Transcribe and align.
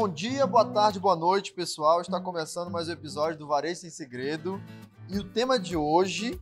Bom 0.00 0.08
dia, 0.08 0.46
boa 0.46 0.64
tarde, 0.64 1.00
boa 1.00 1.16
noite, 1.16 1.52
pessoal. 1.52 2.00
Está 2.00 2.20
começando 2.20 2.70
mais 2.70 2.88
um 2.88 2.92
episódio 2.92 3.36
do 3.36 3.48
Varejo 3.48 3.80
Sem 3.80 3.90
Segredo. 3.90 4.62
E 5.08 5.18
o 5.18 5.24
tema 5.24 5.58
de 5.58 5.76
hoje 5.76 6.40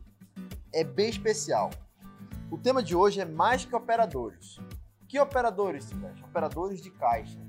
é 0.71 0.83
bem 0.83 1.09
especial. 1.09 1.71
O 2.51 2.57
tema 2.59 2.83
de 2.83 2.95
hoje 2.95 3.19
é 3.19 3.25
mais 3.25 3.65
que 3.65 3.75
operadores. 3.75 4.59
Que 5.07 5.19
operadores, 5.19 5.85
Silvestre? 5.85 6.23
Operadores 6.23 6.79
de 6.83 6.91
caixa. 6.91 7.39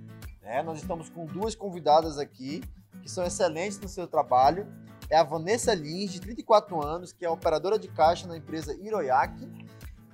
É, 0.40 0.62
nós 0.62 0.80
estamos 0.80 1.10
com 1.10 1.26
duas 1.26 1.54
convidadas 1.54 2.16
aqui 2.16 2.62
que 3.02 3.10
são 3.10 3.22
excelentes 3.22 3.78
no 3.78 3.86
seu 3.86 4.06
trabalho. 4.06 4.66
É 5.10 5.18
a 5.18 5.22
Vanessa 5.22 5.74
Lins, 5.74 6.10
de 6.10 6.22
34 6.22 6.82
anos, 6.82 7.12
que 7.12 7.26
é 7.26 7.28
operadora 7.28 7.78
de 7.78 7.88
caixa 7.88 8.26
na 8.26 8.38
empresa 8.38 8.74
Iroiac, 8.80 9.46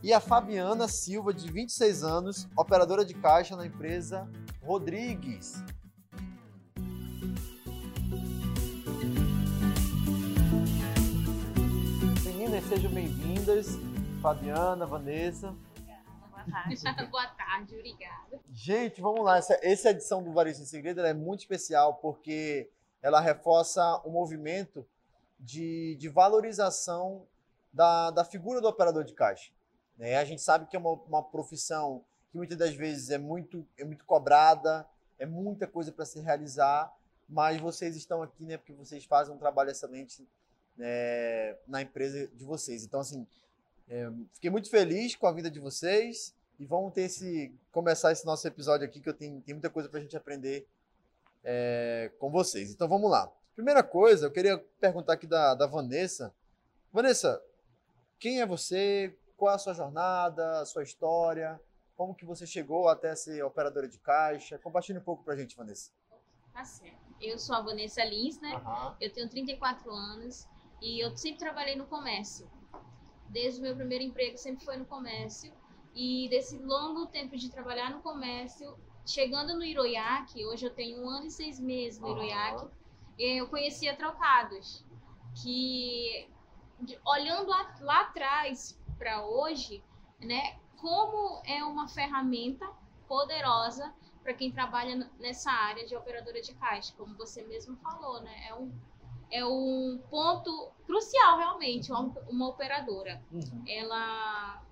e 0.02 0.12
a 0.12 0.18
Fabiana 0.18 0.88
Silva, 0.88 1.32
de 1.32 1.48
26 1.52 2.02
anos, 2.02 2.48
operadora 2.56 3.04
de 3.04 3.14
caixa 3.14 3.54
na 3.54 3.64
empresa 3.64 4.28
Rodrigues. 4.60 5.62
Sejam 12.68 12.90
bem-vindas. 12.90 13.66
Fabiana, 14.22 14.86
Vanessa. 14.86 15.54
Boa 16.30 16.44
tarde. 16.50 16.80
Boa 17.10 17.26
tarde, 17.26 17.74
obrigada. 17.74 18.40
Gente, 18.50 19.02
vamos 19.02 19.22
lá. 19.22 19.36
Essa, 19.36 19.58
essa 19.62 19.90
edição 19.90 20.22
do 20.22 20.32
Varejo 20.32 20.62
em 20.62 20.64
Segredo 20.64 21.02
é 21.02 21.12
muito 21.12 21.40
especial 21.40 21.96
porque 21.96 22.70
ela 23.02 23.20
reforça 23.20 24.00
o 24.04 24.10
movimento 24.10 24.86
de, 25.38 25.94
de 25.96 26.08
valorização 26.08 27.26
da, 27.70 28.10
da 28.10 28.24
figura 28.24 28.62
do 28.62 28.68
operador 28.68 29.04
de 29.04 29.12
caixa. 29.12 29.52
Né? 29.98 30.16
A 30.16 30.24
gente 30.24 30.40
sabe 30.40 30.66
que 30.66 30.74
é 30.74 30.78
uma, 30.78 30.92
uma 30.92 31.22
profissão 31.22 32.02
que 32.30 32.38
muitas 32.38 32.56
das 32.56 32.74
vezes 32.74 33.10
é 33.10 33.18
muito, 33.18 33.66
é 33.76 33.84
muito 33.84 34.06
cobrada, 34.06 34.88
é 35.18 35.26
muita 35.26 35.66
coisa 35.66 35.92
para 35.92 36.06
se 36.06 36.18
realizar, 36.18 36.90
mas 37.28 37.60
vocês 37.60 37.94
estão 37.94 38.22
aqui 38.22 38.46
né, 38.46 38.56
porque 38.56 38.72
vocês 38.72 39.04
fazem 39.04 39.34
um 39.34 39.38
trabalho 39.38 39.70
excelente 39.70 40.26
né, 40.76 41.56
na 41.66 41.82
empresa 41.82 42.28
de 42.28 42.44
vocês. 42.44 42.84
Então, 42.84 43.00
assim, 43.00 43.26
é, 43.88 44.10
fiquei 44.32 44.50
muito 44.50 44.70
feliz 44.70 45.14
com 45.14 45.26
a 45.26 45.32
vida 45.32 45.50
de 45.50 45.60
vocês 45.60 46.34
e 46.58 46.64
vamos 46.64 46.92
ter 46.92 47.02
esse 47.02 47.54
começar 47.72 48.12
esse 48.12 48.24
nosso 48.24 48.46
episódio 48.46 48.86
aqui 48.86 49.00
que 49.00 49.08
eu 49.08 49.14
tenho, 49.14 49.40
tem 49.42 49.54
muita 49.54 49.70
coisa 49.70 49.88
para 49.88 49.98
a 49.98 50.02
gente 50.02 50.16
aprender 50.16 50.66
é, 51.42 52.10
com 52.18 52.30
vocês. 52.30 52.70
Então, 52.72 52.88
vamos 52.88 53.10
lá. 53.10 53.30
Primeira 53.54 53.82
coisa, 53.82 54.26
eu 54.26 54.32
queria 54.32 54.58
perguntar 54.80 55.12
aqui 55.12 55.26
da, 55.26 55.54
da 55.54 55.66
Vanessa. 55.66 56.34
Vanessa, 56.92 57.42
quem 58.18 58.40
é 58.40 58.46
você? 58.46 59.16
Qual 59.36 59.50
é 59.50 59.54
a 59.54 59.58
sua 59.58 59.74
jornada, 59.74 60.60
a 60.60 60.66
sua 60.66 60.82
história? 60.82 61.60
Como 61.96 62.14
que 62.14 62.24
você 62.24 62.46
chegou 62.46 62.88
até 62.88 63.14
ser 63.14 63.44
operadora 63.44 63.86
de 63.86 63.98
caixa? 63.98 64.58
Compartilhe 64.58 64.98
um 64.98 65.02
pouco 65.02 65.22
para 65.22 65.34
a 65.34 65.36
gente, 65.36 65.56
Vanessa. 65.56 65.92
Tá 66.52 66.64
certo. 66.64 67.04
Eu 67.20 67.38
sou 67.38 67.54
a 67.54 67.60
Vanessa 67.60 68.04
Lins, 68.04 68.40
né? 68.40 68.54
Uhum. 68.56 68.94
Eu 69.00 69.12
tenho 69.12 69.28
34 69.28 69.90
anos 69.92 70.48
e 70.84 71.00
eu 71.00 71.16
sempre 71.16 71.38
trabalhei 71.38 71.76
no 71.76 71.86
comércio. 71.86 72.46
Desde 73.30 73.58
o 73.58 73.62
meu 73.62 73.74
primeiro 73.74 74.04
emprego 74.04 74.36
sempre 74.36 74.62
foi 74.62 74.76
no 74.76 74.84
comércio. 74.84 75.50
E 75.94 76.28
desse 76.28 76.58
longo 76.58 77.06
tempo 77.06 77.34
de 77.38 77.50
trabalhar 77.50 77.90
no 77.90 78.02
comércio, 78.02 78.76
chegando 79.06 79.54
no 79.54 79.64
Iroiac, 79.64 80.44
hoje 80.44 80.66
eu 80.66 80.74
tenho 80.74 81.02
um 81.02 81.08
ano 81.08 81.26
e 81.26 81.30
seis 81.30 81.58
meses 81.58 81.98
no 81.98 82.08
uhum. 82.08 82.12
Iroiac, 82.12 82.68
eu 83.18 83.48
conhecia 83.48 83.96
trocados. 83.96 84.84
Que 85.42 86.28
olhando 87.06 87.48
lá, 87.48 87.74
lá 87.80 88.00
atrás 88.02 88.78
para 88.98 89.24
hoje, 89.24 89.82
né, 90.20 90.58
como 90.76 91.40
é 91.46 91.64
uma 91.64 91.88
ferramenta 91.88 92.70
poderosa 93.08 93.94
para 94.22 94.34
quem 94.34 94.52
trabalha 94.52 95.10
nessa 95.18 95.50
área 95.50 95.86
de 95.86 95.96
operadora 95.96 96.42
de 96.42 96.54
caixa, 96.54 96.92
como 96.96 97.16
você 97.16 97.42
mesmo 97.42 97.76
falou, 97.76 98.20
né? 98.20 98.48
É 98.48 98.54
um, 98.54 98.72
é 99.30 99.44
um 99.44 100.00
ponto 100.10 100.70
crucial 100.86 101.38
realmente, 101.38 101.90
uma, 101.90 102.12
uma 102.28 102.48
operadora. 102.48 103.22
Uhum. 103.32 103.64
Ela, 103.66 104.62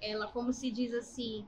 ela, 0.00 0.28
como 0.28 0.52
se 0.52 0.70
diz 0.70 0.92
assim, 0.94 1.46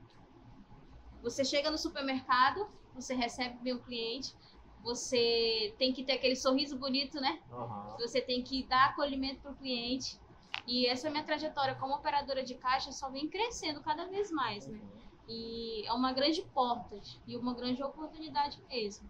você 1.21 1.43
chega 1.43 1.71
no 1.71 1.77
supermercado, 1.77 2.67
você 2.93 3.13
recebe 3.13 3.73
o 3.73 3.79
cliente, 3.79 4.35
você 4.83 5.73
tem 5.79 5.91
que 5.91 6.03
ter 6.03 6.13
aquele 6.13 6.35
sorriso 6.35 6.77
bonito, 6.77 7.19
né? 7.19 7.41
Uhum. 7.51 7.97
Você 7.99 8.21
tem 8.21 8.43
que 8.43 8.63
dar 8.63 8.89
acolhimento 8.89 9.41
para 9.41 9.51
o 9.51 9.55
cliente. 9.55 10.19
E 10.67 10.87
essa 10.87 11.09
minha 11.09 11.23
trajetória 11.23 11.75
como 11.75 11.95
operadora 11.95 12.43
de 12.43 12.55
caixa 12.55 12.91
só 12.91 13.09
vem 13.09 13.27
crescendo 13.27 13.81
cada 13.81 14.05
vez 14.05 14.31
mais, 14.31 14.67
né? 14.67 14.79
E 15.27 15.83
é 15.85 15.93
uma 15.93 16.13
grande 16.13 16.43
porta 16.53 16.99
e 17.27 17.35
uma 17.35 17.53
grande 17.53 17.81
oportunidade 17.81 18.61
mesmo. 18.69 19.09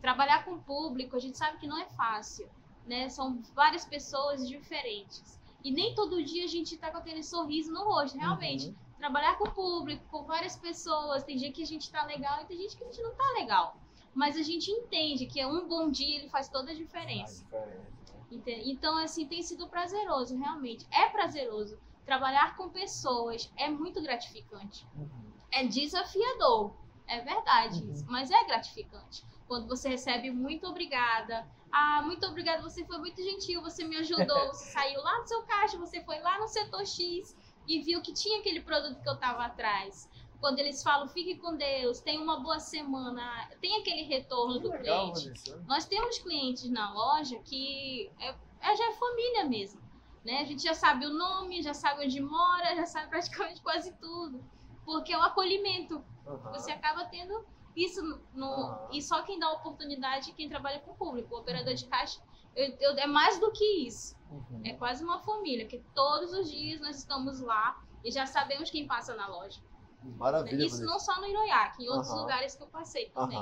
Trabalhar 0.00 0.44
com 0.44 0.52
o 0.52 0.62
público, 0.62 1.16
a 1.16 1.18
gente 1.18 1.36
sabe 1.36 1.58
que 1.58 1.66
não 1.66 1.78
é 1.78 1.86
fácil, 1.86 2.48
né? 2.86 3.08
São 3.08 3.42
várias 3.54 3.84
pessoas 3.84 4.46
diferentes. 4.46 5.38
E 5.64 5.70
nem 5.70 5.94
todo 5.94 6.22
dia 6.22 6.44
a 6.44 6.48
gente 6.48 6.76
tá 6.76 6.90
com 6.90 6.98
aquele 6.98 7.22
sorriso 7.22 7.72
no 7.72 7.84
rosto, 7.84 8.16
realmente. 8.16 8.68
Uhum. 8.68 8.74
Trabalhar 8.98 9.36
com 9.38 9.48
o 9.48 9.52
público, 9.52 10.04
com 10.10 10.24
várias 10.24 10.56
pessoas, 10.56 11.24
tem 11.24 11.36
dia 11.36 11.52
que 11.52 11.62
a 11.62 11.66
gente 11.66 11.90
tá 11.90 12.04
legal 12.04 12.42
e 12.42 12.46
tem 12.46 12.58
gente 12.58 12.76
que 12.76 12.84
a 12.84 12.86
gente 12.86 13.02
não 13.02 13.14
tá 13.14 13.24
legal. 13.36 13.76
Mas 14.14 14.36
a 14.36 14.42
gente 14.42 14.70
entende 14.70 15.26
que 15.26 15.44
um 15.44 15.68
bom 15.68 15.90
dia 15.90 16.18
ele 16.18 16.28
faz 16.28 16.48
toda 16.48 16.70
a 16.70 16.74
diferença. 16.74 17.44
Diferença. 17.44 18.70
Então, 18.70 18.96
assim, 18.98 19.26
tem 19.26 19.42
sido 19.42 19.68
prazeroso, 19.68 20.36
realmente. 20.36 20.86
É 20.90 21.08
prazeroso. 21.08 21.78
Trabalhar 22.04 22.56
com 22.56 22.68
pessoas 22.68 23.50
é 23.56 23.68
muito 23.68 24.02
gratificante. 24.02 24.86
Uhum. 24.96 25.32
É 25.50 25.64
desafiador, 25.64 26.72
é 27.06 27.20
verdade 27.20 27.82
uhum. 27.82 27.92
isso, 27.92 28.04
mas 28.08 28.30
é 28.30 28.44
gratificante. 28.44 29.24
Quando 29.48 29.66
você 29.66 29.88
recebe 29.88 30.30
muito 30.30 30.66
obrigada. 30.66 31.48
Ah, 31.72 32.02
muito 32.02 32.24
obrigada, 32.26 32.62
você 32.62 32.84
foi 32.84 32.98
muito 32.98 33.22
gentil, 33.22 33.60
você 33.60 33.84
me 33.84 33.96
ajudou, 33.96 34.46
você 34.52 34.70
saiu 34.70 35.02
lá 35.02 35.18
do 35.18 35.28
seu 35.28 35.42
caixa, 35.42 35.76
você 35.76 36.02
foi 36.02 36.18
lá 36.20 36.38
no 36.38 36.48
setor 36.48 36.86
X 36.86 37.36
e 37.66 37.80
viu 37.80 38.00
que 38.00 38.12
tinha 38.12 38.38
aquele 38.38 38.60
produto 38.60 39.02
que 39.02 39.08
eu 39.08 39.14
estava 39.14 39.44
atrás 39.44 40.08
quando 40.40 40.58
eles 40.58 40.82
falam 40.82 41.08
fique 41.08 41.36
com 41.36 41.56
Deus, 41.56 42.00
tenha 42.00 42.20
uma 42.20 42.40
boa 42.40 42.58
semana, 42.60 43.48
tem 43.60 43.80
aquele 43.80 44.02
retorno 44.02 44.54
que 44.54 44.60
do 44.60 44.70
legal, 44.70 45.12
cliente. 45.12 45.54
Nós 45.66 45.84
temos 45.86 46.18
clientes 46.18 46.70
na 46.70 46.92
loja 46.92 47.38
que 47.40 48.10
é, 48.18 48.34
é, 48.60 48.76
já 48.76 48.90
é 48.90 48.92
família 48.92 49.44
mesmo. 49.44 49.80
Né? 50.24 50.40
A 50.40 50.44
gente 50.44 50.62
já 50.62 50.74
sabe 50.74 51.06
o 51.06 51.12
nome, 51.12 51.62
já 51.62 51.74
sabe 51.74 52.04
onde 52.04 52.20
mora, 52.20 52.74
já 52.76 52.86
sabe 52.86 53.08
praticamente 53.08 53.60
quase 53.62 53.92
tudo. 53.96 54.44
Porque 54.84 55.12
é 55.12 55.18
o 55.18 55.22
acolhimento. 55.22 56.02
Uhum. 56.26 56.52
Você 56.52 56.70
acaba 56.70 57.04
tendo 57.06 57.44
isso 57.84 58.02
no, 58.34 58.46
uhum. 58.46 58.88
e 58.92 59.00
só 59.00 59.22
quem 59.22 59.38
dá 59.38 59.50
oportunidade 59.52 60.30
é 60.30 60.34
quem 60.34 60.48
trabalha 60.48 60.80
com 60.80 60.92
o 60.92 60.94
público. 60.94 61.34
O 61.34 61.38
operador 61.38 61.74
de 61.74 61.86
caixa 61.86 62.20
eu, 62.58 62.74
eu, 62.80 62.98
é 62.98 63.06
mais 63.06 63.38
do 63.38 63.52
que 63.52 63.86
isso. 63.86 64.16
Uhum. 64.30 64.62
É 64.64 64.74
quase 64.74 65.04
uma 65.04 65.20
família, 65.20 65.66
que 65.66 65.78
todos 65.94 66.32
os 66.32 66.50
dias 66.50 66.80
nós 66.80 66.98
estamos 66.98 67.40
lá 67.40 67.80
e 68.04 68.10
já 68.10 68.26
sabemos 68.26 68.68
quem 68.68 68.86
passa 68.86 69.14
na 69.14 69.28
loja. 69.28 69.60
Maravilha. 70.02 70.64
Isso 70.64 70.76
Vanessa. 70.76 70.92
não 70.92 70.98
só 70.98 71.20
no 71.20 71.26
Iroiac, 71.26 71.82
em 71.82 71.88
outros 71.88 72.12
lugares 72.12 72.56
que 72.56 72.62
eu 72.62 72.66
passei 72.66 73.10
também. 73.10 73.38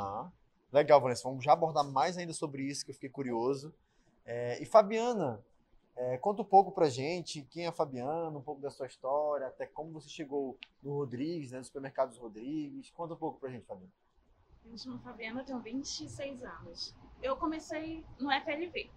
Legal, 0.70 1.00
Vanessa. 1.00 1.22
Vamos 1.26 1.44
já 1.44 1.53
abordar 1.53 1.84
mais 1.84 2.18
ainda 2.18 2.34
sobre 2.34 2.62
isso, 2.62 2.84
que 2.84 2.91
eu 2.91 2.94
fiquei 2.94 3.08
curioso. 3.08 3.72
É, 4.26 4.62
e 4.62 4.66
Fabiana, 4.66 5.42
é, 5.97 6.18
conta 6.18 6.42
um 6.42 6.44
pouco 6.44 6.70
pra 6.70 6.91
gente 6.91 7.42
quem 7.50 7.64
é 7.64 7.68
a 7.68 7.72
Fabiana, 7.72 8.36
um 8.36 8.42
pouco 8.42 8.60
da 8.60 8.70
sua 8.70 8.86
história, 8.86 9.47
até 9.47 9.64
como 9.66 9.92
você 9.92 10.10
chegou 10.10 10.58
no 10.82 10.94
Rodrigues, 10.94 11.53
né, 11.53 11.58
no 11.58 11.64
supermercado 11.64 12.14
Rodrigues. 12.18 12.91
Conta 12.91 13.14
um 13.14 13.18
pouco 13.18 13.41
pra 13.41 13.48
gente, 13.48 13.64
Fabiana. 13.64 13.91
Eu 14.66 14.72
me 14.72 14.78
chamo 14.78 14.99
Fabiana, 14.99 15.44
tenho 15.44 15.60
26 15.60 16.43
anos. 16.43 16.94
Eu 17.22 17.37
comecei 17.37 18.04
no 18.19 18.31
FLV. 18.31 18.91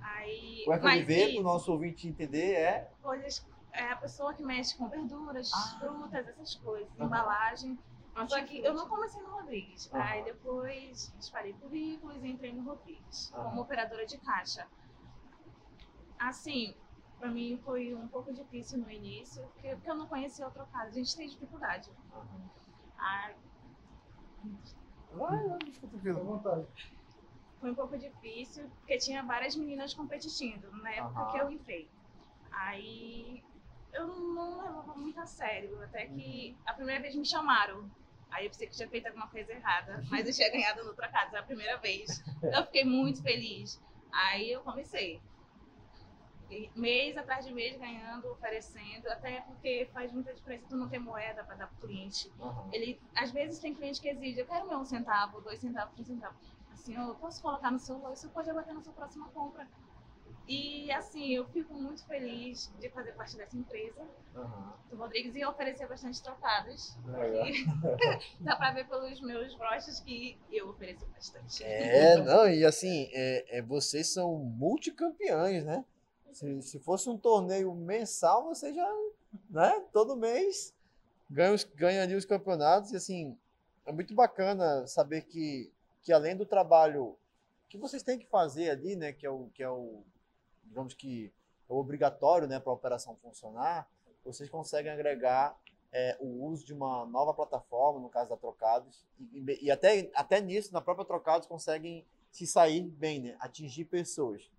Aí, 0.00 0.64
o 0.66 0.72
FLV, 0.72 1.32
para 1.32 1.40
o 1.40 1.42
nosso 1.42 1.72
ouvinte 1.72 2.06
entender, 2.06 2.52
é? 2.52 2.92
Coisas 3.02 3.44
é 3.72 3.90
a 3.90 3.96
pessoa 3.96 4.32
que 4.32 4.42
mexe 4.42 4.76
com 4.76 4.88
verduras, 4.88 5.50
ah. 5.52 5.78
frutas, 5.80 6.28
essas 6.28 6.54
coisas, 6.56 6.88
uhum. 6.96 7.06
embalagem. 7.06 7.78
Só 8.28 8.40
que 8.44 8.60
eu 8.60 8.72
não 8.72 8.88
comecei 8.88 9.20
no 9.20 9.30
Rodrigues. 9.30 9.86
Uhum. 9.86 10.00
Aí 10.00 10.24
depois 10.24 11.12
disparei 11.18 11.52
currículos 11.54 12.22
e 12.22 12.28
entrei 12.28 12.52
no 12.52 12.62
Rodrigues, 12.62 13.32
uhum. 13.32 13.42
como 13.42 13.62
operadora 13.62 14.06
de 14.06 14.16
caixa. 14.18 14.68
Assim, 16.16 16.76
para 17.18 17.28
mim 17.28 17.60
foi 17.64 17.92
um 17.92 18.06
pouco 18.06 18.32
difícil 18.32 18.78
no 18.78 18.88
início, 18.88 19.42
porque, 19.54 19.74
porque 19.74 19.90
eu 19.90 19.96
não 19.96 20.06
conhecia 20.06 20.44
outro 20.44 20.64
caso. 20.66 20.90
A 20.90 20.92
gente 20.92 21.16
tem 21.16 21.28
dificuldade. 21.28 21.90
Uhum. 22.14 22.48
Ai. 22.96 23.34
Vai, 25.12 25.58
desculpa, 25.60 25.96
vontade. 26.24 26.66
Foi 27.60 27.70
um 27.70 27.74
pouco 27.74 27.96
difícil, 27.96 28.68
porque 28.78 28.98
tinha 28.98 29.22
várias 29.22 29.56
meninas 29.56 29.94
competindo 29.94 30.70
na 30.82 30.90
época 30.90 31.32
que 31.32 31.38
eu 31.38 31.50
entrei. 31.50 31.88
Aí 32.52 33.42
eu 33.92 34.06
não 34.06 34.62
levava 34.62 34.94
muito 34.96 35.18
a 35.20 35.26
sério. 35.26 35.80
Até 35.82 36.06
que 36.06 36.56
a 36.66 36.74
primeira 36.74 37.00
vez 37.00 37.14
me 37.14 37.24
chamaram. 37.24 37.90
Aí 38.30 38.46
eu 38.46 38.50
pensei 38.50 38.66
que 38.66 38.74
tinha 38.74 38.88
feito 38.88 39.06
alguma 39.06 39.28
coisa 39.28 39.52
errada, 39.52 40.02
mas 40.10 40.26
eu 40.26 40.34
tinha 40.34 40.50
ganhado 40.52 40.84
no 40.84 40.92
trocado, 40.94 41.36
a 41.36 41.42
primeira 41.42 41.78
vez. 41.78 42.22
Eu 42.42 42.64
fiquei 42.64 42.84
muito 42.84 43.22
feliz. 43.22 43.80
Aí 44.12 44.50
eu 44.50 44.60
comecei. 44.62 45.20
Mês 46.74 47.16
atrás 47.16 47.44
de 47.44 47.52
mês 47.52 47.76
ganhando, 47.78 48.30
oferecendo, 48.30 49.08
até 49.08 49.40
porque 49.42 49.88
faz 49.92 50.12
muita 50.12 50.32
diferença 50.32 50.66
tu 50.68 50.76
não 50.76 50.88
ter 50.88 50.98
moeda 50.98 51.44
para 51.44 51.54
dar 51.54 51.66
pro 51.68 51.88
cliente. 51.88 52.30
Uhum. 52.38 52.68
Ele, 52.72 53.00
às 53.14 53.30
vezes 53.30 53.58
tem 53.58 53.74
cliente 53.74 54.00
que 54.00 54.08
exige, 54.08 54.40
eu 54.40 54.46
quero 54.46 54.68
meu 54.68 54.78
um 54.78 54.84
centavo, 54.84 55.40
dois 55.40 55.58
centavos, 55.58 55.94
três 55.94 56.08
centavos. 56.08 56.36
Assim, 56.72 56.94
eu 56.94 57.14
posso 57.14 57.40
colocar 57.40 57.70
no 57.70 57.78
seu, 57.78 58.00
isso 58.12 58.28
pode 58.30 58.50
abater 58.50 58.74
na 58.74 58.82
sua 58.82 58.92
próxima 58.92 59.28
compra. 59.28 59.66
E 60.46 60.92
assim, 60.92 61.34
eu 61.34 61.46
fico 61.46 61.72
muito 61.72 62.04
feliz 62.06 62.70
de 62.78 62.90
fazer 62.90 63.12
parte 63.12 63.34
dessa 63.34 63.56
empresa 63.56 64.02
uhum. 64.34 64.72
do 64.90 64.96
Rodrigues 64.96 65.34
e 65.34 65.44
oferecer 65.44 65.88
bastante 65.88 66.22
trocadas. 66.22 66.94
Dá 68.40 68.54
para 68.54 68.72
ver 68.72 68.86
pelos 68.86 69.22
meus 69.22 69.54
broches 69.56 70.00
que 70.00 70.38
eu 70.52 70.68
ofereço 70.68 71.06
bastante. 71.06 71.64
É, 71.64 72.18
não, 72.18 72.46
e 72.46 72.62
assim, 72.62 73.08
é, 73.14 73.58
é 73.58 73.62
vocês 73.62 74.12
são 74.12 74.36
multicampeões, 74.36 75.64
né? 75.64 75.82
Se, 76.34 76.62
se 76.62 76.78
fosse 76.80 77.08
um 77.08 77.16
torneio 77.16 77.72
mensal, 77.74 78.44
você 78.44 78.74
já, 78.74 78.88
né, 79.48 79.84
todo 79.92 80.16
mês 80.16 80.74
ganha, 81.30 81.56
ganha 81.74 82.02
ali 82.02 82.14
os 82.14 82.24
campeonatos 82.24 82.92
e 82.92 82.96
assim, 82.96 83.38
é 83.86 83.92
muito 83.92 84.14
bacana 84.14 84.86
saber 84.86 85.22
que, 85.22 85.72
que 86.02 86.12
além 86.12 86.36
do 86.36 86.44
trabalho 86.44 87.16
que 87.68 87.78
vocês 87.78 88.02
têm 88.02 88.18
que 88.18 88.26
fazer 88.26 88.70
ali, 88.70 88.96
né, 88.96 89.12
que 89.12 89.24
é 89.24 89.30
o, 89.30 89.48
que 89.54 89.62
é 89.62 89.70
o 89.70 90.02
digamos 90.64 90.94
que 90.94 91.32
é 91.70 91.72
obrigatório 91.72 92.48
né, 92.48 92.58
para 92.58 92.72
a 92.72 92.74
operação 92.74 93.16
funcionar, 93.22 93.88
vocês 94.24 94.50
conseguem 94.50 94.90
agregar 94.90 95.56
é, 95.92 96.16
o 96.18 96.44
uso 96.46 96.66
de 96.66 96.72
uma 96.72 97.06
nova 97.06 97.32
plataforma, 97.32 98.00
no 98.00 98.08
caso 98.08 98.28
da 98.28 98.36
Trocados, 98.36 99.04
e, 99.32 99.66
e, 99.66 99.70
até, 99.70 100.10
até 100.14 100.40
nisso, 100.40 100.72
na 100.72 100.80
própria 100.80 101.04
Trocados, 101.06 101.46
conseguem 101.46 102.04
se 102.32 102.48
sair 102.48 102.82
bem, 102.82 103.20
né? 103.20 103.36
atingir 103.38 103.84
pessoas. 103.84 104.50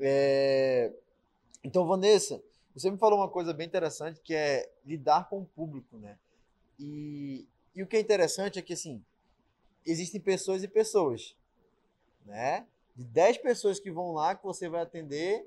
É... 0.00 0.92
Então, 1.64 1.86
Vanessa, 1.86 2.40
você 2.74 2.90
me 2.90 2.98
falou 2.98 3.18
uma 3.18 3.28
coisa 3.28 3.52
bem 3.52 3.66
interessante, 3.66 4.20
que 4.20 4.34
é 4.34 4.70
lidar 4.84 5.28
com 5.28 5.40
o 5.40 5.46
público. 5.46 5.96
Né? 5.96 6.16
E, 6.78 7.48
e 7.74 7.82
o 7.82 7.86
que 7.86 7.96
é 7.96 8.00
interessante 8.00 8.58
é 8.58 8.62
que, 8.62 8.74
assim, 8.74 9.02
existem 9.84 10.20
pessoas 10.20 10.62
e 10.62 10.68
pessoas. 10.68 11.34
Né? 12.24 12.66
de 12.94 13.04
10 13.04 13.38
pessoas 13.38 13.80
que 13.80 13.90
vão 13.90 14.12
lá 14.12 14.34
que 14.34 14.44
você 14.44 14.68
vai 14.68 14.82
atender, 14.82 15.46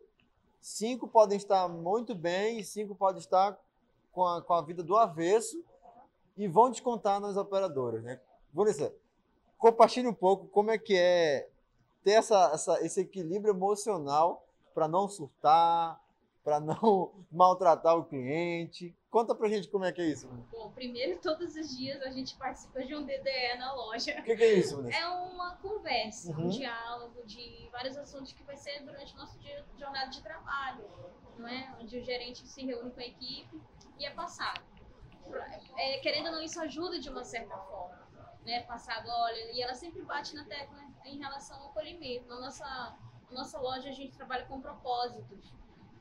cinco 0.59 1.07
podem 1.07 1.37
estar 1.37 1.67
muito 1.67 2.13
bem 2.13 2.59
e 2.59 2.63
cinco 2.63 2.93
podem 2.93 3.19
estar 3.19 3.57
com 4.11 4.25
a, 4.25 4.41
com 4.41 4.53
a 4.53 4.61
vida 4.61 4.83
do 4.83 4.95
avesso 4.97 5.63
e 6.35 6.47
vão 6.47 6.69
descontar 6.69 7.19
nas 7.19 7.37
operadoras, 7.37 8.03
né? 8.03 8.19
Vanessa, 8.53 8.93
compartilhe 9.57 10.07
um 10.07 10.13
pouco 10.13 10.47
como 10.47 10.71
é 10.71 10.77
que 10.77 10.95
é 10.95 11.49
ter 12.03 12.11
essa, 12.11 12.51
essa 12.53 12.85
esse 12.85 13.01
equilíbrio 13.01 13.53
emocional 13.53 14.45
para 14.73 14.87
não 14.87 15.07
surtar, 15.07 15.99
para 16.47 16.61
não 16.61 17.11
maltratar 17.29 17.97
o 17.97 18.05
cliente. 18.05 18.95
Conta 19.09 19.35
pra 19.35 19.49
gente 19.49 19.67
como 19.67 19.83
é 19.83 19.91
que 19.91 19.99
é 19.99 20.05
isso. 20.05 20.29
Bom, 20.49 20.71
primeiro, 20.71 21.19
todos 21.19 21.53
os 21.57 21.77
dias 21.77 22.01
a 22.01 22.09
gente 22.09 22.38
participa 22.38 22.85
de 22.85 22.95
um 22.95 23.03
DDE 23.03 23.57
na 23.59 23.73
loja. 23.73 24.17
O 24.17 24.23
que, 24.23 24.33
que, 24.33 24.44
é 24.44 24.53
isso, 24.53 24.77
Vanessa? 24.77 24.97
É 24.97 25.09
uma 25.09 25.57
conversa, 25.57 26.31
uhum. 26.31 26.45
um 26.45 26.49
diálogo 26.49 27.21
de 27.25 27.67
vários 27.69 27.97
assuntos 27.97 28.31
que 28.31 28.41
vai 28.44 28.55
ser 28.55 28.81
durante 28.85 29.13
o 29.13 29.17
nosso 29.17 29.38
dia, 29.39 29.65
jornada 29.77 30.09
de 30.09 30.23
trabalho, 30.23 30.85
não 31.38 31.49
é? 31.49 31.75
Onde 31.81 31.97
o 31.97 32.01
gerente 32.01 32.47
se 32.47 32.65
reúne 32.65 32.91
com 32.91 33.01
a 33.01 33.05
equipe 33.05 33.61
e 33.99 34.05
é 34.05 34.11
passado. 34.11 34.61
É, 35.75 35.97
querendo 35.97 36.27
ou 36.27 36.31
não, 36.31 36.41
isso 36.41 36.61
ajuda 36.61 36.97
de 36.97 37.09
uma 37.09 37.25
certa 37.25 37.57
forma. 37.57 38.07
Né, 38.45 38.61
passado, 38.61 39.09
olha, 39.09 39.51
e 39.51 39.61
ela 39.61 39.73
sempre 39.73 40.01
bate 40.03 40.33
na 40.33 40.45
tecla 40.45 40.81
em 41.03 41.17
relação 41.17 41.59
ao 41.59 41.67
acolhimento. 41.71 42.25
Na 42.29 42.39
nossa, 42.39 42.63
na 43.29 43.39
nossa 43.39 43.59
loja, 43.59 43.89
a 43.89 43.91
gente 43.91 44.15
trabalha 44.15 44.45
com 44.45 44.61
propósitos. 44.61 45.51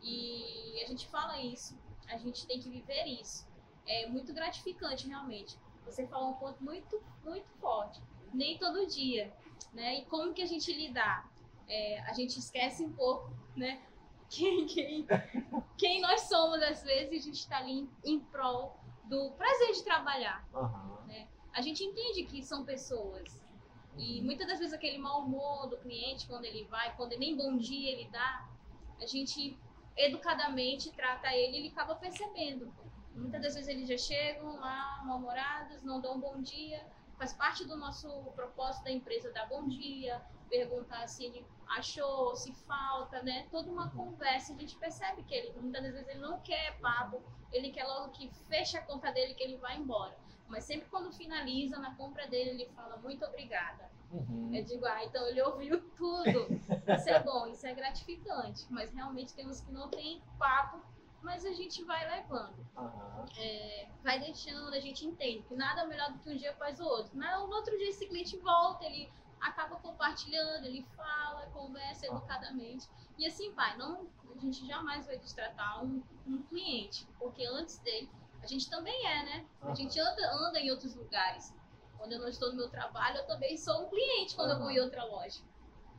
E 0.02 0.82
a 0.82 0.86
gente 0.86 1.06
fala 1.08 1.40
isso, 1.40 1.78
a 2.08 2.16
gente 2.16 2.46
tem 2.46 2.60
que 2.60 2.68
viver 2.68 3.04
isso. 3.06 3.46
É 3.86 4.06
muito 4.06 4.32
gratificante, 4.32 5.08
realmente. 5.08 5.58
Você 5.84 6.06
falou 6.06 6.30
um 6.30 6.34
ponto 6.34 6.62
muito, 6.62 7.02
muito 7.24 7.48
forte. 7.60 8.02
Nem 8.34 8.58
todo 8.58 8.86
dia, 8.86 9.32
né? 9.72 10.00
E 10.00 10.04
como 10.06 10.34
que 10.34 10.42
a 10.42 10.46
gente 10.46 10.72
lidar? 10.72 11.30
É, 11.68 12.00
a 12.00 12.12
gente 12.12 12.38
esquece 12.38 12.84
um 12.84 12.92
pouco, 12.92 13.30
né? 13.56 13.82
Quem, 14.28 14.66
quem, 14.66 15.06
quem 15.78 16.00
nós 16.00 16.22
somos, 16.22 16.60
às 16.60 16.82
vezes, 16.82 17.22
a 17.22 17.24
gente 17.26 17.38
está 17.38 17.58
ali 17.58 17.78
em, 17.78 17.90
em, 18.04 18.18
prol 18.18 18.76
do 19.04 19.30
prazer 19.38 19.72
de 19.72 19.84
trabalhar. 19.84 20.44
Uhum. 20.52 21.06
Né? 21.06 21.28
A 21.52 21.60
gente 21.60 21.84
entende 21.84 22.24
que 22.24 22.42
são 22.42 22.64
pessoas. 22.64 23.40
E 23.96 24.20
muitas 24.22 24.48
das 24.48 24.58
vezes 24.58 24.74
aquele 24.74 24.98
mau 24.98 25.22
humor 25.22 25.68
do 25.68 25.76
cliente, 25.76 26.26
quando 26.26 26.44
ele 26.44 26.64
vai, 26.64 26.94
quando 26.96 27.16
nem 27.16 27.36
bom 27.36 27.56
dia 27.56 27.92
ele 27.92 28.08
dá, 28.10 28.48
a 29.00 29.06
gente 29.06 29.56
educadamente 29.96 30.92
trata 30.92 31.34
ele, 31.34 31.58
ele 31.58 31.68
acaba 31.68 31.94
percebendo. 31.96 32.72
Muitas 33.14 33.40
das 33.42 33.54
vezes 33.54 33.68
eles 33.68 33.88
já 33.88 33.96
chegam 33.96 34.60
lá 34.60 35.02
mal-humorados, 35.04 35.82
não 35.82 36.00
dão 36.00 36.16
um 36.16 36.20
bom 36.20 36.40
dia. 36.40 36.84
Faz 37.16 37.32
parte 37.32 37.64
do 37.64 37.76
nosso 37.76 38.08
propósito 38.34 38.84
da 38.84 38.90
empresa 38.90 39.32
dar 39.32 39.46
bom 39.46 39.66
dia, 39.66 40.20
perguntar 40.50 41.06
se 41.06 41.24
ele 41.24 41.46
achou, 41.66 42.36
se 42.36 42.52
falta, 42.52 43.22
né? 43.22 43.46
Toda 43.50 43.70
uma 43.70 43.90
conversa. 43.90 44.52
A 44.52 44.56
gente 44.58 44.76
percebe 44.76 45.22
que 45.22 45.34
ele, 45.34 45.58
muitas 45.58 45.82
das 45.82 45.92
vezes, 45.92 46.08
ele 46.08 46.20
não 46.20 46.38
quer 46.40 46.78
papo, 46.78 47.22
ele 47.50 47.70
quer 47.70 47.84
logo 47.84 48.12
que 48.12 48.30
feche 48.48 48.76
a 48.76 48.82
conta 48.82 49.10
dele 49.12 49.34
que 49.34 49.42
ele 49.42 49.56
vai 49.56 49.78
embora. 49.78 50.14
Mas 50.48 50.64
sempre 50.64 50.88
quando 50.88 51.12
finaliza 51.12 51.78
na 51.78 51.94
compra 51.94 52.26
dele, 52.26 52.50
ele 52.50 52.66
fala 52.74 52.96
muito 52.98 53.24
obrigada. 53.24 53.90
Uhum. 54.12 54.54
Eu 54.54 54.64
digo, 54.64 54.84
ah, 54.86 55.04
então 55.04 55.26
ele 55.28 55.42
ouviu 55.42 55.80
tudo. 55.96 56.46
Isso 56.96 57.08
é 57.08 57.22
bom, 57.22 57.46
isso 57.46 57.66
é 57.66 57.74
gratificante. 57.74 58.66
Mas 58.70 58.92
realmente 58.92 59.34
temos 59.34 59.60
que 59.60 59.72
não 59.72 59.88
tem 59.88 60.22
papo, 60.38 60.80
mas 61.22 61.44
a 61.44 61.52
gente 61.52 61.82
vai 61.84 62.08
levando. 62.08 62.56
Uhum. 62.76 63.24
É, 63.36 63.88
vai 64.02 64.20
deixando, 64.20 64.68
a 64.68 64.80
gente 64.80 65.04
entende 65.04 65.42
que 65.42 65.54
nada 65.54 65.82
é 65.82 65.86
melhor 65.86 66.12
do 66.12 66.18
que 66.20 66.30
um 66.30 66.36
dia 66.36 66.54
faz 66.54 66.78
o 66.80 66.84
outro. 66.84 67.10
Mas 67.14 67.38
no 67.40 67.54
outro 67.54 67.76
dia 67.76 67.90
esse 67.90 68.06
cliente 68.06 68.36
volta, 68.38 68.84
ele 68.84 69.10
acaba 69.40 69.76
compartilhando, 69.76 70.64
ele 70.64 70.82
fala, 70.96 71.46
conversa 71.52 72.06
educadamente. 72.06 72.88
E 73.18 73.26
assim 73.26 73.52
vai. 73.52 73.76
Não, 73.76 74.06
a 74.34 74.40
gente 74.40 74.66
jamais 74.66 75.06
vai 75.06 75.18
destratar 75.18 75.84
um, 75.84 76.02
um 76.26 76.42
cliente, 76.42 77.06
porque 77.18 77.44
antes 77.44 77.78
dele, 77.78 78.08
a 78.46 78.48
gente 78.48 78.70
também 78.70 79.06
é, 79.06 79.24
né? 79.24 79.46
A 79.60 79.74
gente 79.74 79.98
anda, 79.98 80.32
anda 80.32 80.60
em 80.60 80.70
outros 80.70 80.94
lugares. 80.94 81.52
Quando 81.98 82.12
eu 82.12 82.20
não 82.20 82.28
estou 82.28 82.50
no 82.50 82.56
meu 82.56 82.70
trabalho, 82.70 83.18
eu 83.18 83.26
também 83.26 83.58
sou 83.58 83.82
um 83.82 83.88
cliente 83.88 84.36
quando 84.36 84.52
eu 84.52 84.58
vou 84.58 84.70
em 84.70 84.78
outra 84.78 85.04
loja. 85.04 85.42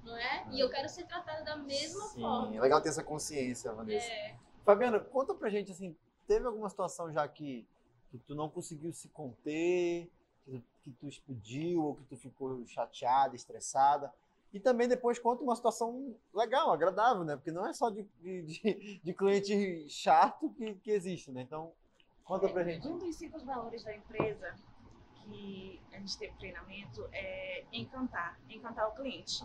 Não 0.01 0.15
é? 0.15 0.47
E 0.51 0.59
eu 0.59 0.69
quero 0.69 0.87
ser 0.87 1.05
tratada 1.05 1.43
da 1.43 1.57
mesma 1.57 2.01
Sim, 2.05 2.21
forma. 2.21 2.55
É 2.55 2.61
legal 2.61 2.81
ter 2.81 2.87
essa 2.87 3.03
consciência, 3.03 3.73
Vanessa. 3.73 4.09
É. 4.09 4.37
Fabiana, 4.63 4.99
conta 4.99 5.35
pra 5.35 5.49
gente 5.49 5.73
assim, 5.73 5.93
teve 6.25 6.45
alguma 6.45 6.69
situação 6.69 7.11
já 7.11 7.27
que, 7.27 7.67
que 8.09 8.17
tu 8.19 8.33
não 8.33 8.49
conseguiu 8.49 8.93
se 8.93 9.09
conter, 9.09 10.09
que, 10.45 10.63
que 10.83 10.91
tu 10.91 11.07
explodiu 11.09 11.83
ou 11.83 11.95
que 11.95 12.03
tu 12.05 12.15
ficou 12.15 12.65
chateada, 12.65 13.35
estressada? 13.35 14.13
E 14.53 14.59
também 14.61 14.87
depois 14.87 15.19
conta 15.19 15.43
uma 15.43 15.55
situação 15.57 16.15
legal, 16.33 16.71
agradável, 16.71 17.25
né? 17.25 17.35
Porque 17.35 17.51
não 17.51 17.67
é 17.67 17.73
só 17.73 17.89
de, 17.89 18.03
de, 18.21 19.01
de 19.03 19.13
cliente 19.13 19.89
chato 19.89 20.49
que, 20.51 20.75
que 20.75 20.91
existe, 20.91 21.29
né? 21.33 21.41
Então, 21.41 21.73
conta 22.27 22.45
é, 22.45 22.49
pra 22.49 22.63
gente. 22.63 22.87
Um 22.87 22.97
dos 22.97 23.15
cinco 23.15 23.39
valores 23.39 23.83
da 23.83 23.95
empresa 23.95 24.53
que 25.23 25.81
a 25.91 25.97
gente 25.97 26.17
teve 26.17 26.33
treinamento 26.37 27.07
é 27.11 27.65
encantar, 27.71 28.37
encantar 28.49 28.87
o 28.89 28.91
cliente. 28.91 29.43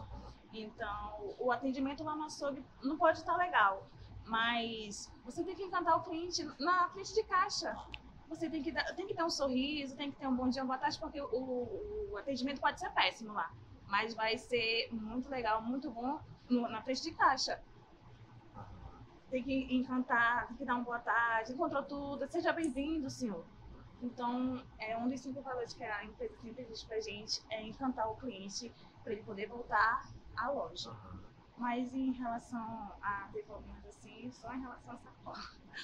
Então, 0.52 1.34
o 1.38 1.50
atendimento 1.50 2.04
lá 2.04 2.14
no 2.14 2.24
açougue 2.24 2.62
não 2.82 2.98
pode 2.98 3.18
estar 3.18 3.36
legal, 3.36 3.86
mas 4.26 5.10
você 5.24 5.42
tem 5.42 5.54
que 5.54 5.62
encantar 5.62 5.96
o 5.96 6.02
cliente 6.02 6.44
na 6.60 6.88
frente 6.90 7.14
de 7.14 7.24
caixa. 7.24 7.74
Você 8.28 8.48
tem 8.48 8.62
que, 8.62 8.72
dar, 8.72 8.84
tem 8.94 9.06
que 9.06 9.14
ter 9.14 9.22
um 9.22 9.30
sorriso, 9.30 9.96
tem 9.96 10.10
que 10.10 10.18
ter 10.18 10.26
um 10.26 10.34
bom 10.34 10.48
dia, 10.48 10.62
uma 10.62 10.68
boa 10.68 10.78
tarde, 10.78 10.98
porque 10.98 11.20
o, 11.20 12.10
o 12.12 12.16
atendimento 12.16 12.60
pode 12.60 12.80
ser 12.80 12.90
péssimo 12.90 13.32
lá, 13.32 13.52
mas 13.88 14.14
vai 14.14 14.38
ser 14.38 14.88
muito 14.90 15.28
legal, 15.28 15.60
muito 15.60 15.90
bom 15.90 16.18
no, 16.48 16.68
na 16.68 16.80
frente 16.82 17.02
de 17.02 17.12
caixa. 17.12 17.60
Tem 19.32 19.42
que 19.42 19.74
encantar, 19.74 20.46
tem 20.48 20.58
que 20.58 20.64
dar 20.66 20.74
uma 20.74 20.84
boa 20.84 20.98
tarde, 20.98 21.54
encontrou 21.54 21.82
tudo, 21.84 22.30
seja 22.30 22.52
bem-vindo, 22.52 23.08
senhor. 23.08 23.42
Então, 24.02 24.62
é 24.78 24.94
um 24.98 25.08
dos 25.08 25.20
cinco 25.22 25.40
valores 25.40 25.72
que 25.72 25.82
a 25.82 26.04
empresa 26.04 26.36
sempre 26.36 26.66
diz 26.66 26.84
pra 26.84 27.00
gente 27.00 27.40
é 27.48 27.62
encantar 27.62 28.10
o 28.10 28.16
cliente 28.16 28.70
para 29.02 29.14
ele 29.14 29.22
poder 29.22 29.46
voltar 29.46 30.06
à 30.36 30.50
loja. 30.50 30.94
Mas 31.56 31.94
em 31.94 32.12
relação 32.12 32.92
a 33.00 33.30
ter 33.32 33.42
problemas 33.44 33.86
assim, 33.86 34.30
só 34.30 34.52
em 34.52 34.60
relação 34.60 34.92
à 34.92 34.98
sacola. 34.98 35.38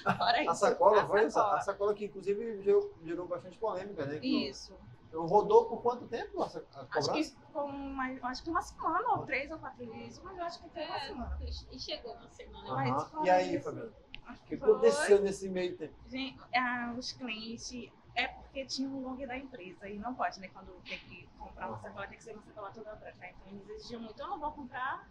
Fora 0.15 0.41
isso, 0.43 0.51
a 0.51 0.53
sacola 0.53 1.01
a 1.01 1.07
foi 1.07 1.29
sacola. 1.31 1.57
a 1.57 1.61
sacola 1.61 1.93
que 1.95 2.05
inclusive 2.05 2.61
gerou, 2.61 2.93
gerou 3.03 3.27
bastante 3.27 3.57
polêmica, 3.57 4.05
né? 4.05 4.19
Isso. 4.21 4.75
Eu 5.11 5.25
rodou 5.25 5.65
por 5.65 5.81
quanto 5.81 6.07
tempo 6.07 6.41
a, 6.41 6.45
a 6.45 6.49
cobrança? 6.49 7.11
Acho 7.11 7.11
que, 7.13 7.35
com 7.51 7.65
uma, 7.65 8.03
acho 8.23 8.43
que 8.43 8.49
uma 8.49 8.61
semana, 8.61 9.09
ou 9.13 9.25
três 9.25 9.49
ou 9.51 9.57
quatro 9.57 9.85
dias, 9.85 10.21
mas 10.23 10.37
eu 10.37 10.43
acho 10.43 10.61
que 10.61 10.69
foi 10.69 10.85
uma 10.85 10.97
é, 10.97 11.07
semana. 11.07 11.39
E 11.71 11.79
chegou 11.79 12.13
uma 12.13 12.29
semana. 12.29 13.09
Uhum. 13.13 13.25
E 13.25 13.29
aí, 13.29 13.59
Fabiana? 13.59 13.91
O 14.29 14.45
que 14.45 14.55
aconteceu 14.55 15.21
nesse 15.21 15.49
meio 15.49 15.75
tempo? 15.75 15.95
Gente, 16.07 16.39
ah, 16.55 16.93
os 16.95 17.11
clientes 17.13 17.91
é 18.15 18.27
porque 18.27 18.65
tinha 18.65 18.87
um 18.87 19.01
log 19.01 19.25
da 19.25 19.37
empresa 19.37 19.89
e 19.89 19.97
não 19.97 20.13
pode, 20.13 20.39
né? 20.39 20.49
Quando 20.49 20.71
tem 20.83 20.99
que 20.99 21.27
comprar 21.39 21.67
uma 21.67 21.79
sacola, 21.79 22.07
tem 22.07 22.17
que 22.17 22.23
ser 22.23 22.33
uma 22.33 22.43
sacola 22.43 22.71
toda 22.71 22.95
branca. 22.95 23.27
Então 23.27 23.47
eles 23.47 23.69
exigiam 23.69 24.01
muito, 24.01 24.19
eu 24.19 24.27
não 24.27 24.39
vou 24.39 24.51
comprar 24.51 25.09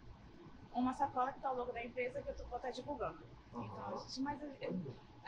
uma 0.73 0.93
sacola 0.93 1.33
que 1.33 1.39
tá 1.41 1.51
o 1.51 1.57
logo 1.57 1.71
da 1.73 1.83
empresa 1.83 2.21
que 2.21 2.29
eu 2.29 2.35
tô, 2.35 2.43
vou 2.45 2.57
estar 2.57 2.69
tá 2.69 2.73
divulgando. 2.73 3.19
Uhum. 3.53 3.65
Então, 3.65 3.95
a 3.95 3.97
gente, 3.97 4.21
mas 4.21 4.41
a, 4.41 4.47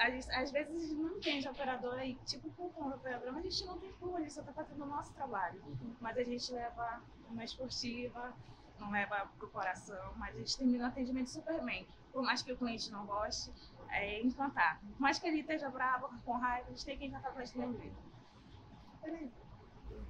às 0.01 0.51
vezes 0.51 0.75
a 0.75 0.79
gente 0.79 0.93
não 0.96 1.17
entende 1.17 1.48
a 1.48 1.51
operadora 1.51 2.05
e 2.05 2.15
tipo 2.25 2.50
culpa 2.51 2.81
a 2.84 2.96
operadora, 2.96 3.31
mas 3.31 3.46
a 3.46 3.50
gente 3.50 3.65
não 3.65 3.77
tem 3.77 3.91
culpa, 3.93 4.17
a 4.17 4.22
gente 4.22 4.34
só 4.34 4.41
tá 4.41 4.53
fazendo 4.53 4.84
o 4.84 4.88
nosso 4.88 5.13
trabalho. 5.13 5.62
Mas 6.00 6.17
a 6.17 6.24
gente 6.24 6.51
leva 6.51 7.01
uma 7.29 7.43
esportiva, 7.43 8.34
não 8.79 8.91
leva 8.91 9.29
pro 9.38 9.50
coração, 9.50 10.13
mas 10.17 10.36
a 10.36 10.39
gente 10.39 10.58
termina 10.58 10.86
o 10.86 10.88
atendimento 10.88 11.29
super 11.29 11.63
bem. 11.63 11.88
Por 12.12 12.24
mais 12.24 12.41
que 12.41 12.51
o 12.51 12.58
cliente 12.58 12.91
não 12.91 13.05
goste, 13.05 13.51
é 13.89 14.22
encantar. 14.22 14.81
Por 14.81 15.00
mais 15.00 15.20
que 15.20 15.27
ele 15.27 15.41
esteja 15.41 15.70
bravo, 15.70 16.10
com 16.25 16.34
raiva, 16.34 16.67
a 16.67 16.72
gente 16.72 16.86
tem 16.86 16.98
que 16.98 17.05
encantar 17.05 17.31
com 17.31 17.39
a 17.39 17.46
gente 17.46 17.93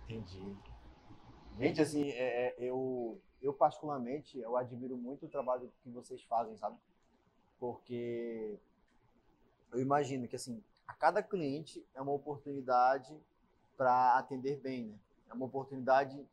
Entendi. 0.07 0.57
Gente, 1.57 1.81
assim, 1.81 2.09
é, 2.11 2.47
é, 2.47 2.55
eu, 2.57 3.21
eu 3.41 3.53
particularmente, 3.53 4.39
eu 4.39 4.57
admiro 4.57 4.97
muito 4.97 5.25
o 5.25 5.29
trabalho 5.29 5.71
que 5.81 5.89
vocês 5.89 6.21
fazem, 6.23 6.55
sabe? 6.57 6.77
Porque 7.59 8.59
eu 9.71 9.79
imagino 9.79 10.27
que, 10.27 10.35
assim, 10.35 10.63
a 10.87 10.93
cada 10.93 11.23
cliente 11.23 11.85
é 11.93 12.01
uma 12.01 12.11
oportunidade 12.11 13.15
para 13.77 14.17
atender 14.17 14.57
bem, 14.59 14.87
né? 14.87 14.95
É 15.29 15.33
uma 15.33 15.45
oportunidade 15.45 16.27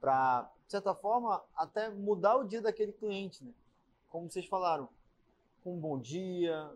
para, 0.00 0.50
de 0.66 0.72
certa 0.72 0.94
forma, 0.94 1.42
até 1.56 1.88
mudar 1.88 2.36
o 2.36 2.44
dia 2.44 2.60
daquele 2.60 2.92
cliente, 2.92 3.42
né? 3.42 3.52
Como 4.10 4.30
vocês 4.30 4.46
falaram, 4.46 4.88
um 5.64 5.78
bom 5.78 5.98
dia, 5.98 6.70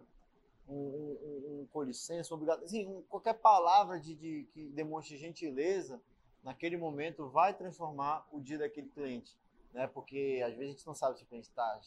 um, 0.68 0.74
um, 0.74 1.60
um 1.60 1.66
com 1.72 1.82
licença, 1.82 2.32
um 2.32 2.36
obrigado, 2.36 2.64
assim, 2.64 2.86
um, 2.86 3.02
qualquer 3.02 3.34
palavra 3.34 4.00
de, 4.00 4.14
de, 4.14 4.48
que 4.52 4.64
demonstre 4.70 5.16
gentileza, 5.16 6.00
naquele 6.42 6.76
momento 6.76 7.28
vai 7.28 7.52
transformar 7.52 8.26
o 8.32 8.40
dia 8.40 8.58
daquele 8.58 8.88
cliente, 8.88 9.36
né? 9.72 9.86
Porque 9.86 10.42
às 10.44 10.54
vezes 10.54 10.68
a 10.68 10.70
gente 10.70 10.86
não 10.86 10.94
sabe 10.94 11.18
se 11.18 11.24
o 11.24 11.26
cliente 11.26 11.48
está 11.48 11.80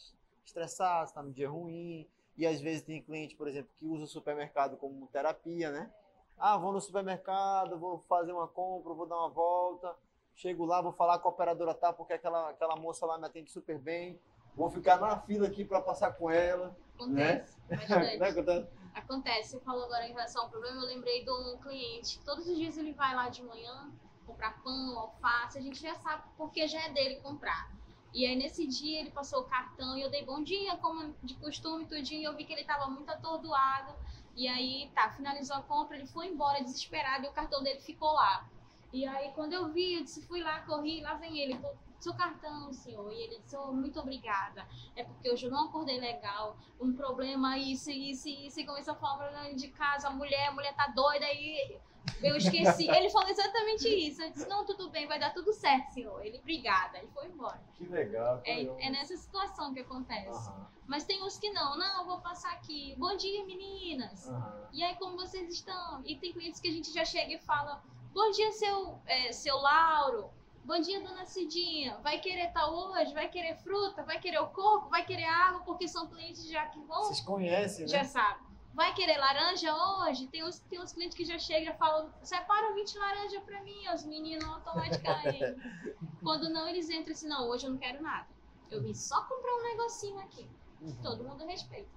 estressado, 0.44 1.08
está 1.08 1.22
no 1.22 1.32
dia 1.32 1.48
ruim, 1.48 2.06
e 2.40 2.46
às 2.46 2.58
vezes 2.58 2.80
tem 2.80 3.02
cliente, 3.02 3.36
por 3.36 3.46
exemplo, 3.46 3.70
que 3.78 3.84
usa 3.84 4.04
o 4.04 4.08
supermercado 4.08 4.78
como 4.78 5.06
terapia, 5.08 5.70
né? 5.70 5.92
Ah, 6.38 6.56
vou 6.56 6.72
no 6.72 6.80
supermercado, 6.80 7.78
vou 7.78 7.98
fazer 8.08 8.32
uma 8.32 8.48
compra, 8.48 8.94
vou 8.94 9.04
dar 9.04 9.18
uma 9.18 9.28
volta, 9.28 9.94
chego 10.34 10.64
lá, 10.64 10.80
vou 10.80 10.90
falar 10.90 11.18
com 11.18 11.28
a 11.28 11.32
operadora 11.32 11.74
tal, 11.74 11.92
porque 11.92 12.14
aquela, 12.14 12.48
aquela 12.48 12.76
moça 12.76 13.04
lá 13.04 13.18
me 13.18 13.26
atende 13.26 13.50
super 13.50 13.78
bem, 13.78 14.18
vou 14.56 14.70
ficar 14.70 14.98
na 14.98 15.20
fila 15.20 15.48
aqui 15.48 15.66
para 15.66 15.82
passar 15.82 16.12
com 16.12 16.30
ela. 16.30 16.74
Acontece, 16.94 17.58
né? 17.68 18.16
né? 18.16 18.68
Acontece. 18.94 19.50
Você 19.50 19.60
falou 19.60 19.84
agora 19.84 20.06
em 20.06 20.12
relação 20.12 20.44
ao 20.44 20.48
problema, 20.48 20.80
eu 20.80 20.86
lembrei 20.86 21.22
de 21.22 21.30
um 21.30 21.58
cliente, 21.58 22.24
todos 22.24 22.48
os 22.48 22.56
dias 22.56 22.78
ele 22.78 22.94
vai 22.94 23.14
lá 23.14 23.28
de 23.28 23.42
manhã 23.42 23.92
comprar 24.26 24.62
pão, 24.62 24.98
alface, 24.98 25.58
a 25.58 25.60
gente 25.60 25.78
já 25.78 25.94
sabe 25.96 26.22
porque 26.38 26.66
já 26.66 26.80
é 26.86 26.88
dele 26.88 27.16
comprar. 27.16 27.70
E 28.12 28.26
aí 28.26 28.36
nesse 28.36 28.66
dia 28.66 29.00
ele 29.00 29.10
passou 29.10 29.40
o 29.40 29.44
cartão 29.44 29.96
e 29.96 30.02
eu 30.02 30.10
dei 30.10 30.24
bom 30.24 30.42
dia, 30.42 30.76
como 30.76 31.14
de 31.22 31.34
costume, 31.34 31.86
tudinho, 31.86 32.20
e 32.20 32.24
eu 32.24 32.36
vi 32.36 32.44
que 32.44 32.52
ele 32.52 32.62
estava 32.62 32.88
muito 32.88 33.08
atordoado. 33.10 33.94
E 34.36 34.48
aí, 34.48 34.90
tá, 34.94 35.10
finalizou 35.10 35.56
a 35.56 35.62
compra, 35.62 35.96
ele 35.96 36.06
foi 36.06 36.28
embora 36.28 36.62
desesperado 36.62 37.24
e 37.24 37.28
o 37.28 37.32
cartão 37.32 37.62
dele 37.62 37.80
ficou 37.80 38.12
lá. 38.12 38.48
E 38.92 39.06
aí, 39.06 39.30
quando 39.32 39.52
eu 39.52 39.68
vi, 39.68 39.94
eu 39.94 40.04
disse, 40.04 40.22
fui 40.22 40.42
lá, 40.42 40.60
corri, 40.60 41.00
lá 41.00 41.14
vem 41.14 41.38
ele, 41.38 41.60
seu 41.98 42.14
cartão, 42.14 42.72
senhor. 42.72 43.12
E 43.12 43.22
ele 43.22 43.38
disse, 43.38 43.56
oh, 43.56 43.72
muito 43.72 44.00
obrigada. 44.00 44.66
É 44.96 45.04
porque 45.04 45.30
hoje 45.30 45.46
eu 45.46 45.50
não 45.50 45.66
acordei 45.66 46.00
legal, 46.00 46.56
um 46.80 46.92
problema, 46.92 47.58
isso, 47.58 47.90
isso, 47.90 48.28
isso. 48.28 48.60
E 48.60 48.66
começou 48.66 48.94
a 48.94 48.96
falar 48.96 49.52
de 49.52 49.68
casa, 49.68 50.08
a 50.08 50.10
mulher, 50.10 50.48
a 50.48 50.52
mulher 50.52 50.74
tá 50.74 50.88
doida, 50.88 51.26
e 51.32 51.78
eu 52.22 52.36
esqueci. 52.36 52.88
Ele 52.88 53.10
falou 53.10 53.28
exatamente 53.28 53.88
isso. 53.88 54.22
Eu 54.22 54.30
disse, 54.30 54.48
não, 54.48 54.64
tudo 54.64 54.90
bem, 54.90 55.06
vai 55.06 55.18
dar 55.18 55.32
tudo 55.32 55.52
certo, 55.52 55.92
senhor. 55.92 56.24
Ele, 56.24 56.38
obrigada. 56.38 56.98
Ele 56.98 57.08
foi 57.08 57.26
embora. 57.26 57.60
Que 57.74 57.86
legal. 57.86 58.40
É, 58.44 58.62
é, 58.62 58.90
nessa 58.90 59.16
situação 59.16 59.72
que 59.72 59.80
acontece. 59.80 60.50
Uhum. 60.50 60.64
Mas 60.86 61.04
tem 61.04 61.22
uns 61.22 61.38
que 61.38 61.50
não. 61.50 61.78
Não, 61.78 62.00
eu 62.00 62.06
vou 62.06 62.20
passar 62.20 62.52
aqui. 62.52 62.94
Bom 62.98 63.16
dia, 63.16 63.44
meninas. 63.44 64.26
Uhum. 64.26 64.66
E 64.72 64.82
aí, 64.82 64.96
como 64.96 65.16
vocês 65.16 65.48
estão? 65.50 66.02
E 66.04 66.16
tem 66.16 66.32
clientes 66.32 66.60
que 66.60 66.68
a 66.68 66.72
gente 66.72 66.92
já 66.92 67.04
chega 67.04 67.32
e 67.32 67.38
fala, 67.38 67.82
bom 68.12 68.30
dia, 68.30 68.52
seu, 68.52 68.98
é, 69.06 69.32
seu 69.32 69.56
Lauro. 69.56 70.30
Bom 70.62 70.78
dia, 70.78 71.00
dona 71.00 71.24
Cidinha. 71.24 71.96
Vai 72.02 72.20
querer 72.20 72.52
tal 72.52 72.74
hoje? 72.74 73.14
Vai 73.14 73.28
querer 73.28 73.56
fruta? 73.56 74.02
Vai 74.02 74.20
querer 74.20 74.40
o 74.40 74.48
coco? 74.48 74.90
Vai 74.90 75.04
querer 75.04 75.24
água? 75.24 75.60
Porque 75.60 75.88
são 75.88 76.06
clientes 76.06 76.46
já 76.48 76.66
que 76.66 76.78
vão. 76.80 77.04
Vocês 77.04 77.20
conhecem, 77.22 77.86
né? 77.86 77.90
Já 77.90 78.04
sabem. 78.04 78.49
Vai 78.72 78.94
querer 78.94 79.18
laranja 79.18 79.74
hoje? 79.74 80.28
Tem 80.28 80.44
uns, 80.44 80.60
tem 80.60 80.80
uns 80.80 80.92
clientes 80.92 81.16
que 81.16 81.24
já 81.24 81.38
chegam 81.38 81.74
e 81.74 81.76
falam: 81.76 82.12
separa 82.22 82.72
20 82.74 82.98
laranja 82.98 83.40
para 83.40 83.62
mim, 83.62 83.88
os 83.92 84.04
meninos 84.04 84.44
automaticamente. 84.44 85.56
Quando 86.22 86.48
não, 86.48 86.68
eles 86.68 86.88
entram 86.88 87.12
assim: 87.12 87.28
não, 87.28 87.48
hoje 87.48 87.66
eu 87.66 87.72
não 87.72 87.78
quero 87.78 88.02
nada. 88.02 88.28
Eu 88.70 88.80
vim 88.82 88.94
só 88.94 89.22
comprar 89.24 89.54
um 89.56 89.62
negocinho 89.62 90.18
aqui. 90.20 90.48
Uhum. 90.80 91.02
Todo 91.02 91.24
mundo 91.24 91.44
respeita. 91.44 91.90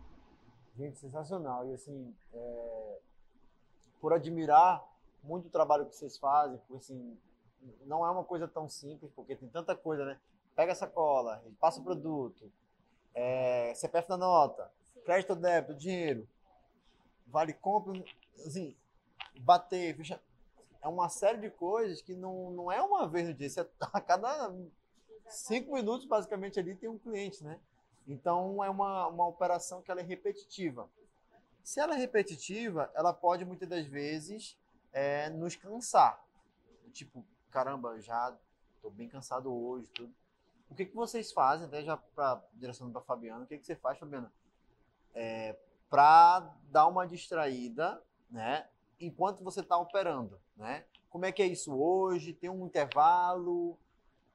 Gente, 0.76 0.98
sensacional. 0.98 1.68
E 1.68 1.74
assim, 1.74 2.16
é... 2.34 3.00
por 4.02 4.12
admirar 4.12 4.84
muito 5.22 5.48
o 5.48 5.52
trabalho 5.52 5.86
que 5.86 5.96
vocês 5.96 6.18
fazem, 6.18 6.58
porque 6.58 6.78
assim, 6.78 7.18
não 7.86 8.06
é 8.06 8.10
uma 8.10 8.24
coisa 8.24 8.48
tão 8.48 8.68
simples, 8.68 9.12
porque 9.12 9.36
tem 9.36 9.48
tanta 9.48 9.76
coisa, 9.76 10.04
né? 10.04 10.20
Pega 10.56 10.72
essa 10.72 10.88
cola, 10.88 11.44
passa 11.60 11.80
o 11.80 11.84
produto, 11.84 12.52
é... 13.14 13.74
CPF 13.76 14.10
da 14.10 14.18
nota, 14.18 14.72
crédito, 15.06 15.36
débito, 15.36 15.76
dinheiro 15.76 16.28
vale 17.34 17.52
compra, 17.52 17.92
assim, 18.46 18.78
bater, 19.40 19.98
fechar. 19.98 20.22
É 20.80 20.88
uma 20.88 21.10
série 21.10 21.40
de 21.40 21.50
coisas 21.50 22.00
que 22.00 22.14
não, 22.14 22.52
não 22.52 22.72
é 22.72 22.80
uma 22.80 23.08
vez 23.08 23.28
no 23.28 23.34
dia, 23.34 23.50
você, 23.50 23.62
a 23.82 24.00
cada 24.00 24.54
cinco 25.28 25.74
minutos, 25.74 26.06
basicamente, 26.06 26.60
ali 26.60 26.76
tem 26.76 26.88
um 26.88 27.00
cliente, 27.00 27.44
né? 27.44 27.60
Então, 28.08 28.64
é 28.64 28.70
uma, 28.70 29.08
uma 29.08 29.28
operação 29.28 29.82
que 29.82 29.90
ela 29.90 30.02
é 30.02 30.04
repetitiva. 30.04 30.88
Se 31.64 31.80
ela 31.80 31.96
é 31.96 31.98
repetitiva, 31.98 32.92
ela 32.94 33.12
pode, 33.14 33.44
muitas 33.46 33.68
das 33.68 33.88
vezes, 33.88 34.56
é, 34.92 35.30
nos 35.30 35.56
cansar. 35.56 36.24
Tipo, 36.92 37.26
caramba, 37.50 38.00
já 38.00 38.38
estou 38.76 38.92
bem 38.92 39.10
cansado 39.10 39.52
hoje, 39.52 39.88
tudo. 39.88 40.14
O 40.70 40.76
que, 40.76 40.86
que 40.86 40.96
vocês 40.96 41.32
fazem, 41.32 41.66
até 41.66 41.82
já 41.84 41.98
para 41.98 42.44
direção 42.54 42.92
para 42.92 43.02
Fabiana, 43.02 43.46
o 43.46 43.48
que, 43.48 43.58
que 43.58 43.66
você 43.66 43.76
faz, 43.76 43.98
Fabiana? 43.98 44.32
É, 45.16 45.56
para 45.94 46.52
dar 46.72 46.88
uma 46.88 47.06
distraída, 47.06 48.02
né? 48.28 48.68
Enquanto 49.00 49.44
você 49.44 49.60
está 49.60 49.78
operando, 49.78 50.42
né? 50.58 50.86
Como 51.08 51.24
é 51.24 51.32
que 51.32 51.44
é 51.44 51.46
isso 51.46 51.72
hoje? 51.72 52.34
Tem 52.34 52.50
um 52.50 52.66
intervalo? 52.66 53.78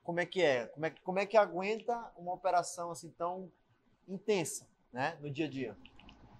Como 0.04 0.20
é 0.20 0.24
que 0.24 0.40
é? 0.40 0.66
Como 0.66 0.86
é, 0.86 0.90
como 0.90 1.18
é 1.18 1.26
que 1.26 1.36
aguenta 1.36 2.12
uma 2.16 2.32
operação 2.32 2.92
assim 2.92 3.10
tão 3.10 3.50
intensa, 4.06 4.68
né? 4.92 5.18
No 5.20 5.28
dia 5.28 5.46
a 5.46 5.50
dia? 5.50 5.76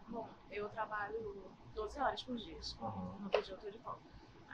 Bom, 0.07 0.29
eu 0.53 0.69
trabalho 0.69 1.51
12 1.75 1.99
horas 1.99 2.23
por 2.23 2.37
dia. 2.37 2.57
Uhum. 2.81 3.19
No 3.19 3.29
dia 3.29 3.55
eu 3.55 3.59
tô 3.59 3.71
de 3.71 3.79
folga. 3.81 3.99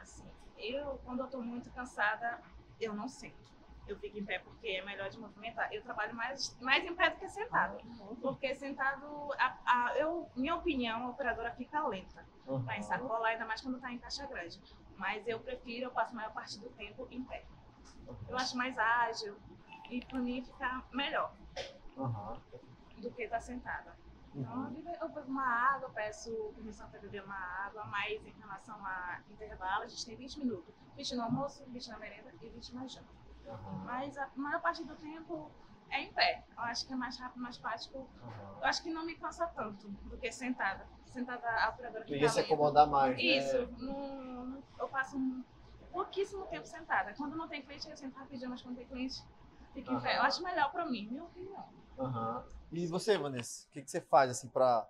Assim, 0.01 0.25
eu, 0.57 0.99
quando 1.05 1.21
eu 1.21 1.27
tô 1.27 1.43
muito 1.43 1.71
cansada, 1.73 2.43
eu 2.81 2.95
não 2.95 3.07
sinto 3.07 3.54
eu 3.87 3.99
fico 3.99 4.19
em 4.19 4.25
pé 4.25 4.39
porque 4.39 4.69
é 4.69 4.85
melhor 4.85 5.09
de 5.11 5.19
movimentar. 5.19 5.73
Eu 5.73 5.83
trabalho 5.83 6.15
mais, 6.15 6.57
mais 6.61 6.85
em 6.85 6.95
pé 6.95 7.11
do 7.11 7.17
que 7.17 7.29
sentado. 7.29 7.79
Porque 8.21 8.55
sentado, 8.55 9.33
a, 9.39 9.57
a, 9.67 9.99
eu, 9.99 10.29
minha 10.35 10.55
opinião, 10.55 11.07
a 11.07 11.11
operadora 11.11 11.53
fica 11.53 11.87
lenta 11.87 12.25
uhum. 12.47 12.65
para 12.65 12.79
ensacolar, 12.79 13.33
ainda 13.33 13.45
mais 13.45 13.61
quando 13.61 13.77
está 13.77 13.93
em 13.93 13.99
caixa 13.99 14.27
grande. 14.27 14.61
Mas 14.97 15.27
eu 15.27 15.41
prefiro, 15.41 15.87
eu 15.87 15.91
passo 15.91 16.13
a 16.13 16.17
maior 16.17 16.33
parte 16.33 16.59
do 16.59 16.69
tempo 16.71 17.07
em 17.11 17.23
pé. 17.25 17.45
Eu 18.29 18.37
acho 18.37 18.57
mais 18.57 18.79
ágil 18.79 19.37
e 19.91 20.05
para 20.05 20.19
mim 20.19 20.43
fica 20.45 20.83
melhor 20.93 21.33
do 22.99 23.11
que 23.11 23.23
estar 23.23 23.37
tá 23.37 23.41
sentada. 23.41 24.05
Então, 24.35 24.53
uhum. 24.53 24.83
eu 25.01 25.09
bebo 25.11 25.29
uma 25.29 25.47
água, 25.47 25.91
peço 25.91 26.53
permissão 26.55 26.89
para 26.91 26.99
beber 26.99 27.23
uma 27.23 27.37
água, 27.67 27.85
mas 27.85 28.21
em 28.27 28.33
relação 28.41 28.75
a 28.85 29.21
intervalo, 29.31 29.85
a 29.85 29.87
gente 29.87 30.05
tem 30.05 30.17
20 30.17 30.39
minutos. 30.41 30.75
20 30.97 31.15
no 31.15 31.23
almoço, 31.23 31.65
20 31.69 31.89
na 31.89 31.99
merenda 31.99 32.35
e 32.43 32.49
20 32.49 32.75
na 32.75 32.87
janta. 32.87 33.24
Uhum. 33.47 33.85
Mas 33.85 34.17
a 34.17 34.29
maior 34.35 34.61
parte 34.61 34.85
do 34.85 34.95
tempo 34.97 35.51
é 35.91 36.03
em 36.03 36.13
pé. 36.13 36.45
Eu 36.57 36.63
acho 36.65 36.87
que 36.87 36.93
é 36.93 36.97
mais 36.97 37.19
rápido, 37.19 37.41
mais 37.41 37.59
prático. 37.59 37.99
Uhum. 37.99 38.59
Eu 38.61 38.65
acho 38.65 38.83
que 38.83 38.91
não 38.91 39.05
me 39.05 39.15
cansa 39.15 39.47
tanto 39.49 39.89
do 39.89 40.17
que 40.17 40.31
sentada. 40.33 40.87
Sentada 41.07 41.49
a 41.49 41.71
operadora 41.71 42.05
que 42.05 42.29
se 42.29 42.41
acomodar 42.41 42.89
mais, 42.89 43.17
Isso. 43.19 43.59
Né? 43.59 43.69
Num, 43.79 44.63
eu 44.79 44.89
passo 44.89 45.17
um 45.17 45.45
pouquíssimo 45.93 46.47
tempo 46.47 46.67
sentada. 46.67 47.15
Quando 47.15 47.37
não 47.37 47.49
tem 47.49 47.63
cliente, 47.63 47.89
eu 47.89 47.97
sento 47.97 48.17
rapidinho, 48.17 48.51
mas 48.51 48.63
quando 48.63 48.77
tem 48.77 48.87
cliente, 48.87 49.23
uhum. 49.77 49.99
em 49.99 50.01
pé. 50.01 50.19
Eu 50.19 50.23
acho 50.23 50.43
melhor 50.43 50.73
pra 50.73 50.85
mim, 50.87 51.09
minha 51.09 51.25
opinião. 51.25 51.69
Uhum. 51.97 52.43
E 52.73 52.87
você, 52.89 53.17
Vanessa? 53.17 53.69
O 53.69 53.71
que, 53.71 53.83
que 53.83 53.91
você 53.91 54.01
faz 54.01 54.31
assim 54.31 54.49
pra 54.49 54.89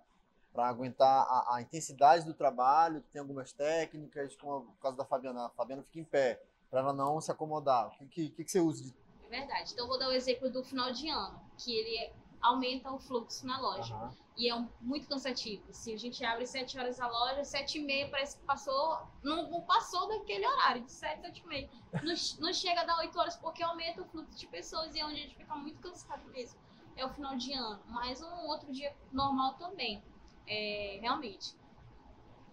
para 0.55 0.69
aguentar 0.69 1.27
a, 1.27 1.55
a, 1.55 1.61
intensidade 1.61 2.23
do 2.25 2.33
trabalho, 2.33 3.03
tem 3.11 3.19
algumas 3.19 3.51
técnicas, 3.51 4.37
como 4.37 4.59
o 4.59 4.73
caso 4.81 4.95
da 4.95 5.03
Fabiana, 5.03 5.47
a 5.47 5.49
Fabiana 5.49 5.83
fica 5.83 5.99
em 5.99 6.03
pé, 6.05 6.41
para 6.75 6.81
ela 6.81 6.93
não 6.93 7.21
se 7.21 7.31
acomodar? 7.31 7.87
O 7.87 7.91
que, 8.09 8.29
que, 8.29 8.43
que 8.43 8.51
você 8.51 8.59
usa? 8.59 8.83
De... 8.83 8.93
É 9.27 9.29
verdade. 9.29 9.71
Então, 9.71 9.85
eu 9.85 9.87
vou 9.87 9.97
dar 9.97 10.09
o 10.09 10.11
exemplo 10.11 10.49
do 10.49 10.61
final 10.61 10.91
de 10.91 11.07
ano, 11.07 11.39
que 11.57 11.73
ele 11.73 12.11
aumenta 12.41 12.91
o 12.91 12.99
fluxo 12.99 13.47
na 13.47 13.57
loja. 13.61 13.95
Uhum. 13.95 14.09
E 14.35 14.49
é 14.49 14.55
um, 14.55 14.67
muito 14.81 15.07
cansativo. 15.07 15.63
Se 15.71 15.93
a 15.93 15.97
gente 15.97 16.23
abre 16.25 16.45
7 16.45 16.77
horas 16.77 16.99
a 16.99 17.07
loja, 17.07 17.45
7 17.45 17.77
e 17.77 17.81
meia 17.81 18.09
parece 18.09 18.37
que 18.37 18.43
passou, 18.43 18.99
não, 19.23 19.49
não 19.49 19.61
passou 19.61 20.05
daquele 20.09 20.45
horário, 20.45 20.83
de 20.83 20.91
7, 20.91 21.21
7 21.21 21.41
e 21.41 21.47
meia. 21.47 21.69
Não, 22.03 22.13
não 22.41 22.53
chega 22.53 22.81
a 22.81 22.83
dar 22.83 22.97
8 22.97 23.17
horas 23.17 23.37
porque 23.37 23.63
aumenta 23.63 24.01
o 24.01 24.05
fluxo 24.05 24.37
de 24.37 24.45
pessoas 24.47 24.93
e 24.95 24.99
é 24.99 25.05
onde 25.05 25.15
a 25.15 25.23
gente 25.23 25.37
fica 25.37 25.55
muito 25.55 25.79
cansado 25.79 26.29
mesmo. 26.29 26.59
é 26.97 27.05
o 27.05 27.09
final 27.09 27.37
de 27.37 27.53
ano, 27.53 27.81
mas 27.87 28.21
um 28.21 28.47
outro 28.47 28.69
dia 28.73 28.93
normal 29.13 29.53
também, 29.53 30.03
é, 30.45 30.99
realmente. 31.01 31.55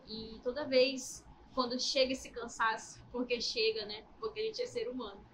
E 0.07 0.41
toda 0.45 0.65
vez 0.65 1.25
quando 1.55 1.79
chega 1.81 2.13
esse 2.13 2.31
cansaço, 2.31 3.03
porque 3.11 3.41
chega, 3.41 3.85
né? 3.87 4.05
Porque 4.19 4.41
a 4.41 4.43
gente 4.45 4.63
é 4.63 4.67
ser 4.67 4.89
humano, 4.89 5.25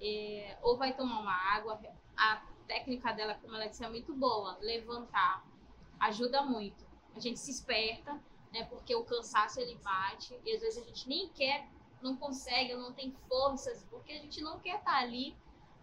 é, 0.00 0.56
ou 0.62 0.76
vai 0.76 0.94
tomar 0.94 1.20
uma 1.20 1.34
água, 1.34 1.80
a 2.16 2.42
técnica 2.66 3.12
dela, 3.12 3.34
como 3.34 3.54
ela 3.54 3.66
disse, 3.66 3.84
é 3.84 3.88
muito 3.88 4.14
boa, 4.14 4.58
levantar, 4.60 5.44
ajuda 6.00 6.42
muito. 6.42 6.84
A 7.14 7.20
gente 7.20 7.38
se 7.38 7.50
esperta, 7.50 8.20
né? 8.52 8.64
Porque 8.64 8.94
o 8.94 9.04
cansaço 9.04 9.60
ele 9.60 9.76
bate 9.76 10.38
e 10.44 10.54
às 10.54 10.60
vezes 10.60 10.82
a 10.82 10.86
gente 10.86 11.08
nem 11.08 11.28
quer, 11.28 11.68
não 12.00 12.16
consegue, 12.16 12.74
não 12.74 12.92
tem 12.92 13.12
forças, 13.28 13.84
porque 13.90 14.12
a 14.12 14.18
gente 14.18 14.40
não 14.40 14.58
quer 14.58 14.78
estar 14.78 14.98
ali 14.98 15.36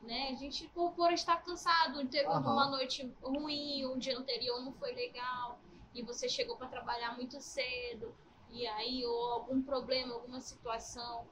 né? 0.04 0.30
A 0.32 0.36
gente, 0.36 0.68
por, 0.70 0.92
por 0.94 1.12
estar 1.12 1.44
cansado, 1.44 2.06
teve 2.08 2.28
uhum. 2.28 2.40
uma 2.40 2.70
noite 2.70 3.12
ruim, 3.22 3.86
um 3.86 3.98
dia 3.98 4.18
anterior 4.18 4.62
não 4.62 4.72
foi 4.74 4.94
legal, 4.94 5.60
e 5.94 6.02
você 6.02 6.30
chegou 6.30 6.56
para 6.56 6.68
trabalhar 6.68 7.16
muito 7.16 7.40
cedo, 7.42 8.16
e 8.52 8.68
aí, 8.68 9.06
ou 9.06 9.32
algum 9.32 9.62
problema, 9.62 10.14
alguma 10.14 10.40
situação, 10.40 11.26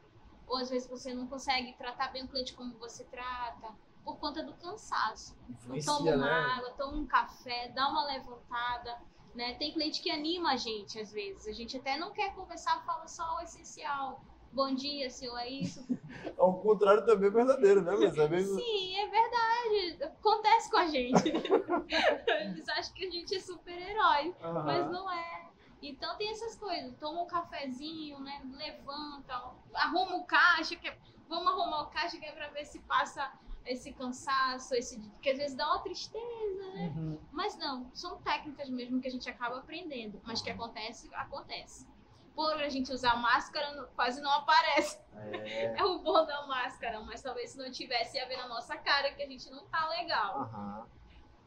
ou 0.47 0.57
às 0.57 0.69
vezes 0.69 0.87
você 0.87 1.13
não 1.13 1.27
consegue 1.27 1.73
tratar 1.73 2.11
bem 2.11 2.23
o 2.23 2.27
cliente 2.27 2.53
como 2.53 2.77
você 2.77 3.03
trata, 3.05 3.75
por 4.03 4.17
conta 4.17 4.43
do 4.43 4.53
cansaço. 4.53 5.35
Influencia, 5.49 5.91
toma 5.91 6.15
uma 6.15 6.25
né? 6.25 6.55
água, 6.55 6.71
toma 6.71 6.97
um 6.97 7.05
café, 7.05 7.69
dá 7.69 7.89
uma 7.89 8.05
levantada. 8.05 8.97
Né? 9.35 9.53
Tem 9.55 9.73
cliente 9.73 10.01
que 10.01 10.09
anima 10.09 10.53
a 10.53 10.55
gente 10.55 10.99
às 10.99 11.11
vezes. 11.11 11.47
A 11.47 11.51
gente 11.51 11.77
até 11.77 11.97
não 11.97 12.11
quer 12.11 12.33
conversar, 12.33 12.83
fala 12.85 13.07
só 13.07 13.37
o 13.37 13.41
essencial 13.41 14.21
bom 14.51 14.73
dia, 14.73 15.09
senhor, 15.09 15.37
é 15.37 15.49
isso. 15.49 15.85
Ao 16.37 16.59
contrário 16.59 17.05
também 17.05 17.29
é 17.29 17.31
verdadeiro, 17.31 17.81
né? 17.81 17.95
Mas 17.99 18.17
é 18.17 18.27
mesmo... 18.27 18.55
Sim, 18.55 18.97
é 18.97 19.07
verdade. 19.07 20.03
Acontece 20.03 20.71
com 20.71 20.77
a 20.77 20.87
gente. 20.87 21.29
Eles 21.29 22.69
acham 22.69 22.93
que 22.93 23.05
a 23.05 23.11
gente 23.11 23.35
é 23.35 23.39
super-herói, 23.39 24.35
uhum. 24.43 24.63
mas 24.63 24.91
não 24.91 25.11
é. 25.11 25.47
Então 25.81 26.17
tem 26.17 26.31
essas 26.31 26.55
coisas. 26.55 26.95
Toma 26.97 27.21
um 27.21 27.27
cafezinho, 27.27 28.19
né? 28.19 28.41
Levanta, 28.51 29.53
arruma 29.73 30.17
o 30.17 30.25
caixa, 30.25 30.75
que 30.75 30.87
é... 30.87 30.97
vamos 31.27 31.47
arrumar 31.47 31.83
o 31.83 31.87
caixa 31.87 32.17
que 32.17 32.25
é 32.25 32.31
pra 32.31 32.49
ver 32.49 32.65
se 32.65 32.79
passa 32.79 33.31
esse 33.65 33.91
cansaço, 33.93 34.73
esse 34.73 34.99
que 35.21 35.29
às 35.29 35.37
vezes 35.37 35.55
dá 35.55 35.67
uma 35.67 35.79
tristeza, 35.79 36.73
né? 36.73 36.93
Uhum. 36.95 37.19
Mas 37.31 37.57
não, 37.57 37.93
são 37.93 38.21
técnicas 38.21 38.69
mesmo 38.69 39.01
que 39.01 39.07
a 39.07 39.11
gente 39.11 39.29
acaba 39.29 39.59
aprendendo, 39.59 40.21
mas 40.23 40.41
que 40.41 40.49
acontece, 40.49 41.13
acontece 41.13 41.85
por 42.33 42.53
a 42.53 42.69
gente 42.69 42.93
usar 42.93 43.15
máscara, 43.15 43.89
quase 43.95 44.21
não 44.21 44.31
aparece. 44.31 44.99
É. 45.15 45.73
é 45.81 45.83
o 45.83 45.99
bom 45.99 46.23
da 46.23 46.45
máscara, 46.45 46.99
mas 47.01 47.21
talvez 47.21 47.49
se 47.49 47.57
não 47.57 47.71
tivesse, 47.71 48.15
ia 48.15 48.27
ver 48.27 48.37
na 48.37 48.47
nossa 48.47 48.77
cara 48.77 49.11
que 49.11 49.23
a 49.23 49.27
gente 49.27 49.49
não 49.49 49.65
tá 49.67 49.89
legal. 49.89 50.87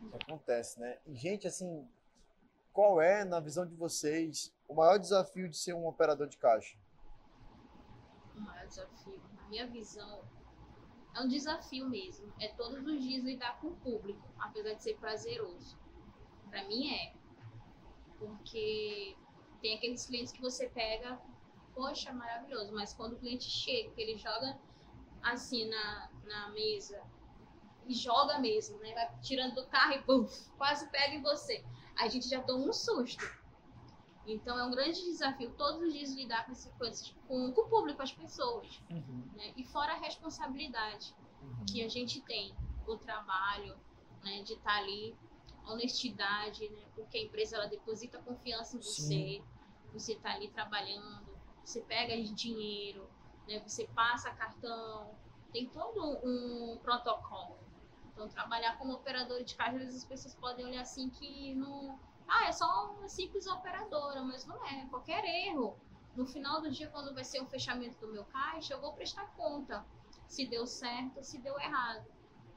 Isso 0.02 0.16
acontece, 0.16 0.80
né? 0.80 0.98
E, 1.06 1.14
gente, 1.14 1.46
assim, 1.46 1.88
qual 2.72 3.00
é, 3.00 3.24
na 3.24 3.40
visão 3.40 3.66
de 3.66 3.74
vocês, 3.74 4.54
o 4.68 4.74
maior 4.74 4.98
desafio 4.98 5.48
de 5.48 5.56
ser 5.56 5.74
um 5.74 5.86
operador 5.86 6.28
de 6.28 6.38
caixa? 6.38 6.76
O 8.36 8.40
maior 8.40 8.66
desafio, 8.66 9.20
na 9.34 9.48
minha 9.48 9.66
visão, 9.66 10.22
é 11.14 11.20
um 11.20 11.28
desafio 11.28 11.88
mesmo. 11.88 12.32
É 12.40 12.48
todos 12.48 12.86
os 12.86 13.02
dias 13.02 13.24
lidar 13.24 13.60
com 13.60 13.68
o 13.68 13.76
público, 13.76 14.26
apesar 14.38 14.74
de 14.74 14.82
ser 14.82 14.96
prazeroso. 14.98 15.76
Para 16.48 16.64
mim 16.64 16.92
é. 16.92 17.12
Porque 18.18 19.16
tem 19.60 19.76
aqueles 19.76 20.06
clientes 20.06 20.32
que 20.32 20.40
você 20.40 20.68
pega, 20.68 21.20
poxa, 21.74 22.12
maravilhoso, 22.12 22.72
mas 22.72 22.92
quando 22.92 23.14
o 23.14 23.18
cliente 23.18 23.44
chega, 23.44 23.90
que 23.90 24.00
ele 24.00 24.16
joga 24.16 24.58
assim 25.22 25.68
na, 25.68 26.10
na 26.24 26.48
mesa 26.50 27.02
e 27.86 27.94
joga 27.94 28.38
mesmo, 28.38 28.78
né? 28.78 28.94
Vai 28.94 29.20
tirando 29.20 29.54
do 29.54 29.66
carro 29.66 29.94
e 29.94 30.02
pum, 30.02 30.26
quase 30.56 30.88
pega 30.90 31.14
em 31.14 31.22
você. 31.22 31.64
A 32.00 32.08
gente 32.08 32.28
já 32.28 32.40
toma 32.42 32.64
um 32.64 32.72
susto. 32.72 33.24
Então 34.26 34.58
é 34.58 34.64
um 34.64 34.70
grande 34.70 35.00
desafio 35.02 35.50
todos 35.52 35.82
os 35.82 35.92
dias 35.92 36.12
lidar 36.12 36.46
com, 36.46 36.52
esse, 36.52 36.70
com, 37.26 37.52
com 37.52 37.60
o 37.60 37.68
público, 37.68 37.96
com 37.96 38.02
as 38.02 38.12
pessoas. 38.12 38.80
Uhum. 38.90 39.24
Né? 39.34 39.52
E 39.56 39.64
fora 39.64 39.92
a 39.92 39.96
responsabilidade 39.96 41.14
uhum. 41.42 41.64
que 41.66 41.82
a 41.84 41.88
gente 41.88 42.20
tem, 42.22 42.54
o 42.86 42.96
trabalho, 42.96 43.76
né? 44.22 44.42
de 44.42 44.54
estar 44.54 44.72
tá 44.72 44.78
ali 44.78 45.16
honestidade, 45.66 46.68
né? 46.68 46.82
Porque 46.94 47.18
a 47.18 47.22
empresa 47.22 47.56
ela 47.56 47.66
deposita 47.66 48.18
confiança 48.18 48.76
em 48.76 48.80
você. 48.80 49.02
Sim. 49.02 49.44
Você 49.92 50.12
está 50.14 50.32
ali 50.32 50.48
trabalhando, 50.48 51.26
você 51.64 51.80
pega 51.80 52.16
dinheiro, 52.32 53.08
né? 53.46 53.58
Você 53.60 53.86
passa 53.88 54.30
cartão, 54.30 55.14
tem 55.52 55.66
todo 55.66 56.18
um 56.24 56.78
protocolo. 56.78 57.58
Então, 58.20 58.28
trabalhar 58.28 58.76
como 58.76 58.92
operador 58.92 59.42
de 59.42 59.54
caixa, 59.54 59.76
às 59.76 59.82
vezes 59.82 60.02
as 60.02 60.08
pessoas 60.08 60.34
podem 60.34 60.66
olhar 60.66 60.82
assim 60.82 61.08
que 61.08 61.54
não. 61.54 61.98
Ah, 62.28 62.48
é 62.48 62.52
só 62.52 62.92
uma 62.92 63.08
simples 63.08 63.46
operadora, 63.46 64.22
mas 64.22 64.46
não 64.46 64.64
é. 64.66 64.86
Qualquer 64.90 65.24
erro. 65.24 65.76
No 66.14 66.26
final 66.26 66.60
do 66.60 66.70
dia, 66.70 66.88
quando 66.88 67.14
vai 67.14 67.24
ser 67.24 67.40
o 67.40 67.46
fechamento 67.46 67.98
do 67.98 68.12
meu 68.12 68.24
caixa, 68.26 68.74
eu 68.74 68.80
vou 68.80 68.92
prestar 68.92 69.26
conta 69.36 69.86
se 70.28 70.46
deu 70.46 70.66
certo, 70.66 71.24
se 71.24 71.38
deu 71.38 71.58
errado 71.58 72.06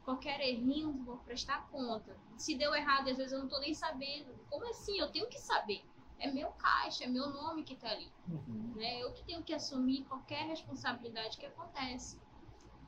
qualquer 0.03 0.39
errinho, 0.41 1.01
vou 1.03 1.17
prestar 1.19 1.67
conta. 1.69 2.15
Se 2.37 2.55
deu 2.55 2.75
errado, 2.75 3.09
às 3.09 3.17
vezes 3.17 3.31
eu 3.31 3.39
não 3.39 3.47
tô 3.47 3.59
nem 3.59 3.73
sabendo. 3.73 4.35
Como 4.49 4.69
assim? 4.69 4.99
Eu 4.99 5.11
tenho 5.11 5.27
que 5.27 5.39
saber. 5.39 5.83
É 6.19 6.29
meu 6.29 6.51
caixa, 6.51 7.05
é 7.05 7.07
meu 7.07 7.29
nome 7.29 7.63
que 7.63 7.75
tá 7.75 7.89
ali. 7.89 8.11
Uhum. 8.27 8.73
Né? 8.75 9.01
Eu 9.01 9.13
que 9.13 9.23
tenho 9.23 9.43
que 9.43 9.53
assumir 9.53 10.03
qualquer 10.05 10.45
responsabilidade 10.45 11.37
que 11.37 11.45
acontece. 11.45 12.19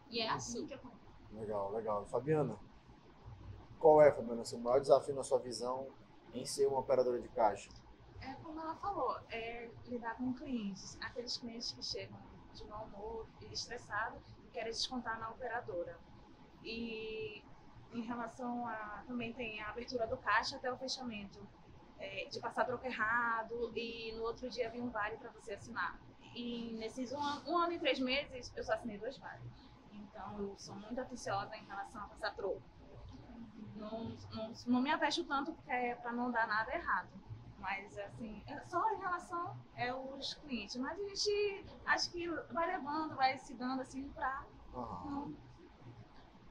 E 0.09 0.19
é 0.19 0.29
assim 0.29 0.65
que 0.67 0.73
acontece. 0.73 1.04
Legal, 1.35 1.71
legal. 1.71 2.05
Fabiana, 2.05 2.57
qual 3.79 4.01
é, 4.01 4.11
Fabiana, 4.11 4.45
seu 4.45 4.59
maior 4.59 4.79
desafio 4.79 5.15
na 5.15 5.23
sua 5.23 5.39
visão 5.39 5.87
em 6.33 6.45
ser 6.45 6.67
uma 6.67 6.79
operadora 6.79 7.19
de 7.19 7.27
caixa? 7.29 7.69
É 8.21 8.33
como 8.35 8.59
ela 8.59 8.75
falou, 8.75 9.17
é 9.29 9.69
lidar 9.85 10.15
com 10.17 10.33
clientes. 10.33 10.97
Aqueles 11.01 11.37
clientes 11.37 11.71
que 11.71 11.83
chegam 11.83 12.17
de 12.53 12.63
mau 12.65 12.85
humor 12.85 13.27
e 13.41 13.53
estressados 13.53 14.21
e 14.43 14.49
querem 14.49 14.71
descontar 14.71 15.19
na 15.19 15.29
operadora. 15.29 15.99
E 16.63 17.43
em 17.93 18.01
relação 18.01 18.67
a. 18.67 19.03
Também 19.07 19.33
tem 19.33 19.61
a 19.61 19.69
abertura 19.69 20.07
do 20.07 20.17
caixa 20.17 20.55
até 20.57 20.71
o 20.71 20.77
fechamento. 20.77 21.39
É, 21.97 22.25
de 22.25 22.39
passar 22.41 22.65
troco 22.65 22.85
errado 22.85 23.71
e 23.73 24.11
no 24.17 24.23
outro 24.23 24.49
dia 24.49 24.69
vir 24.69 24.81
um 24.81 24.89
vale 24.89 25.15
para 25.17 25.29
você 25.31 25.53
assinar. 25.53 25.97
E 26.35 26.73
nesses 26.73 27.13
um, 27.13 27.19
um, 27.47 27.57
ano 27.57 27.71
e 27.71 27.79
três 27.79 27.99
meses 27.99 28.51
eu 28.53 28.63
só 28.63 28.73
assinei 28.73 28.97
dois 28.97 29.17
vales. 29.17 29.64
Então 30.15 30.39
eu 30.39 30.57
sou 30.57 30.75
muito 30.75 30.99
atenciosa 30.99 31.53
em 31.57 31.65
relação 31.65 32.01
a 32.01 32.07
passar 32.07 32.33
troco. 32.35 32.61
Não, 33.75 34.17
não, 34.33 34.53
não 34.65 34.81
me 34.81 34.89
avesto 34.89 35.25
tanto 35.25 35.51
porque 35.51 35.69
é 35.69 35.93
para 35.95 36.13
não 36.13 36.31
dar 36.31 36.47
nada 36.47 36.73
errado. 36.73 37.09
Mas 37.59 37.97
assim, 37.97 38.41
é 38.47 38.59
só 38.61 38.89
em 38.93 38.97
relação 38.97 39.57
é 39.75 39.93
os 39.93 40.35
clientes. 40.35 40.77
Mas 40.77 40.97
a 40.97 41.03
gente 41.03 41.65
acho 41.85 42.11
que 42.11 42.29
vai 42.53 42.67
levando, 42.67 43.15
vai 43.15 43.37
se 43.39 43.53
dando 43.55 43.81
assim 43.81 44.07
para 44.09 44.45
não 44.73 45.35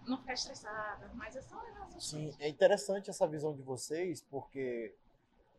não 0.06 0.18
ficar 0.18 0.34
estressada, 0.34 1.10
mas 1.14 1.34
é 1.34 1.40
só 1.40 1.58
essas 1.66 2.04
Sim, 2.04 2.24
coisas. 2.24 2.40
é 2.40 2.46
interessante 2.46 3.08
essa 3.08 3.26
visão 3.26 3.54
de 3.54 3.62
vocês, 3.62 4.20
porque 4.20 4.94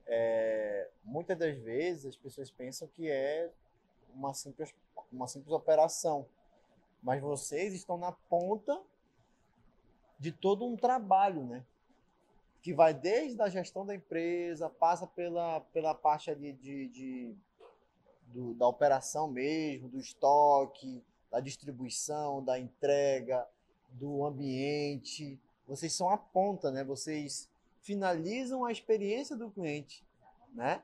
é, 0.05 0.91
muitas 1.03 1.35
das 1.35 1.57
vezes 1.57 2.05
as 2.05 2.15
pessoas 2.15 2.51
pensam 2.51 2.87
que 2.87 3.09
é 3.09 3.51
uma 4.13 4.35
simples, 4.35 4.71
uma 5.11 5.27
simples 5.27 5.51
operação, 5.51 6.27
mas 7.01 7.21
vocês 7.21 7.73
estão 7.73 7.97
na 7.97 8.11
ponta 8.11 8.81
de 10.19 10.31
todo 10.31 10.65
um 10.65 10.75
trabalho, 10.75 11.43
né? 11.43 11.63
Que 12.61 12.73
vai 12.73 12.93
desde 12.93 13.41
a 13.41 13.49
gestão 13.49 13.85
da 13.85 13.93
empresa, 13.93 14.69
passa 14.69 15.05
pela, 15.05 15.61
pela 15.71 15.93
parte 15.93 16.33
de, 16.35 16.53
de, 16.53 16.87
de 16.87 17.35
do, 18.27 18.53
da 18.55 18.67
operação 18.67 19.29
mesmo, 19.29 19.87
do 19.87 19.99
estoque, 19.99 21.03
da 21.29 21.39
distribuição, 21.39 22.43
da 22.43 22.57
entrega, 22.59 23.47
do 23.91 24.25
ambiente, 24.25 25.39
vocês 25.67 25.93
são 25.93 26.09
a 26.09 26.17
ponta, 26.17 26.71
né? 26.71 26.83
Vocês 26.83 27.49
finalizam 27.81 28.65
a 28.65 28.71
experiência 28.71 29.35
do 29.35 29.49
cliente, 29.49 30.03
né? 30.53 30.83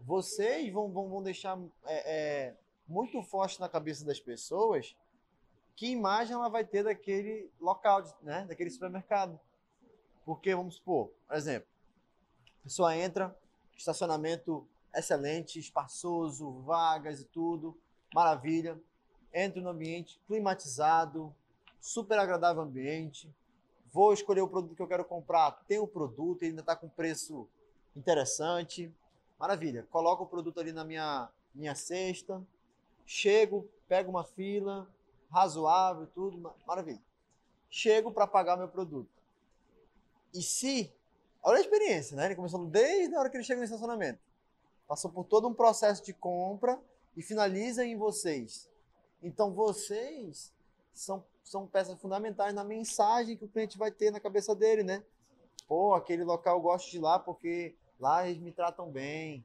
Vocês 0.00 0.70
vão, 0.72 0.90
vão, 0.90 1.08
vão 1.08 1.22
deixar 1.22 1.58
é, 1.86 2.48
é, 2.48 2.54
muito 2.86 3.22
forte 3.22 3.58
na 3.60 3.68
cabeça 3.68 4.04
das 4.04 4.20
pessoas 4.20 4.94
que 5.76 5.88
imagem 5.88 6.34
ela 6.34 6.48
vai 6.48 6.64
ter 6.64 6.84
daquele 6.84 7.50
local, 7.60 8.02
né? 8.22 8.44
Daquele 8.46 8.70
supermercado. 8.70 9.38
Porque, 10.24 10.54
vamos 10.54 10.76
supor, 10.76 11.10
por 11.28 11.36
exemplo, 11.36 11.68
a 12.60 12.64
pessoa 12.64 12.96
entra, 12.96 13.36
estacionamento 13.76 14.66
excelente, 14.94 15.58
espaçoso, 15.58 16.50
vagas 16.60 17.20
e 17.20 17.24
tudo, 17.24 17.76
maravilha. 18.14 18.80
Entra 19.32 19.60
no 19.60 19.68
ambiente 19.68 20.20
climatizado, 20.26 21.34
super 21.80 22.18
agradável 22.18 22.62
ambiente. 22.62 23.28
Vou 23.92 24.12
escolher 24.12 24.40
o 24.40 24.48
produto 24.48 24.76
que 24.76 24.82
eu 24.82 24.88
quero 24.88 25.04
comprar. 25.04 25.50
Tem 25.66 25.78
o 25.78 25.86
produto, 25.86 26.44
ainda 26.44 26.60
está 26.60 26.74
com 26.74 26.88
preço 26.88 27.48
interessante. 27.96 28.92
Maravilha. 29.38 29.86
Coloco 29.90 30.24
o 30.24 30.26
produto 30.26 30.60
ali 30.60 30.72
na 30.72 30.84
minha, 30.84 31.28
minha 31.54 31.74
cesta. 31.74 32.42
Chego, 33.04 33.68
pego 33.88 34.10
uma 34.10 34.24
fila 34.24 34.88
razoável, 35.34 36.06
tudo. 36.14 36.54
Maravilha. 36.64 37.02
Chego 37.68 38.12
para 38.12 38.26
pagar 38.26 38.56
meu 38.56 38.68
produto. 38.68 39.10
E 40.32 40.40
se. 40.40 40.92
Olha 41.42 41.58
a 41.58 41.60
experiência, 41.60 42.16
né? 42.16 42.26
Ele 42.26 42.36
começou 42.36 42.64
desde 42.66 43.14
a 43.14 43.18
hora 43.18 43.28
que 43.28 43.36
ele 43.36 43.44
chega 43.44 43.58
no 43.58 43.64
estacionamento. 43.64 44.20
Passou 44.86 45.10
por 45.10 45.24
todo 45.24 45.48
um 45.48 45.52
processo 45.52 46.02
de 46.02 46.14
compra 46.14 46.80
e 47.16 47.22
finaliza 47.22 47.84
em 47.84 47.96
vocês. 47.96 48.70
Então 49.22 49.52
vocês 49.52 50.52
são, 50.92 51.24
são 51.42 51.66
peças 51.66 51.98
fundamentais 52.00 52.54
na 52.54 52.64
mensagem 52.64 53.36
que 53.36 53.44
o 53.44 53.48
cliente 53.48 53.76
vai 53.76 53.90
ter 53.90 54.10
na 54.10 54.20
cabeça 54.20 54.54
dele, 54.54 54.82
né? 54.82 55.02
Pô, 55.66 55.94
aquele 55.94 56.24
local 56.24 56.56
eu 56.56 56.62
gosto 56.62 56.90
de 56.90 56.98
lá 56.98 57.18
porque 57.18 57.74
lá 57.98 58.26
eles 58.26 58.40
me 58.40 58.52
tratam 58.52 58.90
bem, 58.90 59.44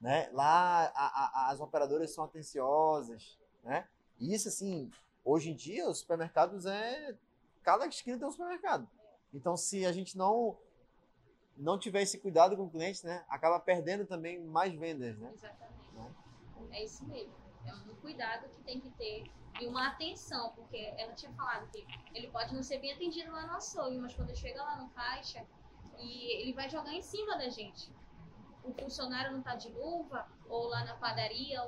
né? 0.00 0.28
Lá 0.32 0.92
a, 0.94 1.48
a, 1.48 1.50
as 1.50 1.60
operadoras 1.60 2.12
são 2.12 2.24
atenciosas, 2.24 3.38
né? 3.64 3.88
Isso 4.18 4.48
assim, 4.48 4.90
hoje 5.24 5.50
em 5.50 5.54
dia 5.54 5.88
os 5.88 5.98
supermercados 5.98 6.66
é 6.66 7.16
cada 7.62 7.86
esquina 7.86 8.18
tem 8.18 8.26
um 8.26 8.30
supermercado. 8.30 8.88
Então 9.32 9.56
se 9.56 9.84
a 9.84 9.92
gente 9.92 10.16
não 10.16 10.56
não 11.56 11.78
tiver 11.78 12.02
esse 12.02 12.18
cuidado 12.18 12.56
com 12.56 12.64
o 12.64 12.70
cliente, 12.70 13.04
né, 13.04 13.24
acaba 13.28 13.58
perdendo 13.58 14.06
também 14.06 14.40
mais 14.40 14.72
vendas, 14.72 15.18
né? 15.18 15.30
Exatamente. 15.34 15.92
Né? 15.92 16.14
É 16.70 16.84
isso 16.84 17.04
mesmo. 17.06 17.34
É 17.66 17.74
um 17.74 17.96
cuidado 17.96 18.48
que 18.48 18.62
tem 18.62 18.80
que 18.80 18.90
ter 18.90 19.24
e 19.60 19.66
uma 19.66 19.88
atenção, 19.88 20.52
porque 20.54 20.76
ela 20.96 21.12
tinha 21.14 21.32
falado 21.32 21.68
que 21.70 21.84
ele 22.14 22.28
pode 22.30 22.54
não 22.54 22.62
ser 22.62 22.78
bem 22.78 22.92
atendido 22.92 23.32
lá 23.32 23.46
no 23.46 23.54
açougue, 23.54 23.98
mas 23.98 24.14
quando 24.14 24.34
chega 24.36 24.62
lá 24.62 24.76
no 24.76 24.88
caixa, 24.90 25.44
e 25.98 26.42
ele 26.42 26.52
vai 26.52 26.70
jogar 26.70 26.92
em 26.92 27.02
cima 27.02 27.36
da 27.36 27.48
gente. 27.48 27.92
O 28.62 28.72
funcionário 28.72 29.32
não 29.32 29.40
está 29.40 29.56
de 29.56 29.68
luva, 29.70 30.28
ou 30.48 30.68
lá 30.68 30.84
na 30.84 30.94
padaria, 30.94 31.60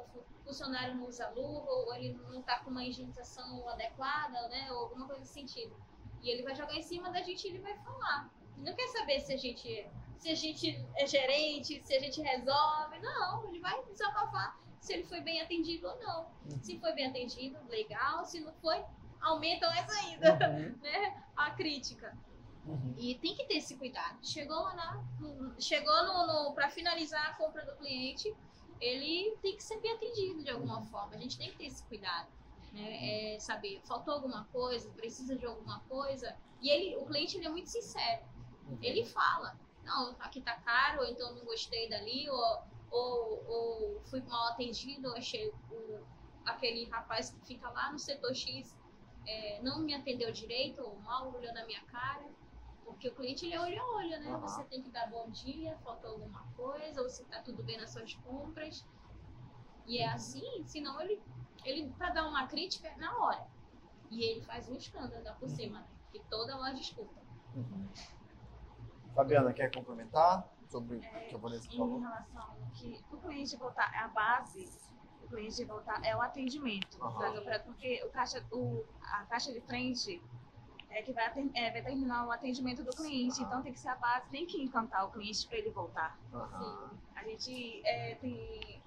funcionário 0.50 0.96
não 0.96 1.06
usa 1.06 1.28
luva, 1.30 1.70
ou 1.70 1.94
ele 1.94 2.12
não 2.28 2.40
está 2.40 2.58
com 2.58 2.70
uma 2.70 2.84
higienização 2.84 3.68
adequada, 3.68 4.48
né, 4.48 4.66
ou 4.72 4.80
alguma 4.80 5.06
coisa 5.06 5.20
nesse 5.20 5.34
sentido. 5.34 5.74
E 6.22 6.28
ele 6.28 6.42
vai 6.42 6.54
jogar 6.54 6.74
em 6.74 6.82
cima 6.82 7.10
da 7.10 7.22
gente 7.22 7.46
e 7.46 7.50
ele 7.50 7.60
vai 7.60 7.76
falar. 7.78 8.28
Ele 8.56 8.68
não 8.68 8.76
quer 8.76 8.88
saber 8.88 9.20
se 9.20 9.32
a 9.32 9.36
gente 9.36 9.88
se 10.18 10.28
a 10.28 10.34
gente 10.34 10.86
é 10.96 11.06
gerente, 11.06 11.80
se 11.82 11.94
a 11.94 12.00
gente 12.00 12.20
resolve. 12.20 12.98
Não, 13.00 13.48
ele 13.48 13.58
vai 13.58 13.82
desabafar 13.84 14.60
se 14.78 14.92
ele 14.92 15.04
foi 15.04 15.22
bem 15.22 15.40
atendido 15.40 15.88
ou 15.88 15.98
não. 15.98 16.26
Uhum. 16.44 16.62
Se 16.62 16.78
foi 16.78 16.92
bem 16.92 17.06
atendido, 17.06 17.56
legal. 17.70 18.26
Se 18.26 18.38
não 18.40 18.52
foi, 18.54 18.84
aumenta 19.20 19.66
mais 19.68 19.88
ainda 19.88 20.32
uhum. 20.32 20.76
né, 20.82 21.24
a 21.34 21.52
crítica. 21.52 22.14
Uhum. 22.66 22.94
E 22.98 23.14
tem 23.14 23.34
que 23.34 23.46
ter 23.46 23.54
esse 23.54 23.76
cuidado. 23.76 24.18
Chegou 24.22 24.60
lá, 24.60 24.74
na, 24.74 25.04
chegou 25.58 26.04
no, 26.04 26.26
no 26.26 26.52
para 26.52 26.68
finalizar 26.68 27.30
a 27.30 27.34
compra 27.34 27.64
do 27.64 27.74
cliente, 27.76 28.34
ele 28.80 29.36
tem 29.42 29.56
que 29.56 29.62
ser 29.62 29.80
bem 29.80 29.92
atendido 29.92 30.42
de 30.42 30.50
alguma 30.50 30.82
forma. 30.82 31.14
A 31.14 31.18
gente 31.18 31.36
tem 31.36 31.50
que 31.50 31.56
ter 31.56 31.66
esse 31.66 31.82
cuidado. 31.84 32.28
Né? 32.72 33.34
É 33.34 33.40
saber, 33.40 33.80
faltou 33.84 34.14
alguma 34.14 34.44
coisa, 34.46 34.90
precisa 34.90 35.36
de 35.36 35.44
alguma 35.44 35.80
coisa. 35.80 36.36
E 36.60 36.70
ele, 36.70 36.96
o 36.96 37.04
cliente 37.04 37.36
ele 37.36 37.46
é 37.46 37.50
muito 37.50 37.68
sincero. 37.68 38.22
Uhum. 38.68 38.78
Ele 38.80 39.04
fala, 39.04 39.58
não, 39.84 40.14
aqui 40.20 40.40
tá 40.40 40.54
caro, 40.54 41.00
ou 41.00 41.06
então 41.06 41.34
não 41.34 41.44
gostei 41.44 41.88
dali, 41.88 42.28
ou 42.30 42.62
ou, 42.90 43.44
ou 43.46 44.00
fui 44.06 44.20
mal 44.22 44.48
atendido, 44.48 45.14
achei 45.14 45.48
o, 45.70 46.04
aquele 46.44 46.84
rapaz 46.86 47.30
que 47.30 47.46
fica 47.46 47.70
lá 47.70 47.92
no 47.92 47.98
setor 47.98 48.34
X 48.34 48.76
é, 49.26 49.60
não 49.62 49.80
me 49.80 49.94
atendeu 49.94 50.32
direito, 50.32 50.82
ou 50.82 50.96
mal 51.00 51.32
olhou 51.32 51.52
na 51.52 51.64
minha 51.66 51.82
cara. 51.82 52.24
Porque 52.90 53.08
o 53.08 53.14
cliente 53.14 53.46
ele 53.46 53.54
é 53.54 53.60
olho 53.60 53.80
a 53.80 53.96
olho, 53.96 54.20
né? 54.20 54.32
Uhum. 54.32 54.40
Você 54.40 54.64
tem 54.64 54.82
que 54.82 54.90
dar 54.90 55.08
bom 55.10 55.28
dia, 55.30 55.76
faltou 55.84 56.12
alguma 56.12 56.44
coisa, 56.56 57.02
ou 57.02 57.08
se 57.08 57.24
tá 57.24 57.40
tudo 57.40 57.62
bem 57.62 57.78
nas 57.78 57.90
suas 57.90 58.14
compras. 58.14 58.86
E 59.86 59.98
é 59.98 60.08
assim, 60.08 60.62
senão 60.66 61.00
ele, 61.00 61.20
ele 61.64 61.88
para 61.96 62.10
dar 62.10 62.28
uma 62.28 62.46
crítica 62.46 62.88
é 62.88 62.96
na 62.96 63.16
hora. 63.18 63.46
E 64.10 64.24
ele 64.24 64.40
faz 64.42 64.68
um 64.68 64.76
escândalo 64.76 65.22
da 65.22 65.32
por 65.34 65.48
uhum. 65.48 65.54
cima, 65.54 65.80
né? 65.80 65.88
Que 66.12 66.20
toda 66.24 66.56
loja 66.56 66.80
escuta. 66.80 67.20
Uhum. 67.54 67.88
Fabiana, 69.14 69.52
quer 69.52 69.70
complementar? 69.72 70.48
sobre 70.70 70.98
o 70.98 71.00
que 71.00 71.34
a 71.34 71.38
Vanessa 71.38 71.70
falou? 71.72 71.98
Em 71.98 72.02
relação 72.02 72.56
que 72.74 73.04
o 73.10 73.16
cliente 73.18 73.56
voltar, 73.56 73.92
a 73.92 74.08
base 74.08 74.70
o 75.22 75.28
cliente 75.28 75.64
voltar 75.64 76.02
é 76.04 76.16
o 76.16 76.22
atendimento. 76.22 76.98
Uhum. 77.02 77.60
Porque 77.64 78.02
o 78.04 78.10
caixa, 78.10 78.44
o, 78.52 78.84
a 79.02 79.24
caixa 79.26 79.52
de 79.52 79.60
frente 79.60 80.22
é 80.90 81.02
que 81.02 81.12
vai, 81.12 81.26
é, 81.54 81.70
vai 81.70 81.82
terminar 81.82 82.26
o 82.26 82.32
atendimento 82.32 82.82
do 82.82 82.90
cliente. 82.90 83.42
Então 83.42 83.62
tem 83.62 83.72
que 83.72 83.78
ser 83.78 83.88
a 83.88 83.96
base, 83.96 84.28
tem 84.30 84.46
que 84.46 84.62
encantar 84.62 85.06
o 85.06 85.10
cliente 85.10 85.46
para 85.46 85.58
ele 85.58 85.70
voltar. 85.70 86.18
Uhum. 86.32 86.90
A 87.14 87.24
gente 87.24 87.82
é, 87.86 88.14
tem, 88.16 88.82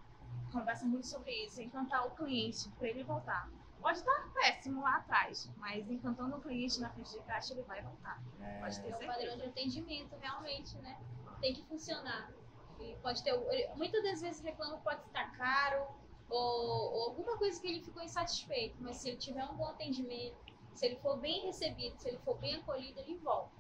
conversa 0.51 0.85
muito 0.85 1.07
sobre 1.07 1.31
isso, 1.45 1.61
encantar 1.61 2.05
o 2.05 2.11
cliente 2.11 2.69
para 2.71 2.87
ele 2.87 3.03
voltar. 3.03 3.49
Pode 3.81 3.97
estar 3.97 4.29
péssimo 4.33 4.81
lá 4.81 4.97
atrás, 4.97 5.51
mas 5.57 5.89
encantando 5.89 6.37
o 6.37 6.41
cliente 6.41 6.79
na 6.79 6.89
frente 6.89 7.11
de 7.11 7.19
caixa, 7.23 7.53
ele 7.53 7.63
vai 7.63 7.81
voltar. 7.81 8.21
É. 8.41 8.59
Pode 8.61 8.81
ter 8.81 8.89
é 8.89 8.95
um 8.95 9.07
padrão 9.07 9.37
de 9.37 9.45
atendimento, 9.45 10.15
realmente, 10.21 10.77
né? 10.77 10.97
tem 11.43 11.53
que 11.53 11.63
funcionar. 11.65 12.31
E 12.79 12.95
pode 13.01 13.21
ter, 13.21 13.33
muitas 13.75 14.01
das 14.01 14.21
vezes 14.21 14.41
reclama 14.41 14.77
pode 14.77 15.01
estar 15.01 15.29
caro 15.37 15.85
ou, 16.29 16.93
ou, 16.93 17.03
alguma 17.09 17.37
coisa 17.37 17.59
que 17.59 17.67
ele 17.67 17.83
ficou 17.83 18.01
insatisfeito, 18.01 18.77
mas 18.79 18.97
se 18.97 19.09
ele 19.09 19.17
tiver 19.17 19.43
um 19.43 19.55
bom 19.55 19.67
atendimento, 19.67 20.37
se 20.73 20.86
ele 20.86 20.95
for 20.97 21.17
bem 21.17 21.45
recebido, 21.45 21.97
se 21.97 22.09
ele 22.09 22.19
for 22.19 22.38
bem 22.38 22.55
acolhido, 22.55 22.99
ele 22.99 23.17
volta. 23.17 23.51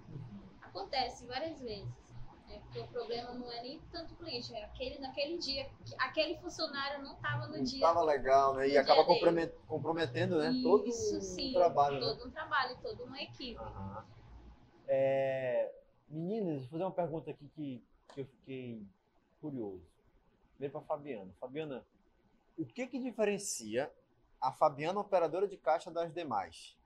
Acontece 0.61 1.25
várias 1.25 1.59
vezes. 1.61 2.13
Né? 2.47 2.59
Porque 2.63 2.79
o 2.79 2.87
problema 2.87 3.33
não 3.33 3.51
é 3.51 3.61
nem 3.61 3.79
tanto 3.91 4.13
o 4.13 4.17
cliente, 4.17 4.53
é 4.53 4.65
aquele 4.65 4.99
naquele 4.99 5.37
dia, 5.37 5.69
aquele 5.99 6.37
funcionário 6.37 7.03
não 7.03 7.13
estava 7.13 7.47
no 7.47 7.57
não 7.57 7.63
dia. 7.63 7.79
Estava 7.79 8.03
legal, 8.03 8.55
né? 8.55 8.67
E 8.67 8.77
acaba 8.77 9.05
comprometendo, 9.67 10.39
né? 10.39 10.51
Isso, 10.51 10.63
todo 10.63 10.91
sim, 10.91 11.49
um 11.51 11.53
trabalho. 11.53 11.99
Todo 11.99 12.19
né? 12.19 12.25
um 12.25 12.31
trabalho, 12.31 12.77
toda 12.81 13.03
uma 13.03 13.21
equipe. 13.21 13.59
Uhum. 13.59 14.03
É, 14.87 15.71
Meninas, 16.13 16.61
vou 16.61 16.69
fazer 16.69 16.83
uma 16.83 16.91
pergunta 16.91 17.31
aqui 17.31 17.49
que, 17.55 17.83
que 18.13 18.21
eu 18.21 18.25
fiquei 18.25 18.85
curioso. 19.41 19.83
Primeiro 20.51 20.71
para 20.73 20.81
Fabiana. 20.81 21.33
Fabiana, 21.39 21.85
o 22.57 22.65
que 22.65 22.85
que 22.85 22.99
diferencia 22.99 23.91
a 24.39 24.51
Fabiana 24.51 24.99
operadora 24.99 25.47
de 25.47 25.57
caixa 25.57 25.89
das 25.89 26.13
demais? 26.13 26.77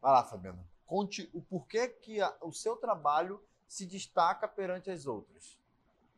Vai 0.00 0.12
lá, 0.12 0.24
Fabiana. 0.24 0.64
Conte 0.86 1.30
o 1.32 1.40
porquê 1.40 1.88
que 1.88 2.20
a, 2.20 2.36
o 2.42 2.52
seu 2.52 2.76
trabalho 2.76 3.42
se 3.66 3.86
destaca 3.86 4.48
perante 4.48 4.90
as 4.90 5.06
outras. 5.06 5.58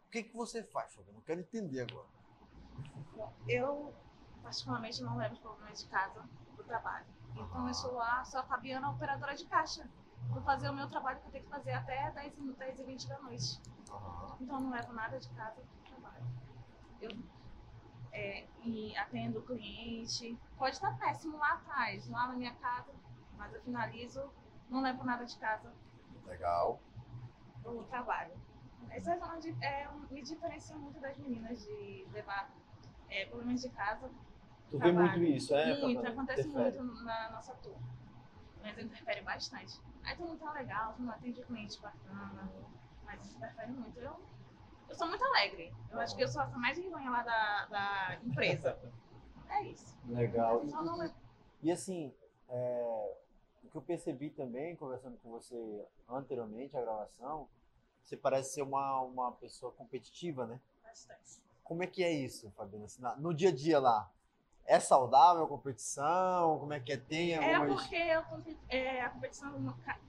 O 0.07 0.11
que 0.11 0.23
que 0.23 0.37
você 0.37 0.63
faz, 0.63 0.95
Fabiana? 0.95 1.19
Eu 1.19 1.23
quero 1.23 1.41
entender 1.41 1.81
agora. 1.83 2.09
Eu, 3.49 3.95
particularmente, 4.43 5.03
não 5.03 5.17
levo 5.17 5.35
os 5.35 5.41
problemas 5.41 5.83
de 5.83 5.89
casa 5.89 6.23
do 6.57 6.65
trabalho. 6.65 7.07
Então, 7.37 7.67
eu 7.67 7.75
sou 7.75 8.01
a, 8.01 8.25
sou 8.25 8.41
a 8.41 8.45
Fabiana 8.45 8.91
operadora 8.91 9.35
de 9.35 9.45
caixa 9.47 9.89
vou 10.29 10.43
fazer 10.43 10.71
o 10.71 10.75
meu 10.75 10.89
trabalho 10.89 11.21
que 11.21 11.27
eu 11.27 11.33
tenho 11.33 11.45
que 11.45 11.51
fazer 11.51 11.73
até 11.73 12.11
10, 12.11 12.35
10 12.57 12.79
e 12.79 12.85
20 12.85 13.09
da 13.09 13.19
noite. 13.21 13.61
Então 14.41 14.61
não 14.61 14.71
levo 14.71 14.93
nada 14.93 15.19
de 15.19 15.29
casa 15.31 15.61
para 15.61 15.63
o 15.63 16.01
trabalho. 16.01 16.27
Eu 17.01 17.11
é, 18.13 18.47
e 18.63 18.95
atendo 18.97 19.39
o 19.39 19.43
cliente. 19.43 20.39
Pode 20.59 20.77
estar 20.77 20.97
péssimo 20.99 21.39
lá 21.39 21.55
atrás, 21.55 22.07
lá 22.09 22.29
na 22.29 22.35
minha 22.35 22.55
casa, 22.55 22.93
mas 23.43 23.55
eu 23.55 23.61
finalizo, 23.63 24.33
não 24.71 24.81
levo 24.81 25.03
nada 25.05 25.25
de 25.25 25.37
casa. 25.37 25.73
Legal. 26.27 26.81
O 27.65 27.83
trabalho. 27.85 28.33
Essa 28.91 29.15
é 29.15 29.25
onde 29.25 29.51
é, 29.65 29.89
me 30.11 30.23
diferencia 30.23 30.77
muito 30.77 31.01
das 31.01 31.17
meninas 31.19 31.65
de 31.65 32.07
levar 32.13 32.51
é, 33.09 33.27
problemas 33.27 33.61
de 33.61 33.69
casa. 33.71 34.09
Tu 34.71 34.79
vê 34.79 34.93
muito 34.93 35.19
isso, 35.25 35.55
é? 35.55 35.81
Muito, 35.81 36.07
acontece 36.07 36.49
interfere. 36.49 36.81
muito 36.81 37.05
na 37.05 37.31
nossa 37.31 37.55
turma. 37.55 37.83
Mas 38.63 38.79
interfere 38.79 39.23
bastante. 39.23 39.81
Aí 40.05 40.17
tu 40.17 40.25
não 40.25 40.37
tá 40.37 40.53
legal, 40.53 40.95
tu 40.95 41.03
não 41.03 41.13
atende 41.13 41.43
cliente 41.43 41.81
bacana, 41.81 42.49
mas 43.05 43.25
isso 43.25 43.37
interfere 43.37 43.73
muito. 43.73 43.99
Eu, 43.99 44.21
eu 44.89 44.95
sou 44.95 45.09
muito 45.09 45.25
alegre. 45.25 45.73
Eu 45.91 46.01
acho 46.01 46.15
que 46.15 46.23
eu 46.23 46.29
sou 46.29 46.43
a 46.43 46.47
mais 46.47 46.79
vergonha 46.79 47.11
lá 47.11 47.23
da, 47.23 47.67
da 47.67 48.19
empresa. 48.25 48.79
É 49.53 49.65
isso. 49.65 49.95
Legal. 50.09 50.63
E, 51.63 51.71
assim, 51.71 52.15
é, 52.49 53.17
que 53.73 53.79
eu 53.79 53.83
percebi 53.83 54.31
também, 54.31 54.77
conversando 54.77 55.17
com 55.19 55.31
você 55.31 55.85
anteriormente 56.09 56.77
à 56.77 56.83
gravação, 56.83 57.49
você 58.05 58.17
parece 58.17 58.55
ser 58.55 58.63
uma, 58.63 59.01
uma 59.01 59.33
pessoa 59.33 59.73
competitiva, 59.73 60.47
né? 60.47 60.61
Bastante. 60.83 61.41
Como 61.65 61.83
é 61.83 61.87
que 61.87 62.05
é 62.05 62.13
isso, 62.13 62.51
Fabiana? 62.51 62.85
Assim, 62.85 63.03
no 63.19 63.33
dia 63.33 63.49
a 63.49 63.55
dia 63.55 63.81
lá, 63.81 64.13
é 64.67 64.81
saudável 64.81 65.45
a 65.45 65.49
competição? 65.49 66.59
Como 66.59 66.73
é 66.73 66.81
que 66.81 66.93
é? 66.93 66.97
Tem 66.97 67.33
é 67.33 67.55
algumas... 67.55 67.93
É 67.93 68.21
porque 68.21 68.57
é, 68.69 69.03
a 69.03 69.11
competição 69.11 69.53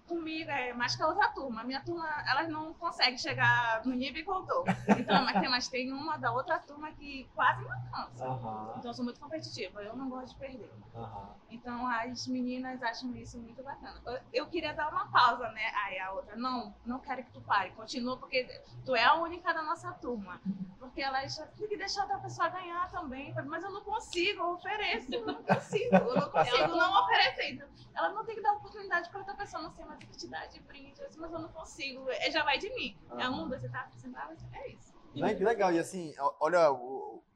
comigo 0.07 0.49
é 0.49 0.73
mais 0.73 0.95
que 0.95 1.01
a 1.01 1.07
outra 1.07 1.29
turma. 1.29 1.61
A 1.61 1.63
minha 1.63 1.81
turma, 1.81 2.07
elas 2.29 2.49
não 2.49 2.73
conseguem 2.73 3.17
chegar 3.17 3.83
no 3.85 3.93
nível 3.93 4.23
que 4.23 4.29
eu 4.29 4.43
tô. 4.43 4.63
Então, 4.99 5.23
mas 5.25 5.39
tem, 5.39 5.49
mas 5.49 5.67
tem 5.67 5.91
uma 5.91 6.17
da 6.17 6.31
outra 6.31 6.59
turma 6.59 6.91
que 6.91 7.27
quase 7.33 7.63
não 7.63 7.73
alcança. 7.73 8.29
Uhum. 8.29 8.73
Então, 8.77 8.91
eu 8.91 8.93
sou 8.93 9.03
muito 9.03 9.19
competitiva. 9.19 9.81
Eu 9.81 9.95
não 9.95 10.09
gosto 10.09 10.33
de 10.33 10.35
perder. 10.35 10.71
Uhum. 10.93 11.27
Então, 11.49 11.87
as 11.87 12.27
meninas 12.27 12.81
acham 12.81 13.15
isso 13.15 13.37
muito 13.37 13.61
bacana. 13.63 13.99
Eu, 14.05 14.19
eu, 14.33 14.47
queria 14.47 14.73
dar 14.73 14.89
uma 14.89 15.07
pausa, 15.07 15.49
né? 15.51 15.71
Aí 15.83 15.99
a 15.99 16.11
outra, 16.11 16.35
não, 16.35 16.73
não 16.85 16.99
quero 16.99 17.23
que 17.23 17.31
tu 17.31 17.41
pare. 17.41 17.71
Continua, 17.71 18.17
porque 18.17 18.61
tu 18.85 18.95
é 18.95 19.03
a 19.03 19.15
única 19.15 19.53
da 19.53 19.61
nossa 19.61 19.91
turma. 19.93 20.39
Porque 20.79 21.01
elas 21.01 21.37
tem 21.57 21.67
que 21.67 21.77
deixar 21.77 22.01
outra 22.03 22.19
pessoa 22.19 22.49
ganhar 22.49 22.89
também. 22.91 23.33
Mas 23.45 23.63
eu 23.63 23.71
não 23.71 23.81
consigo, 23.81 24.42
eu 24.43 24.53
ofereço. 24.53 25.13
Eu 25.13 25.25
não 25.25 25.43
consigo. 25.43 25.95
Eu 25.95 26.15
não 26.15 26.29
consigo 26.29 26.67
não 26.67 27.03
oferecer. 27.03 27.67
ela 27.93 28.09
não 28.09 28.25
tem 28.25 28.35
que 28.35 28.41
dar 28.41 28.53
oportunidade 28.53 29.09
para 29.09 29.19
outra 29.19 29.35
pessoa, 29.35 29.63
não 29.63 29.71
sei, 29.71 29.85
mas 29.85 29.99
que 29.99 30.17
te 30.17 30.27
dá 30.27 30.45
de 30.45 30.59
brinde, 30.61 31.01
assim, 31.03 31.19
mas 31.19 31.31
eu 31.31 31.39
não 31.39 31.49
consigo, 31.49 32.09
é, 32.09 32.31
já 32.31 32.43
vai 32.43 32.57
de 32.57 32.69
mim. 32.73 32.97
Uhum. 33.11 33.19
É 33.19 33.29
um, 33.29 33.49
você 33.49 33.69
tá 33.69 33.81
apresentando, 33.81 34.37
é 34.53 34.67
isso. 34.69 34.93
Que 35.13 35.43
legal, 35.43 35.71
e 35.71 35.79
assim, 35.79 36.13
olha, 36.39 36.69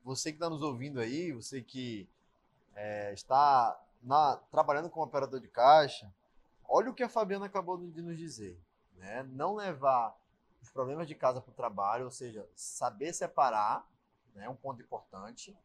você 0.03 0.31
que 0.31 0.37
está 0.37 0.49
nos 0.49 0.63
ouvindo 0.63 0.99
aí, 0.99 1.31
você 1.31 1.61
que 1.61 2.09
é, 2.75 3.13
está 3.13 3.79
na, 4.01 4.37
trabalhando 4.51 4.89
como 4.89 5.05
operador 5.05 5.39
de 5.39 5.47
caixa, 5.47 6.11
olha 6.67 6.89
o 6.89 6.93
que 6.93 7.03
a 7.03 7.09
Fabiana 7.09 7.45
acabou 7.45 7.77
de 7.77 8.01
nos 8.01 8.17
dizer. 8.17 8.59
Né? 8.95 9.23
Não 9.29 9.55
levar 9.55 10.15
os 10.61 10.71
problemas 10.71 11.07
de 11.07 11.13
casa 11.13 11.39
para 11.39 11.51
o 11.51 11.55
trabalho, 11.55 12.05
ou 12.05 12.11
seja, 12.11 12.47
saber 12.55 13.13
separar, 13.13 13.87
né? 14.33 14.45
é 14.45 14.49
um 14.49 14.55
ponto 14.55 14.81
importante. 14.81 15.55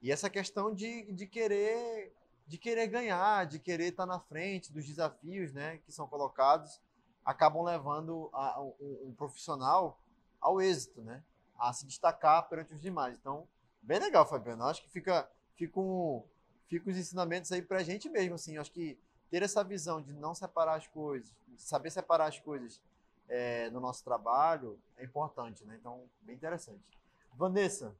E 0.00 0.12
essa 0.12 0.30
questão 0.30 0.74
de, 0.74 1.12
de 1.12 1.26
querer 1.26 2.12
de 2.48 2.56
querer 2.56 2.86
ganhar, 2.86 3.46
de 3.46 3.58
querer 3.58 3.88
estar 3.88 4.06
na 4.06 4.18
frente 4.18 4.72
dos 4.72 4.86
desafios 4.86 5.52
né, 5.52 5.76
que 5.84 5.92
são 5.92 6.08
colocados, 6.08 6.80
acabam 7.22 7.62
levando 7.62 8.30
a, 8.32 8.58
um, 8.62 8.72
um, 9.08 9.14
profissional 9.14 10.00
ao 10.40 10.58
êxito, 10.58 11.02
né, 11.02 11.22
a 11.58 11.74
se 11.74 11.84
destacar 11.84 12.48
perante 12.48 12.72
os 12.72 12.80
demais. 12.80 13.18
Então, 13.18 13.46
bem 13.82 13.98
legal, 13.98 14.26
Fabiano. 14.26 14.64
Acho 14.64 14.82
que 14.82 14.88
fica, 14.88 15.30
fica, 15.56 15.78
um, 15.78 16.24
fica 16.68 16.88
os 16.88 16.96
ensinamentos 16.96 17.52
aí 17.52 17.60
para 17.60 17.80
a 17.80 17.82
gente 17.82 18.08
mesmo. 18.08 18.36
Assim. 18.36 18.56
Acho 18.56 18.72
que 18.72 18.98
ter 19.30 19.42
essa 19.42 19.62
visão 19.62 20.00
de 20.00 20.14
não 20.14 20.34
separar 20.34 20.76
as 20.76 20.86
coisas, 20.86 21.30
saber 21.58 21.90
separar 21.90 22.28
as 22.28 22.40
coisas 22.40 22.80
é, 23.28 23.68
no 23.68 23.78
nosso 23.78 24.02
trabalho 24.02 24.80
é 24.96 25.04
importante. 25.04 25.66
Né? 25.66 25.76
Então, 25.78 26.08
bem 26.22 26.34
interessante. 26.34 26.90
Vanessa, 27.34 27.94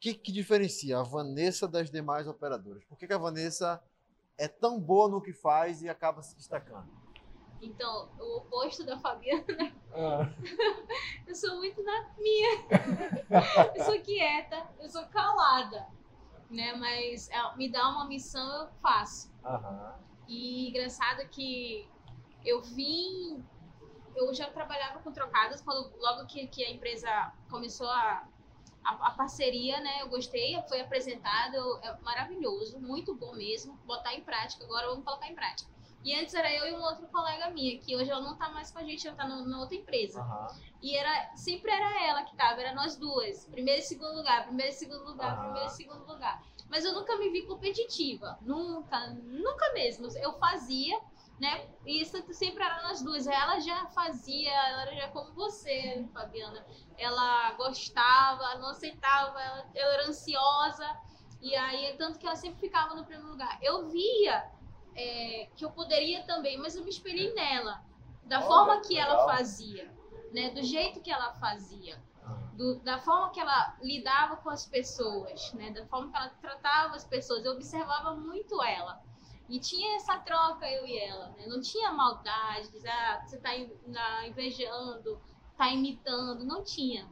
que, 0.00 0.14
que 0.14 0.32
diferencia 0.32 0.98
a 0.98 1.02
Vanessa 1.02 1.66
das 1.66 1.90
demais 1.90 2.26
operadoras? 2.26 2.84
Por 2.84 2.98
que, 2.98 3.06
que 3.06 3.12
a 3.12 3.18
Vanessa 3.18 3.82
é 4.38 4.48
tão 4.48 4.80
boa 4.80 5.08
no 5.08 5.20
que 5.20 5.32
faz 5.32 5.82
e 5.82 5.88
acaba 5.88 6.22
se 6.22 6.36
destacando? 6.36 6.88
Então, 7.60 8.10
o 8.18 8.38
oposto 8.38 8.84
da 8.84 8.98
Fabiana. 8.98 9.74
Ah. 9.92 10.28
eu 11.26 11.34
sou 11.34 11.56
muito 11.56 11.82
na 11.82 12.10
minha. 12.18 12.50
eu 13.74 13.84
sou 13.84 14.00
quieta, 14.00 14.68
eu 14.78 14.88
sou 14.88 15.04
calada. 15.06 15.86
Né? 16.50 16.74
Mas 16.74 17.28
é, 17.30 17.56
me 17.56 17.70
dá 17.70 17.88
uma 17.88 18.06
missão, 18.06 18.62
eu 18.62 18.68
faço. 18.82 19.32
Uhum. 19.44 19.92
E 20.28 20.68
engraçado 20.68 21.26
que 21.28 21.88
eu 22.44 22.62
vim. 22.62 23.42
Eu 24.14 24.32
já 24.32 24.50
trabalhava 24.50 25.00
com 25.00 25.12
trocadas 25.12 25.60
quando 25.60 25.94
logo 25.98 26.26
que, 26.26 26.46
que 26.46 26.64
a 26.64 26.70
empresa 26.70 27.32
começou 27.50 27.88
a 27.88 28.26
a, 28.86 29.08
a, 29.08 29.10
parceria, 29.10 29.80
né? 29.80 30.02
Eu 30.02 30.08
gostei, 30.08 30.60
foi 30.68 30.80
apresentado, 30.80 31.56
é 31.82 31.96
maravilhoso, 32.02 32.78
muito 32.78 33.14
bom 33.14 33.34
mesmo. 33.34 33.78
Botar 33.84 34.14
em 34.14 34.22
prática, 34.22 34.64
agora 34.64 34.88
vamos 34.88 35.04
colocar 35.04 35.28
em 35.28 35.34
prática. 35.34 35.70
E 36.04 36.14
antes 36.14 36.34
era 36.34 36.52
eu 36.52 36.68
e 36.68 36.72
um 36.72 36.80
outro 36.80 37.08
colega 37.08 37.50
minha, 37.50 37.78
que 37.80 37.96
hoje 37.96 38.08
ela 38.08 38.20
não 38.20 38.36
tá 38.36 38.48
mais 38.50 38.70
com 38.70 38.78
a 38.78 38.84
gente, 38.84 39.08
ela 39.08 39.16
tá 39.16 39.26
no, 39.26 39.44
na 39.44 39.58
outra 39.58 39.74
empresa. 39.74 40.22
Uhum. 40.22 40.60
E 40.80 40.96
era, 40.96 41.34
sempre 41.34 41.68
era 41.68 42.06
ela 42.06 42.22
que 42.22 42.36
tava, 42.36 42.60
era 42.60 42.72
nós 42.74 42.96
duas. 42.96 43.44
Primeiro 43.46 43.80
e 43.80 43.84
segundo 43.84 44.14
lugar, 44.14 44.46
primeiro 44.46 44.70
e 44.70 44.74
segundo 44.74 45.04
lugar, 45.04 45.36
uhum. 45.36 45.44
primeiro 45.46 45.66
e 45.66 45.72
segundo 45.72 46.06
lugar. 46.06 46.44
Mas 46.68 46.84
eu 46.84 46.94
nunca 46.94 47.16
me 47.16 47.30
vi 47.30 47.42
competitiva. 47.42 48.38
Nunca, 48.40 49.08
nunca 49.08 49.72
mesmo. 49.72 50.06
Eu 50.18 50.32
fazia, 50.38 50.96
né? 51.38 51.68
E 51.84 52.00
isso 52.00 52.16
sempre 52.32 52.62
era 52.62 52.82
nós 52.82 53.02
duas. 53.02 53.26
Ela 53.26 53.60
já 53.60 53.86
fazia, 53.86 54.50
ela 54.50 54.82
era 54.82 54.94
já 54.94 55.08
como 55.08 55.32
você, 55.34 56.06
Fabiana. 56.12 56.64
Ela 56.96 57.52
gostava, 57.52 58.56
não 58.58 58.70
aceitava, 58.70 59.40
ela, 59.40 59.70
ela 59.74 59.94
era 59.94 60.08
ansiosa. 60.08 60.88
E 61.40 61.54
aí, 61.54 61.94
tanto 61.98 62.18
que 62.18 62.26
ela 62.26 62.36
sempre 62.36 62.60
ficava 62.60 62.94
no 62.94 63.04
primeiro 63.04 63.30
lugar. 63.30 63.58
Eu 63.62 63.88
via 63.88 64.50
é, 64.94 65.48
que 65.54 65.64
eu 65.64 65.70
poderia 65.70 66.24
também, 66.24 66.56
mas 66.58 66.74
eu 66.74 66.82
me 66.82 66.90
espelhei 66.90 67.32
nela. 67.34 67.84
Da 68.24 68.40
forma 68.40 68.80
que 68.80 68.98
ela 68.98 69.24
fazia, 69.26 69.92
né? 70.32 70.50
Do 70.50 70.62
jeito 70.62 71.00
que 71.00 71.12
ela 71.12 71.32
fazia. 71.34 72.02
Do, 72.54 72.80
da 72.80 72.98
forma 72.98 73.30
que 73.30 73.38
ela 73.38 73.76
lidava 73.80 74.36
com 74.38 74.48
as 74.48 74.66
pessoas, 74.66 75.52
né? 75.52 75.70
Da 75.70 75.86
forma 75.86 76.10
que 76.10 76.16
ela 76.16 76.30
tratava 76.30 76.96
as 76.96 77.04
pessoas. 77.04 77.44
Eu 77.44 77.52
observava 77.52 78.14
muito 78.16 78.60
ela. 78.64 79.00
E 79.48 79.60
tinha 79.60 79.96
essa 79.96 80.18
troca, 80.18 80.68
eu 80.68 80.86
e 80.86 80.98
ela, 80.98 81.28
né? 81.30 81.46
Não 81.46 81.60
tinha 81.60 81.92
maldade, 81.92 82.70
dizer, 82.70 82.88
ah, 82.88 83.22
você 83.24 83.38
tá 83.38 83.50
invejando, 84.26 85.20
tá 85.56 85.72
imitando, 85.72 86.44
não 86.44 86.64
tinha. 86.64 87.08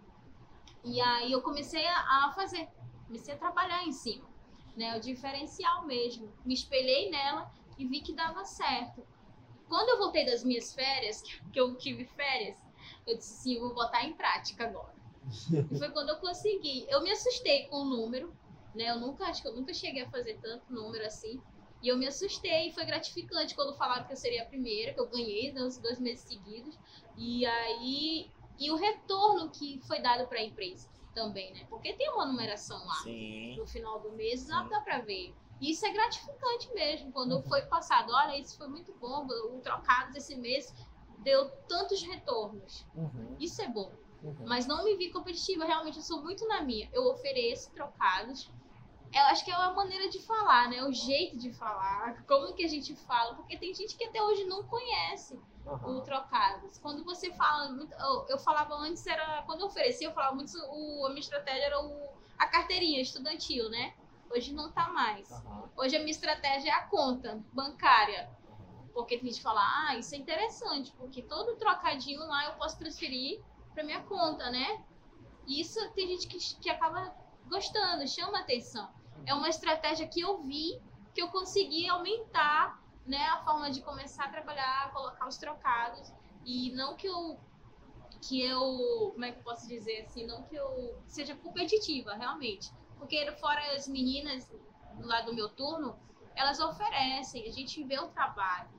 E 0.85 1.01
aí 1.01 1.31
eu 1.31 1.41
comecei 1.41 1.87
a, 1.87 2.33
fazer, 2.35 2.69
comecei 3.07 3.35
a 3.35 3.39
trabalhar 3.39 3.85
em 3.85 3.93
cima, 3.93 4.29
né? 4.77 4.97
O 4.97 5.01
diferencial 5.01 5.87
mesmo. 5.87 6.33
Me 6.45 6.55
espelhei 6.55 7.09
nela 7.09 7.51
e 7.79 7.87
vi 7.87 8.01
que 8.01 8.13
dava 8.13 8.45
certo. 8.45 9.07
Quando 9.69 9.91
eu 9.91 9.99
voltei 9.99 10.27
das 10.27 10.43
minhas 10.45 10.75
férias, 10.75 11.23
que 11.53 11.59
eu 11.59 11.77
tive 11.77 12.05
férias, 12.05 12.59
eu 13.07 13.17
disse 13.17 13.35
assim, 13.35 13.61
vou 13.61 13.75
botar 13.75 14.05
em 14.05 14.13
prática 14.13 14.65
agora. 14.65 14.95
e 15.71 15.79
foi 15.79 15.91
quando 15.91 16.09
eu 16.11 16.17
consegui. 16.17 16.85
Eu 16.89 17.03
me 17.03 17.11
assustei 17.11 17.67
com 17.69 17.77
o 17.77 17.85
número, 17.85 18.35
né? 18.75 18.91
Eu 18.91 18.99
nunca, 18.99 19.25
acho 19.27 19.41
que 19.41 19.49
eu 19.49 19.55
nunca 19.55 19.73
cheguei 19.73 20.03
a 20.03 20.11
fazer 20.11 20.39
tanto 20.43 20.73
número 20.73 21.07
assim. 21.07 21.41
E 21.85 21.89
eu 21.89 21.99
me 21.99 22.07
assustei, 22.07 22.73
foi 22.73 22.87
gratificante 22.87 23.55
quando 23.55 23.77
falaram 23.77 24.07
que 24.07 24.13
eu 24.15 24.17
seria 24.17 24.43
a 24.43 24.47
primeira, 24.47 24.95
que 24.95 25.01
eu 25.01 25.07
ganhei 25.07 25.53
nos 25.53 25.77
dois 25.77 26.01
meses 26.01 26.25
seguidos. 26.25 26.79
E 27.15 27.45
aí, 27.45 28.31
e 28.59 28.71
o 28.71 28.77
retorno 28.77 29.51
que 29.51 29.79
foi 29.87 30.01
dado 30.01 30.27
para 30.27 30.39
a 30.39 30.43
empresa 30.43 30.89
também, 31.15 31.53
né? 31.53 31.67
Porque 31.69 31.93
tem 31.93 32.11
uma 32.11 32.25
numeração 32.25 32.83
lá 32.87 32.95
Sim. 33.03 33.59
no 33.59 33.67
final 33.67 34.01
do 34.01 34.13
mês, 34.13 34.41
Sim. 34.41 34.49
dá 34.49 34.81
para 34.81 35.01
ver. 35.01 35.35
E 35.61 35.73
isso 35.73 35.85
é 35.85 35.93
gratificante 35.93 36.73
mesmo, 36.73 37.13
quando 37.13 37.37
uhum. 37.37 37.43
foi 37.43 37.61
passado, 37.67 38.11
olha, 38.15 38.39
isso 38.39 38.57
foi 38.57 38.67
muito 38.67 38.95
bom, 38.95 39.27
o 39.27 39.61
trocado 39.61 40.17
esse 40.17 40.35
mês 40.37 40.75
deu 41.19 41.51
tantos 41.69 42.03
retornos. 42.03 42.87
Uhum. 42.95 43.37
Isso 43.39 43.61
é 43.61 43.69
bom. 43.69 43.93
Uhum. 44.23 44.35
Mas 44.47 44.67
não 44.67 44.83
me 44.85 44.97
vi 44.97 45.11
competitiva, 45.11 45.67
realmente 45.67 45.99
eu 45.99 46.03
sou 46.03 46.23
muito 46.23 46.49
na 46.49 46.63
minha. 46.63 46.89
Eu 46.95 47.05
ofereço 47.09 47.71
trocados, 47.73 48.51
eu 49.15 49.27
acho 49.27 49.45
que 49.45 49.51
é 49.51 49.57
uma 49.57 49.73
maneira 49.73 50.09
de 50.09 50.19
falar, 50.21 50.69
né? 50.69 50.83
O 50.83 50.93
jeito 50.93 51.39
de 51.39 51.53
falar, 51.53 52.25
como 52.27 52.53
que 52.53 52.65
a 52.65 52.69
gente 52.69 52.97
fala, 52.97 53.35
porque 53.35 53.57
tem 53.57 53.73
gente 53.73 53.97
que 53.97 54.05
até 54.05 54.21
hoje 54.21 54.45
não 54.45 54.65
conhece 54.65 55.39
uhum. 55.65 55.99
o 55.99 56.01
trocados. 56.01 56.79
Quando 56.79 57.05
você 57.05 57.33
fala, 57.33 57.71
eu, 58.01 58.27
eu 58.29 58.39
falava 58.39 58.75
antes 58.75 59.07
era 59.07 59.43
quando 59.43 59.61
eu 59.61 59.67
oferecia, 59.67 60.09
eu 60.09 60.13
falava 60.13 60.35
muito 60.35 60.53
o 60.59 61.07
a 61.07 61.11
minha 61.11 61.21
estratégia 61.21 61.67
era 61.67 61.81
o, 61.81 62.09
a 62.37 62.49
carteirinha 62.49 63.01
estudantil, 63.01 63.71
né? 63.71 63.95
Hoje 64.31 64.53
não 64.53 64.73
tá 64.73 64.89
mais. 64.89 65.31
Uhum. 65.31 65.69
Hoje 65.77 65.97
a 65.97 66.01
minha 66.01 66.11
estratégia 66.11 66.71
é 66.71 66.75
a 66.75 66.87
conta 66.87 67.41
bancária. 67.53 68.29
Porque 68.93 69.17
tem 69.17 69.27
gente 69.27 69.39
que 69.39 69.43
fala, 69.43 69.61
ah, 69.61 69.97
isso 69.97 70.15
é 70.15 70.19
interessante, 70.19 70.93
porque 70.93 71.21
todo 71.21 71.57
trocadinho 71.57 72.21
lá 72.21 72.47
eu 72.47 72.53
posso 72.53 72.79
transferir 72.79 73.41
para 73.73 73.83
minha 73.83 74.01
conta, 74.03 74.51
né? 74.51 74.85
E 75.47 75.61
isso 75.61 75.79
tem 75.95 76.09
gente 76.09 76.29
que, 76.29 76.39
que 76.61 76.71
acaba 76.71 77.13
gostando, 77.49 78.07
chama 78.07 78.39
atenção 78.39 78.89
é 79.27 79.35
uma 79.35 79.49
estratégia 79.49 80.07
que 80.07 80.21
eu 80.21 80.43
vi 80.43 80.81
que 81.15 81.23
eu 81.23 81.29
consegui 81.29 81.89
aumentar 81.89 82.83
né, 83.07 83.25
a 83.29 83.45
forma 83.45 83.71
de 83.71 83.81
começar 83.83 84.25
a 84.25 84.29
trabalhar, 84.29 84.93
colocar 84.93 85.29
os 85.29 85.37
trocados 85.37 86.13
e 86.45 86.73
não 86.73 86.97
que 86.97 87.07
eu 87.07 87.39
que 88.27 88.41
eu, 88.41 89.11
como 89.13 89.25
é 89.25 89.33
que 89.33 89.39
eu 89.39 89.43
posso 89.43 89.69
dizer 89.69 90.07
assim, 90.07 90.27
não 90.27 90.43
que 90.45 90.55
eu 90.55 90.99
seja 91.07 91.37
competitiva, 91.37 92.15
realmente. 92.15 92.73
Porque 92.99 93.31
fora 93.33 93.61
as 93.75 93.87
meninas 93.87 94.51
lá 94.99 95.21
do 95.21 95.35
meu 95.35 95.51
turno, 95.51 95.95
elas 96.35 96.59
oferecem, 96.59 97.47
a 97.47 97.53
gente 97.53 97.85
vê 97.85 97.99
o 97.99 98.09
trabalho. 98.09 98.71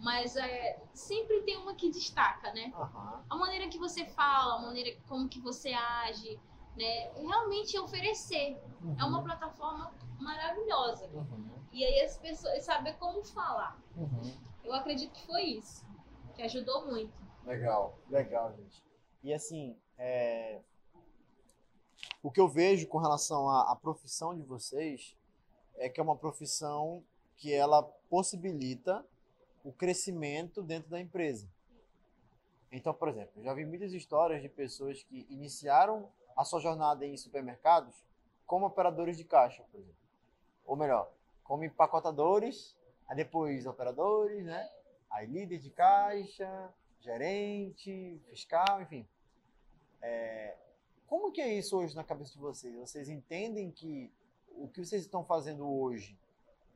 Mas 0.00 0.34
é, 0.34 0.82
sempre 0.92 1.42
tem 1.42 1.56
uma 1.56 1.76
que 1.76 1.88
destaca, 1.88 2.52
né? 2.52 2.72
Uhum. 2.76 3.22
A 3.30 3.36
maneira 3.36 3.68
que 3.68 3.78
você 3.78 4.04
fala, 4.06 4.56
a 4.56 4.62
maneira 4.62 4.98
como 5.08 5.28
que 5.28 5.40
você 5.40 5.72
age, 5.72 6.38
né? 6.76 7.10
Realmente 7.16 7.78
oferecer. 7.78 8.58
Uhum. 8.82 8.96
É 8.98 9.04
uma 9.04 9.18
uhum. 9.18 9.24
plataforma 9.24 9.94
maravilhosa. 10.18 11.06
Uhum. 11.06 11.48
E 11.72 11.84
aí 11.84 12.00
as 12.00 12.16
pessoas 12.18 12.64
saber 12.64 12.94
como 12.98 13.24
falar. 13.24 13.80
Uhum. 13.96 14.32
Eu 14.64 14.72
acredito 14.72 15.12
que 15.12 15.26
foi 15.26 15.42
isso, 15.42 15.84
que 16.34 16.42
ajudou 16.42 16.86
muito. 16.86 17.12
Legal, 17.44 17.98
legal, 18.08 18.54
gente. 18.56 18.82
E 19.22 19.32
assim, 19.32 19.76
é... 19.98 20.60
o 22.22 22.30
que 22.30 22.40
eu 22.40 22.48
vejo 22.48 22.86
com 22.88 22.98
relação 22.98 23.48
à, 23.48 23.72
à 23.72 23.76
profissão 23.76 24.34
de 24.34 24.42
vocês 24.42 25.16
é 25.76 25.88
que 25.88 26.00
é 26.00 26.02
uma 26.02 26.16
profissão 26.16 27.02
que 27.36 27.52
ela 27.52 27.82
possibilita 28.08 29.04
o 29.64 29.72
crescimento 29.72 30.62
dentro 30.62 30.90
da 30.90 31.00
empresa. 31.00 31.48
Então, 32.70 32.92
por 32.92 33.08
exemplo, 33.08 33.32
eu 33.36 33.44
já 33.44 33.54
vi 33.54 33.64
muitas 33.64 33.92
histórias 33.92 34.42
de 34.42 34.48
pessoas 34.48 35.02
que 35.02 35.26
iniciaram 35.30 36.08
a 36.36 36.44
sua 36.44 36.60
jornada 36.60 37.06
em 37.06 37.16
supermercados 37.16 38.04
como 38.46 38.66
operadores 38.66 39.16
de 39.16 39.24
caixa, 39.24 39.64
por 39.70 39.80
exemplo. 39.80 39.96
Ou 40.64 40.76
melhor, 40.76 41.10
como 41.42 41.64
empacotadores, 41.64 42.76
aí 43.08 43.16
depois 43.16 43.66
operadores, 43.66 44.44
né? 44.44 44.68
Aí 45.10 45.26
líder 45.26 45.58
de 45.58 45.70
caixa, 45.70 46.72
gerente, 47.00 48.20
fiscal, 48.26 48.82
enfim. 48.82 49.06
É, 50.02 50.56
como 51.06 51.30
que 51.30 51.40
é 51.40 51.52
isso 51.52 51.78
hoje 51.78 51.94
na 51.94 52.02
cabeça 52.02 52.32
de 52.32 52.38
vocês? 52.38 52.74
Vocês 52.76 53.08
entendem 53.08 53.70
que 53.70 54.12
o 54.56 54.68
que 54.68 54.84
vocês 54.84 55.02
estão 55.02 55.24
fazendo 55.24 55.68
hoje 55.68 56.18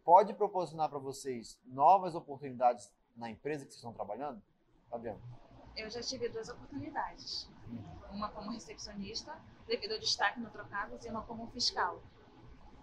pode 0.04 0.32
proporcionar 0.34 0.88
para 0.88 0.98
vocês 0.98 1.58
novas 1.66 2.14
oportunidades 2.14 2.92
na 3.16 3.30
empresa 3.30 3.64
que 3.64 3.72
vocês 3.72 3.78
estão 3.78 3.92
trabalhando? 3.92 4.40
Fabiano? 4.88 5.20
Eu 5.76 5.90
já 5.90 6.00
tive 6.00 6.28
duas 6.28 6.48
oportunidades. 6.48 7.48
Uma 8.10 8.28
como 8.30 8.50
recepcionista, 8.50 9.36
devido 9.66 9.92
ao 9.92 9.98
destaque 9.98 10.40
no 10.40 10.50
Trocados, 10.50 11.04
e 11.04 11.08
uma 11.08 11.22
como 11.22 11.46
fiscal. 11.48 12.02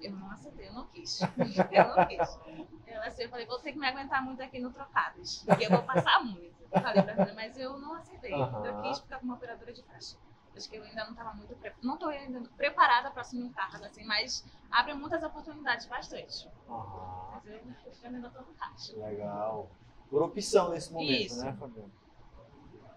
Eu 0.01 0.11
não 0.11 0.29
aceitei, 0.31 0.67
eu 0.67 0.73
não 0.73 0.87
quis. 0.87 1.21
Eu 1.71 1.95
não 1.95 2.05
quis. 2.05 2.39
Eu, 2.85 3.01
assim, 3.01 3.23
eu 3.23 3.29
falei, 3.29 3.45
vou 3.45 3.59
ter 3.59 3.71
que 3.71 3.79
me 3.79 3.87
aguentar 3.87 4.23
muito 4.23 4.41
aqui 4.41 4.59
no 4.59 4.71
Trocados, 4.71 5.43
porque 5.43 5.65
eu 5.65 5.69
vou 5.71 5.83
passar 5.83 6.23
muito. 6.23 6.55
Eu 6.71 6.81
falei 6.81 7.01
pra 7.01 7.13
ela, 7.13 7.33
mas 7.33 7.57
eu 7.57 7.77
não 7.77 7.93
aceitei. 7.95 8.33
Uhum. 8.33 8.65
Eu 8.65 8.81
quis 8.83 8.99
ficar 8.99 9.19
como 9.19 9.33
operadora 9.33 9.73
de 9.73 9.81
caixa. 9.83 10.17
Acho 10.55 10.69
que 10.69 10.77
eu 10.77 10.83
ainda 10.83 11.03
não 11.03 11.11
estava 11.11 11.33
muito 11.33 11.53
pre... 11.55 11.73
não 11.81 11.95
estou 11.95 12.09
ainda 12.09 12.41
preparada 12.55 13.11
para 13.11 13.21
assumir 13.21 13.43
um 13.43 13.51
cargo 13.51 13.83
assim, 13.83 14.05
mas 14.05 14.45
abre 14.71 14.93
muitas 14.93 15.21
oportunidades 15.23 15.85
bastante. 15.87 16.49
Uhum. 16.67 17.31
Mas 17.31 17.45
eu, 17.45 17.53
eu 17.53 17.93
ainda 18.03 18.27
estou 18.27 18.41
no 18.43 18.53
caixa. 18.53 18.97
Legal. 18.97 19.69
Por 20.09 20.21
opção 20.21 20.69
nesse 20.69 20.93
momento, 20.93 21.11
Isso. 21.11 21.43
né, 21.43 21.53
Fabiano? 21.53 21.91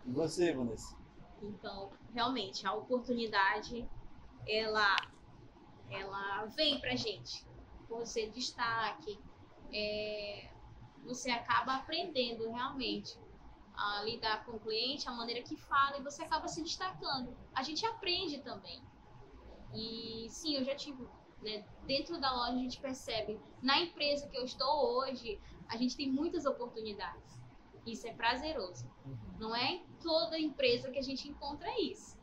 E 0.04 0.12
você, 0.12 0.52
Vanessa? 0.52 0.96
Então, 1.40 1.90
realmente, 2.12 2.66
a 2.66 2.74
oportunidade, 2.74 3.88
ela, 4.46 4.96
ela 5.90 6.46
vem 6.46 6.80
pra 6.80 6.96
gente. 6.96 7.46
Você 7.88 8.28
destaque, 8.28 9.18
é, 9.72 10.52
você 11.04 11.30
acaba 11.30 11.76
aprendendo 11.76 12.50
realmente 12.50 13.18
a 13.74 14.02
lidar 14.02 14.44
com 14.44 14.52
o 14.52 14.60
cliente, 14.60 15.08
a 15.08 15.12
maneira 15.12 15.42
que 15.42 15.56
fala, 15.56 15.98
e 15.98 16.02
você 16.02 16.22
acaba 16.22 16.48
se 16.48 16.62
destacando. 16.62 17.36
A 17.54 17.62
gente 17.62 17.86
aprende 17.86 18.38
também. 18.42 18.82
E 19.72 20.28
sim, 20.30 20.56
eu 20.56 20.64
já 20.64 20.74
tive, 20.74 21.06
né, 21.40 21.64
dentro 21.86 22.20
da 22.20 22.32
loja 22.32 22.54
a 22.54 22.58
gente 22.58 22.80
percebe, 22.80 23.40
na 23.62 23.80
empresa 23.80 24.28
que 24.28 24.36
eu 24.36 24.44
estou 24.44 24.98
hoje, 24.98 25.40
a 25.68 25.76
gente 25.76 25.96
tem 25.96 26.10
muitas 26.10 26.44
oportunidades. 26.44 27.38
Isso 27.86 28.06
é 28.06 28.12
prazeroso. 28.12 28.90
Não 29.38 29.54
é 29.54 29.82
toda 30.02 30.38
empresa 30.38 30.90
que 30.90 30.98
a 30.98 31.02
gente 31.02 31.28
encontra 31.28 31.68
isso. 31.80 32.18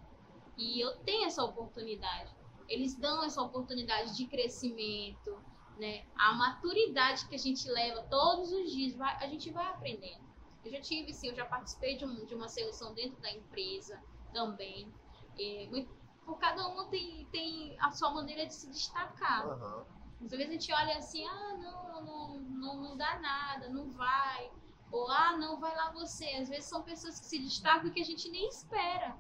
E 0.58 0.80
eu 0.80 0.96
tenho 0.98 1.26
essa 1.26 1.44
oportunidade. 1.44 2.34
Eles 2.68 2.96
dão 2.96 3.24
essa 3.24 3.42
oportunidade 3.42 4.16
de 4.16 4.26
crescimento, 4.26 5.38
né? 5.78 6.06
A 6.18 6.34
maturidade 6.34 7.28
que 7.28 7.36
a 7.36 7.40
gente 7.40 7.70
leva 7.70 8.04
todos 8.04 8.52
os 8.52 8.72
dias, 8.72 8.96
vai, 8.96 9.16
a 9.24 9.28
gente 9.28 9.52
vai 9.52 9.66
aprendendo. 9.68 10.26
Eu 10.64 10.72
já 10.72 10.82
tive, 10.82 11.14
sim, 11.14 11.28
eu 11.28 11.36
já 11.36 11.46
participei 11.46 11.98
de, 11.98 12.06
um, 12.06 12.26
de 12.26 12.34
uma 12.34 12.48
seleção 12.48 12.94
dentro 12.94 13.22
da 13.22 13.32
empresa 13.32 14.02
também. 14.34 14.92
E, 15.38 15.88
por 16.26 16.40
cada 16.40 16.68
um 16.68 16.90
tem, 16.90 17.28
tem 17.32 17.78
a 17.80 17.92
sua 17.92 18.12
maneira 18.12 18.48
de 18.48 18.54
se 18.54 18.70
destacar. 18.70 19.48
Uhum. 19.48 19.86
Às 20.24 20.32
vezes 20.32 20.48
a 20.48 20.52
gente 20.52 20.74
olha 20.74 20.98
assim, 20.98 21.26
ah, 21.28 21.58
não, 21.58 22.02
não, 22.02 22.40
não, 22.40 22.82
não 22.82 22.98
dá 22.98 23.20
nada, 23.20 23.70
não 23.70 23.92
vai. 23.92 24.52
Ou, 24.92 25.10
ah, 25.10 25.36
não, 25.38 25.60
vai 25.60 25.76
lá 25.76 25.92
você. 25.92 26.26
Às 26.36 26.50
vezes 26.50 26.66
são 26.66 26.82
pessoas 26.84 27.20
que 27.20 27.26
se 27.26 27.40
destacam 27.40 27.90
que 27.90 28.02
a 28.02 28.06
gente 28.06 28.30
nem 28.30 28.48
espera. 28.48 29.16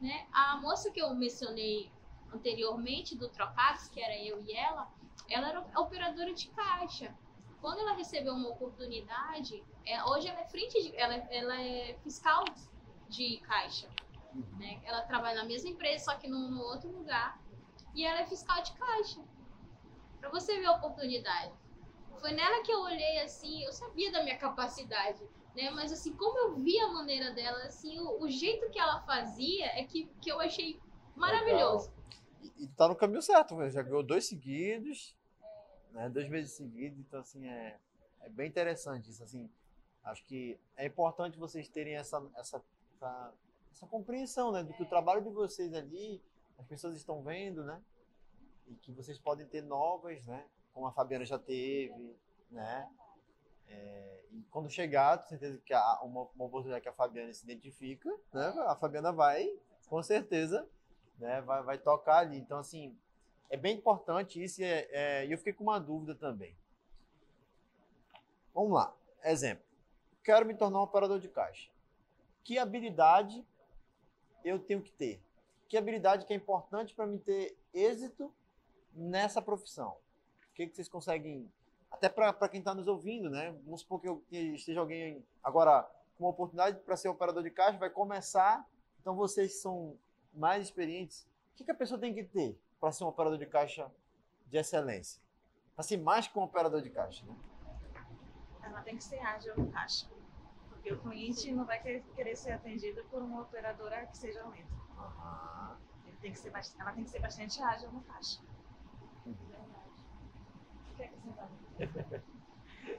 Né? 0.00 0.26
A 0.32 0.56
moça 0.58 0.90
que 0.90 1.00
eu 1.00 1.14
mencionei 1.14 1.90
anteriormente 2.32 3.16
do 3.16 3.28
Trocados, 3.28 3.88
que 3.88 4.00
era 4.00 4.16
eu 4.18 4.42
e 4.44 4.52
ela, 4.52 4.90
ela 5.28 5.48
era 5.48 5.60
operadora 5.80 6.32
de 6.32 6.48
caixa. 6.48 7.14
Quando 7.60 7.80
ela 7.80 7.92
recebeu 7.94 8.34
uma 8.34 8.50
oportunidade, 8.50 9.64
é, 9.84 10.02
hoje 10.04 10.28
ela 10.28 10.40
é 10.40 10.44
frente 10.44 10.80
de, 10.82 10.96
ela, 10.96 11.14
ela 11.14 11.60
é 11.60 11.94
fiscal 12.04 12.44
de 13.08 13.38
caixa. 13.38 13.88
Né? 14.58 14.80
Ela 14.84 15.02
trabalha 15.02 15.42
na 15.42 15.44
mesma 15.44 15.70
empresa, 15.70 16.04
só 16.04 16.14
que 16.16 16.28
no, 16.28 16.50
no 16.50 16.62
outro 16.62 16.90
lugar. 16.90 17.40
E 17.94 18.04
ela 18.04 18.20
é 18.20 18.26
fiscal 18.26 18.62
de 18.62 18.72
caixa. 18.72 19.20
Para 20.20 20.30
você 20.30 20.58
ver 20.60 20.66
a 20.66 20.72
oportunidade. 20.72 21.52
Foi 22.20 22.32
nela 22.32 22.62
que 22.62 22.72
eu 22.72 22.80
olhei 22.80 23.20
assim, 23.20 23.64
eu 23.64 23.72
sabia 23.72 24.10
da 24.10 24.22
minha 24.22 24.36
capacidade, 24.36 25.22
né? 25.54 25.70
Mas 25.70 25.92
assim, 25.92 26.14
como 26.14 26.38
eu 26.38 26.56
vi 26.56 26.78
a 26.80 26.88
maneira 26.88 27.32
dela, 27.32 27.64
assim, 27.64 27.98
o, 28.00 28.22
o 28.22 28.28
jeito 28.28 28.68
que 28.70 28.78
ela 28.78 29.00
fazia 29.02 29.66
é 29.78 29.84
que, 29.84 30.06
que 30.20 30.30
eu 30.30 30.40
achei 30.40 30.80
maravilhoso. 31.14 31.92
E, 32.42 32.64
e 32.64 32.68
tá 32.68 32.88
no 32.88 32.96
caminho 32.96 33.22
certo, 33.22 33.68
já 33.70 33.82
ganhou 33.82 34.02
dois 34.02 34.26
seguidos, 34.26 35.14
né? 35.92 36.08
Dois 36.08 36.28
meses 36.28 36.52
seguidos, 36.52 36.98
então 36.98 37.20
assim, 37.20 37.46
é, 37.48 37.78
é 38.20 38.28
bem 38.28 38.48
interessante 38.48 39.10
isso, 39.10 39.22
assim. 39.22 39.50
Acho 40.04 40.24
que 40.24 40.58
é 40.76 40.86
importante 40.86 41.38
vocês 41.38 41.68
terem 41.68 41.96
essa, 41.96 42.24
essa, 42.36 42.62
essa, 42.94 43.32
essa 43.72 43.86
compreensão, 43.86 44.52
né? 44.52 44.62
Do 44.62 44.72
que 44.72 44.82
o 44.82 44.88
trabalho 44.88 45.22
de 45.22 45.30
vocês 45.30 45.74
ali, 45.74 46.22
as 46.58 46.66
pessoas 46.66 46.96
estão 46.96 47.22
vendo, 47.22 47.62
né? 47.64 47.80
E 48.66 48.74
que 48.74 48.92
vocês 48.92 49.18
podem 49.18 49.46
ter 49.46 49.62
novas, 49.62 50.24
né? 50.24 50.44
Como 50.78 50.86
a 50.86 50.92
Fabiana 50.92 51.24
já 51.24 51.38
teve, 51.40 52.16
né? 52.52 52.88
É, 53.66 54.24
e 54.30 54.42
quando 54.44 54.70
chegar, 54.70 55.18
tenho 55.18 55.28
certeza 55.28 55.60
que 55.64 55.74
há 55.74 56.00
uma, 56.02 56.28
uma, 56.36 56.44
oportunidade 56.44 56.82
que 56.82 56.88
a 56.88 56.92
Fabiana 56.92 57.32
se 57.34 57.42
identifica, 57.42 58.08
né? 58.32 58.54
A 58.68 58.76
Fabiana 58.76 59.12
vai, 59.12 59.52
com 59.88 60.00
certeza, 60.04 60.68
né? 61.18 61.40
Vai, 61.40 61.64
vai 61.64 61.78
tocar 61.78 62.18
ali. 62.18 62.38
Então, 62.38 62.58
assim, 62.58 62.96
é 63.50 63.56
bem 63.56 63.76
importante 63.76 64.40
isso 64.40 64.62
e 64.62 64.64
é, 64.64 64.88
é, 64.92 65.26
eu 65.32 65.36
fiquei 65.36 65.52
com 65.52 65.64
uma 65.64 65.80
dúvida 65.80 66.14
também. 66.14 66.56
Vamos 68.54 68.72
lá. 68.72 68.94
Exemplo. 69.24 69.64
Quero 70.22 70.46
me 70.46 70.54
tornar 70.54 70.78
um 70.78 70.84
operador 70.84 71.18
de 71.18 71.28
caixa. 71.28 71.68
Que 72.44 72.56
habilidade 72.56 73.44
eu 74.44 74.60
tenho 74.60 74.80
que 74.80 74.92
ter? 74.92 75.20
Que 75.68 75.76
habilidade 75.76 76.24
que 76.24 76.32
é 76.32 76.36
importante 76.36 76.94
para 76.94 77.04
me 77.04 77.18
ter 77.18 77.58
êxito 77.74 78.32
nessa 78.94 79.42
profissão? 79.42 79.98
Que, 80.58 80.66
que 80.66 80.74
vocês 80.74 80.88
conseguem, 80.88 81.48
até 81.90 82.08
para 82.08 82.48
quem 82.48 82.58
está 82.58 82.74
nos 82.74 82.88
ouvindo, 82.88 83.30
né? 83.30 83.52
Vamos 83.64 83.82
supor 83.82 84.00
que, 84.00 84.08
eu, 84.08 84.24
que 84.28 84.36
esteja 84.54 84.80
alguém 84.80 85.24
agora 85.42 85.88
com 86.16 86.24
uma 86.24 86.30
oportunidade 86.30 86.80
para 86.80 86.96
ser 86.96 87.08
operador 87.08 87.44
de 87.44 87.50
caixa, 87.50 87.78
vai 87.78 87.90
começar, 87.90 88.66
então 89.00 89.14
vocês 89.14 89.60
são 89.60 89.96
mais 90.34 90.64
experientes, 90.64 91.28
o 91.52 91.56
que, 91.56 91.64
que 91.64 91.70
a 91.70 91.74
pessoa 91.74 91.98
tem 91.98 92.12
que 92.12 92.24
ter 92.24 92.60
para 92.80 92.90
ser 92.90 93.04
um 93.04 93.06
operador 93.06 93.38
de 93.38 93.46
caixa 93.46 93.90
de 94.46 94.58
excelência? 94.58 95.22
Para 95.76 95.84
ser 95.84 95.96
mais 95.96 96.26
que 96.26 96.36
um 96.36 96.42
operador 96.42 96.82
de 96.82 96.90
caixa, 96.90 97.24
né? 97.24 97.36
Ela 98.62 98.82
tem 98.82 98.96
que 98.96 99.04
ser 99.04 99.20
ágil 99.20 99.56
no 99.56 99.70
caixa. 99.70 100.08
Porque 100.68 100.92
o 100.92 101.00
cliente 101.00 101.52
não 101.52 101.64
vai 101.64 101.80
querer 101.80 102.36
ser 102.36 102.52
atendido 102.52 103.04
por 103.04 103.22
uma 103.22 103.42
operadora 103.42 104.06
que 104.06 104.16
seja 104.16 104.46
lenta. 104.48 104.74
Uhum. 104.74 105.76
Ele 106.06 106.16
tem 106.16 106.32
que 106.32 106.38
ser, 106.38 106.52
ela 106.80 106.92
tem 106.92 107.04
que 107.04 107.10
ser 107.10 107.20
bastante 107.20 107.62
ágil 107.62 107.90
no 107.92 108.00
caixa. 108.02 108.40
Uhum. 109.24 109.36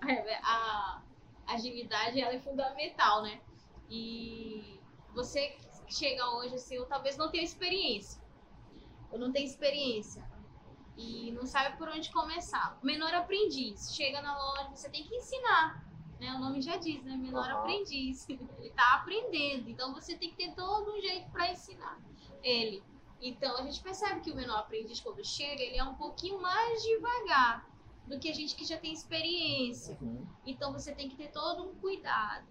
É, 0.07 0.35
a 0.43 1.01
agilidade 1.47 2.21
ela 2.21 2.33
é 2.33 2.39
fundamental, 2.39 3.21
né? 3.21 3.41
E 3.89 4.79
você 5.13 5.57
chega 5.87 6.29
hoje 6.35 6.55
assim, 6.55 6.77
ou 6.77 6.85
talvez 6.85 7.17
não 7.17 7.29
tenha 7.29 7.43
experiência, 7.43 8.21
ou 9.11 9.17
não 9.19 9.31
tem 9.31 9.43
experiência 9.43 10.23
e 10.95 11.31
não 11.31 11.45
sabe 11.45 11.77
por 11.77 11.89
onde 11.89 12.11
começar. 12.11 12.77
Menor 12.83 13.13
aprendiz, 13.13 13.95
chega 13.95 14.21
na 14.21 14.37
loja, 14.37 14.69
você 14.69 14.89
tem 14.89 15.03
que 15.03 15.15
ensinar, 15.15 15.83
né? 16.19 16.33
O 16.33 16.39
nome 16.39 16.61
já 16.61 16.77
diz, 16.77 17.03
né? 17.03 17.15
Menor 17.15 17.47
uhum. 17.47 17.59
aprendiz. 17.59 18.27
Ele 18.29 18.69
tá 18.75 18.95
aprendendo, 18.95 19.69
então 19.69 19.93
você 19.93 20.15
tem 20.15 20.29
que 20.29 20.35
ter 20.35 20.53
todo 20.53 20.93
um 20.93 21.01
jeito 21.01 21.29
para 21.31 21.51
ensinar 21.51 21.99
ele. 22.43 22.83
Então 23.21 23.57
a 23.57 23.63
gente 23.63 23.81
percebe 23.81 24.21
que 24.21 24.31
o 24.31 24.35
menor 24.35 24.59
aprendiz 24.59 24.99
quando 25.01 25.23
chega, 25.25 25.61
ele 25.61 25.77
é 25.77 25.83
um 25.83 25.95
pouquinho 25.95 26.41
mais 26.41 26.81
devagar 26.81 27.68
do 28.09 28.19
que 28.19 28.27
a 28.27 28.33
gente 28.33 28.55
que 28.55 28.65
já 28.65 28.77
tem 28.77 28.91
experiência. 28.91 29.95
Uhum. 30.01 30.27
Então 30.45 30.73
você 30.73 30.93
tem 30.93 31.07
que 31.07 31.15
ter 31.15 31.31
todo 31.31 31.69
um 31.69 31.75
cuidado, 31.75 32.47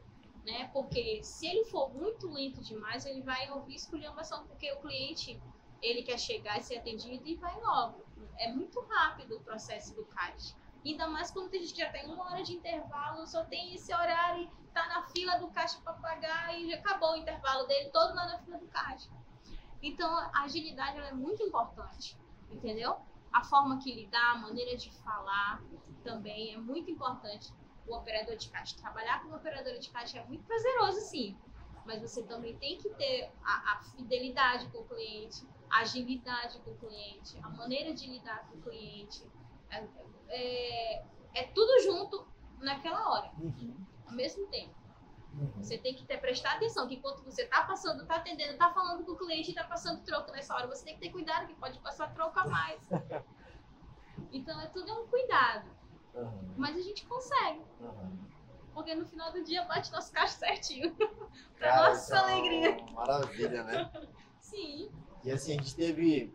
né? 0.46 0.70
Porque 0.72 1.20
se 1.22 1.46
ele 1.46 1.64
for 1.64 1.92
muito 1.92 2.30
lento 2.30 2.62
demais, 2.62 3.04
ele 3.04 3.20
vai 3.22 3.50
ouvir 3.50 3.74
esculhambação, 3.74 4.46
porque 4.46 4.72
o 4.72 4.80
cliente 4.80 5.38
ele 5.82 6.02
quer 6.02 6.18
chegar 6.18 6.58
e 6.58 6.62
ser 6.62 6.78
atendido 6.78 7.26
e 7.26 7.34
vai 7.34 7.60
logo. 7.60 8.06
É 8.38 8.52
muito 8.52 8.80
rápido 8.82 9.36
o 9.36 9.40
processo 9.40 9.94
do 9.96 10.06
caixa. 10.06 10.54
Ainda 10.86 11.08
mais 11.08 11.30
quando 11.32 11.52
a 11.52 11.58
gente 11.58 11.76
já 11.76 11.90
tem 11.90 12.06
uma 12.06 12.30
hora 12.30 12.42
de 12.42 12.54
intervalo, 12.54 13.26
só 13.26 13.44
tem 13.44 13.74
esse 13.74 13.92
horário 13.92 14.44
e 14.44 14.66
tá 14.68 14.86
na 14.86 15.02
fila 15.08 15.38
do 15.38 15.48
caixa 15.48 15.80
para 15.82 15.92
pagar 15.94 16.56
e 16.56 16.70
já 16.70 16.76
acabou 16.76 17.12
o 17.12 17.16
intervalo 17.16 17.66
dele 17.66 17.90
todo 17.90 18.14
lá 18.14 18.26
na 18.26 18.38
fila 18.38 18.58
do 18.58 18.66
caixa. 18.68 19.10
Então 19.82 20.08
a 20.16 20.42
agilidade 20.42 20.98
é 20.98 21.12
muito 21.12 21.42
importante, 21.42 22.16
entendeu? 22.48 23.00
A 23.32 23.44
forma 23.44 23.78
que 23.78 23.90
ele 23.90 24.06
dá, 24.06 24.32
a 24.32 24.38
maneira 24.38 24.76
de 24.76 24.90
falar 25.02 25.62
também 26.02 26.54
é 26.54 26.58
muito 26.58 26.90
importante. 26.90 27.52
O 27.86 27.94
operador 27.94 28.36
de 28.36 28.48
caixa, 28.50 28.76
trabalhar 28.76 29.22
com 29.22 29.30
o 29.30 29.36
operador 29.36 29.78
de 29.78 29.90
caixa 29.90 30.18
é 30.18 30.24
muito 30.24 30.44
prazeroso, 30.44 31.00
sim, 31.00 31.36
mas 31.86 32.02
você 32.02 32.22
também 32.22 32.56
tem 32.58 32.76
que 32.76 32.90
ter 32.90 33.32
a, 33.42 33.72
a 33.72 33.82
fidelidade 33.96 34.68
com 34.68 34.78
o 34.78 34.84
cliente, 34.84 35.46
a 35.70 35.80
agilidade 35.80 36.58
com 36.60 36.70
o 36.70 36.76
cliente, 36.76 37.38
a 37.42 37.48
maneira 37.48 37.94
de 37.94 38.06
lidar 38.06 38.46
com 38.48 38.58
o 38.58 38.60
cliente. 38.60 39.24
É, 39.70 39.86
é, 40.28 41.04
é 41.34 41.44
tudo 41.54 41.82
junto 41.82 42.26
naquela 42.58 43.10
hora, 43.10 43.32
uhum. 43.38 43.74
ao 44.06 44.12
mesmo 44.12 44.46
tempo. 44.48 44.77
Uhum. 45.38 45.62
Você 45.62 45.78
tem 45.78 45.94
que 45.94 46.04
ter, 46.04 46.18
prestar 46.18 46.56
atenção 46.56 46.88
que 46.88 46.96
enquanto 46.96 47.22
você 47.22 47.42
está 47.42 47.62
passando, 47.62 48.02
está 48.02 48.16
atendendo, 48.16 48.52
está 48.52 48.72
falando 48.72 49.04
com 49.04 49.12
o 49.12 49.16
cliente, 49.16 49.50
está 49.50 49.64
passando 49.64 50.02
troco 50.04 50.32
nessa 50.32 50.54
hora, 50.54 50.66
você 50.66 50.84
tem 50.84 50.94
que 50.94 51.00
ter 51.00 51.10
cuidado 51.10 51.46
que 51.46 51.54
pode 51.54 51.78
passar 51.78 52.12
troco 52.12 52.38
a 52.38 52.46
mais. 52.46 52.80
Então 54.32 54.60
é 54.60 54.66
tudo 54.66 54.90
é 54.90 54.92
um 54.92 55.06
cuidado. 55.06 55.70
Uhum. 56.14 56.54
Mas 56.56 56.76
a 56.76 56.80
gente 56.80 57.06
consegue. 57.06 57.62
Uhum. 57.80 58.18
Porque 58.74 58.94
no 58.94 59.06
final 59.06 59.32
do 59.32 59.42
dia 59.42 59.64
bate 59.64 59.90
nosso 59.92 60.12
caixa 60.12 60.38
certinho. 60.38 60.94
pra 61.56 61.76
nossa 61.76 62.14
então, 62.14 62.28
alegria. 62.28 62.92
Maravilha, 62.92 63.64
né? 63.64 64.08
Sim. 64.40 64.90
E 65.24 65.30
assim, 65.30 65.52
a 65.52 65.62
gente 65.62 65.74
teve. 65.74 66.34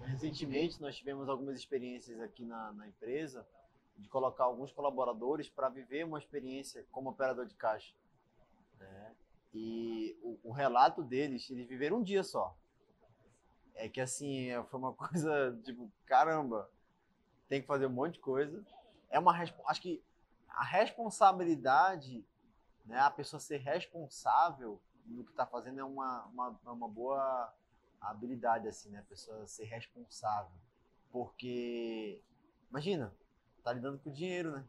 Recentemente, 0.00 0.80
nós 0.80 0.96
tivemos 0.96 1.28
algumas 1.28 1.56
experiências 1.56 2.18
aqui 2.20 2.44
na, 2.44 2.72
na 2.72 2.88
empresa 2.88 3.46
de 3.96 4.08
colocar 4.08 4.44
alguns 4.44 4.72
colaboradores 4.72 5.50
para 5.50 5.68
viver 5.68 6.04
uma 6.04 6.18
experiência 6.18 6.86
como 6.90 7.10
operador 7.10 7.46
de 7.46 7.54
caixa. 7.54 7.92
E 9.52 10.16
o, 10.22 10.38
o, 10.44 10.52
relato 10.52 11.02
deles, 11.02 11.48
eles 11.50 11.66
viveram 11.66 11.98
um 11.98 12.02
dia 12.02 12.22
só. 12.22 12.56
É 13.74 13.88
que 13.88 14.00
assim, 14.00 14.48
foi 14.70 14.78
uma 14.78 14.92
coisa 14.94 15.58
tipo, 15.64 15.90
caramba, 16.06 16.70
tem 17.48 17.60
que 17.60 17.66
fazer 17.66 17.86
um 17.86 17.90
monte 17.90 18.14
de 18.14 18.20
coisa. 18.20 18.64
É 19.10 19.18
uma 19.18 19.32
acho 19.32 19.80
que 19.80 20.02
a 20.48 20.64
responsabilidade, 20.64 22.24
né, 22.84 22.98
a 22.98 23.10
pessoa 23.10 23.40
ser 23.40 23.58
responsável 23.58 24.80
no 25.06 25.24
que 25.24 25.30
está 25.30 25.46
fazendo 25.46 25.80
é 25.80 25.84
uma, 25.84 26.24
uma, 26.26 26.60
é 26.66 26.70
uma 26.70 26.88
boa 26.88 27.54
habilidade 28.00 28.68
assim, 28.68 28.90
né, 28.90 28.98
a 28.98 29.04
pessoa 29.04 29.46
ser 29.46 29.64
responsável. 29.64 30.52
Porque 31.10 32.20
imagina, 32.70 33.14
tá 33.62 33.72
lidando 33.72 33.98
com 33.98 34.12
dinheiro, 34.12 34.52
né? 34.52 34.66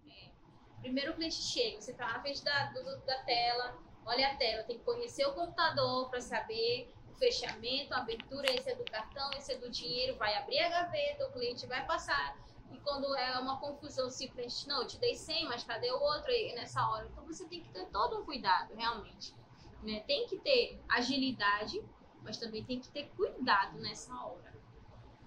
Primeiro 0.79 1.11
o 1.11 1.15
cliente 1.15 1.35
chega, 1.35 1.81
você 1.81 1.93
tá 1.93 2.07
na 2.07 2.21
frente 2.21 2.43
da, 2.43 2.71
do, 2.71 3.05
da 3.05 3.23
tela, 3.23 3.77
olha 4.05 4.31
a 4.31 4.35
tela, 4.35 4.63
tem 4.63 4.77
que 4.77 4.83
conhecer 4.83 5.25
o 5.25 5.33
computador 5.33 6.09
para 6.09 6.21
saber 6.21 6.91
o 7.09 7.13
fechamento, 7.15 7.93
a 7.93 7.97
abertura, 7.97 8.51
esse 8.53 8.69
é 8.69 8.75
do 8.75 8.85
cartão, 8.85 9.29
esse 9.37 9.53
é 9.53 9.57
do 9.57 9.69
dinheiro, 9.69 10.15
vai 10.17 10.35
abrir 10.35 10.59
a 10.59 10.69
gaveta, 10.69 11.27
o 11.27 11.31
cliente 11.31 11.65
vai 11.67 11.85
passar. 11.85 12.37
E 12.71 12.77
quando 12.79 13.15
é 13.15 13.39
uma 13.39 13.59
confusão, 13.59 14.09
se 14.09 14.25
o 14.27 14.31
cliente, 14.31 14.67
não, 14.67 14.81
eu 14.81 14.87
te 14.87 14.99
dei 14.99 15.15
100, 15.15 15.45
mas 15.45 15.63
cadê 15.63 15.91
o 15.91 15.99
outro 15.99 16.29
aí 16.31 16.53
nessa 16.55 16.87
hora? 16.87 17.07
Então 17.11 17.25
você 17.25 17.45
tem 17.45 17.61
que 17.61 17.69
ter 17.69 17.85
todo 17.87 18.19
um 18.19 18.25
cuidado, 18.25 18.73
realmente. 18.75 19.33
Né? 19.81 20.01
Tem 20.01 20.27
que 20.27 20.37
ter 20.37 20.79
agilidade, 20.87 21.83
mas 22.21 22.37
também 22.37 22.63
tem 22.63 22.79
que 22.79 22.89
ter 22.89 23.09
cuidado 23.15 23.79
nessa 23.79 24.13
hora. 24.13 24.53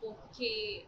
Porque 0.01 0.87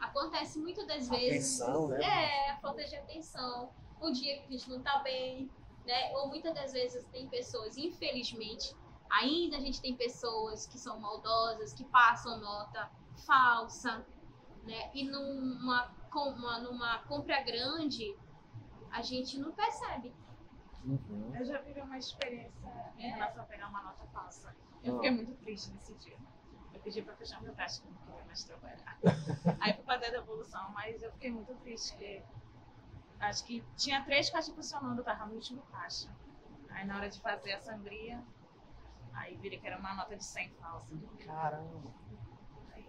acontece 0.00 0.58
muitas 0.58 0.86
das 0.86 1.08
vezes. 1.08 1.60
Atenção, 1.60 1.88
né? 1.88 2.02
É, 2.02 2.50
a 2.50 2.56
falta 2.58 2.84
de 2.84 2.96
atenção. 2.96 3.70
Um 4.00 4.12
dia 4.12 4.38
que 4.38 4.46
a 4.48 4.50
gente 4.50 4.68
não 4.68 4.82
tá 4.82 4.98
bem, 4.98 5.50
né? 5.86 6.12
Ou 6.16 6.28
muitas 6.28 6.52
das 6.54 6.72
vezes 6.72 7.04
tem 7.06 7.28
pessoas, 7.28 7.76
infelizmente, 7.76 8.74
ainda 9.10 9.56
a 9.56 9.60
gente 9.60 9.80
tem 9.80 9.94
pessoas 9.94 10.66
que 10.66 10.78
são 10.78 10.98
maldosas, 10.98 11.72
que 11.72 11.84
passam 11.84 12.38
nota 12.38 12.90
falsa, 13.24 14.04
né? 14.64 14.90
E 14.92 15.04
numa, 15.04 15.94
uma, 16.12 16.58
numa 16.58 16.98
compra 17.04 17.40
grande, 17.42 18.16
a 18.90 19.00
gente 19.00 19.38
não 19.38 19.52
percebe. 19.52 20.12
Uhum. 20.84 21.34
Eu 21.34 21.44
já 21.44 21.60
vivi 21.60 21.80
uma 21.80 21.98
experiência 21.98 22.72
em 22.98 23.10
relação 23.10 23.42
a 23.42 23.46
pegar 23.46 23.68
uma 23.68 23.82
nota 23.82 24.06
falsa. 24.06 24.54
Eu 24.82 24.94
fiquei 24.94 25.10
muito 25.10 25.34
triste 25.36 25.70
nesse 25.72 25.94
dia. 25.94 26.16
Eu 26.72 26.80
pedi 26.80 27.02
para 27.02 27.14
fechar 27.16 27.42
meu 27.42 27.54
caixa, 27.54 27.82
não 27.84 27.94
queria 28.06 28.24
mais 28.24 28.44
trabalhar. 28.44 28.98
Aí 29.60 29.72
fui 29.74 29.84
fazer 29.84 30.06
a 30.06 30.10
devolução, 30.10 30.70
mas 30.70 31.02
eu 31.02 31.10
fiquei 31.12 31.30
muito 31.30 31.54
triste, 31.56 31.92
porque 31.92 32.22
acho 33.20 33.44
que 33.44 33.64
tinha 33.76 34.04
três 34.04 34.30
caixas 34.30 34.54
funcionando, 34.54 34.98
eu 34.98 35.04
tava 35.04 35.26
no 35.26 35.34
último 35.34 35.62
caixa. 35.72 36.08
Aí 36.70 36.86
na 36.86 36.96
hora 36.96 37.08
de 37.08 37.20
fazer 37.20 37.52
a 37.52 37.60
sangria, 37.60 38.22
aí 39.12 39.36
virei 39.36 39.58
que 39.58 39.66
era 39.66 39.78
uma 39.78 39.94
nota 39.94 40.16
de 40.16 40.24
100 40.24 40.50
falsa. 40.54 40.96
Caramba! 41.24 41.94
Aí 42.72 42.86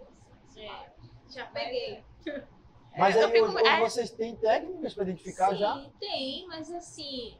é, 0.57 0.93
já 1.29 1.45
peguei. 1.47 2.03
Mas 2.97 3.15
é, 3.15 3.25
aí 3.25 3.31
fico, 3.31 3.59
é, 3.59 3.79
vocês 3.79 4.09
têm 4.09 4.35
técnicas 4.35 4.93
para 4.93 5.03
identificar 5.03 5.51
sim, 5.51 5.57
já? 5.57 5.75
Sim, 5.75 5.91
tem, 5.99 6.47
mas 6.47 6.71
assim, 6.71 7.37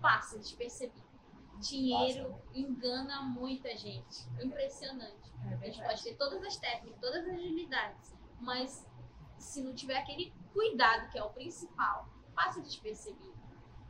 passa 0.00 0.36
despercebido. 0.38 1.06
Dinheiro 1.60 2.30
passa. 2.30 2.42
engana 2.52 3.22
muita 3.22 3.74
gente. 3.76 4.28
Impressionante. 4.42 5.32
É 5.48 5.54
a 5.54 5.70
gente 5.70 5.80
pode 5.80 6.02
ter 6.02 6.14
todas 6.16 6.42
as 6.42 6.56
técnicas, 6.56 7.00
todas 7.00 7.24
as 7.24 7.34
agilidades, 7.34 8.14
mas 8.40 8.84
se 9.38 9.62
não 9.62 9.72
tiver 9.72 9.96
aquele 9.96 10.34
cuidado, 10.56 11.10
que 11.10 11.18
é 11.18 11.22
o 11.22 11.28
principal, 11.28 12.08
passa 12.34 12.62
despercebido. 12.62 13.36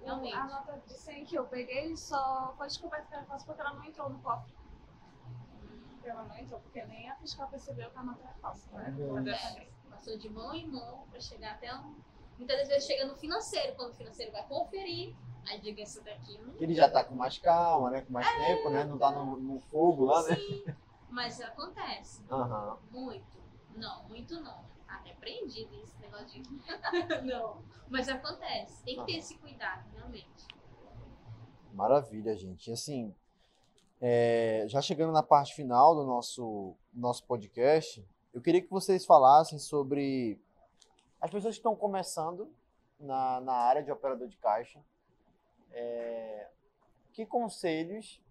Realmente. 0.02 0.34
A 0.34 0.44
nota 0.44 0.82
de 0.84 0.92
100 0.92 1.24
que 1.24 1.36
eu 1.36 1.44
peguei 1.46 1.96
só 1.96 2.52
foi 2.56 2.66
descoberta 2.66 3.06
que 3.06 3.14
era 3.14 3.24
falsa 3.24 3.46
porque 3.46 3.60
ela 3.60 3.74
não 3.74 3.84
entrou 3.84 4.10
no 4.10 4.18
cofre. 4.18 4.52
Ela 6.04 6.22
não 6.24 6.36
entrou, 6.36 6.60
porque 6.60 6.84
nem 6.84 7.10
a 7.10 7.16
fiscal 7.16 7.48
percebeu 7.48 7.90
que 7.90 7.98
a 7.98 8.02
nota 8.02 8.22
era 8.22 8.34
falsa. 8.34 8.70
Né? 8.72 8.94
É, 9.32 9.68
passou 9.90 10.16
de 10.16 10.28
mão 10.28 10.54
em 10.54 10.68
mão 10.68 11.04
para 11.10 11.20
chegar 11.20 11.54
até 11.54 11.74
um. 11.74 11.96
Muitas 12.38 12.58
das 12.58 12.68
vezes 12.68 12.86
chega 12.86 13.06
no 13.06 13.16
financeiro, 13.16 13.74
quando 13.74 13.90
o 13.90 13.94
financeiro 13.94 14.30
vai 14.30 14.46
conferir, 14.46 15.16
aí 15.48 15.60
diga 15.60 15.82
isso 15.82 16.02
daqui. 16.04 16.38
Não... 16.38 16.54
Ele 16.60 16.74
já 16.74 16.88
tá 16.88 17.02
com 17.02 17.14
mais 17.16 17.38
calma, 17.38 17.90
né? 17.90 18.02
Com 18.02 18.12
mais 18.12 18.26
é, 18.26 18.46
tempo, 18.46 18.70
né? 18.70 18.84
Não 18.84 18.98
tá 18.98 19.10
no, 19.10 19.36
no 19.36 19.60
fogo 19.62 20.04
lá, 20.04 20.22
né? 20.22 20.36
Sim, 20.36 20.64
mas 21.10 21.40
acontece. 21.40 22.22
Uhum. 22.30 22.76
Muito. 22.92 23.36
Não, 23.74 24.04
muito 24.04 24.40
não 24.40 24.75
repreendido 25.04 25.74
esse 25.82 25.98
negócio 26.00 26.42
de. 26.42 26.42
não. 27.24 27.62
Mas 27.88 28.08
acontece. 28.08 28.84
Tem 28.84 28.96
que 28.96 29.06
ter 29.06 29.18
esse 29.18 29.38
cuidado, 29.38 29.88
realmente. 29.94 30.46
Maravilha, 31.72 32.36
gente. 32.36 32.70
E 32.70 32.72
assim, 32.72 33.14
é, 34.00 34.64
já 34.68 34.80
chegando 34.80 35.12
na 35.12 35.22
parte 35.22 35.54
final 35.54 35.94
do 35.94 36.04
nosso, 36.04 36.74
nosso 36.92 37.24
podcast, 37.24 38.06
eu 38.32 38.40
queria 38.40 38.60
que 38.60 38.70
vocês 38.70 39.04
falassem 39.06 39.58
sobre 39.58 40.40
as 41.20 41.30
pessoas 41.30 41.54
que 41.54 41.60
estão 41.60 41.74
começando 41.74 42.52
na, 42.98 43.40
na 43.40 43.52
área 43.52 43.82
de 43.82 43.90
operador 43.90 44.28
de 44.28 44.36
caixa. 44.36 44.82
É, 45.72 46.48
que 47.12 47.24
conselhos 47.26 48.22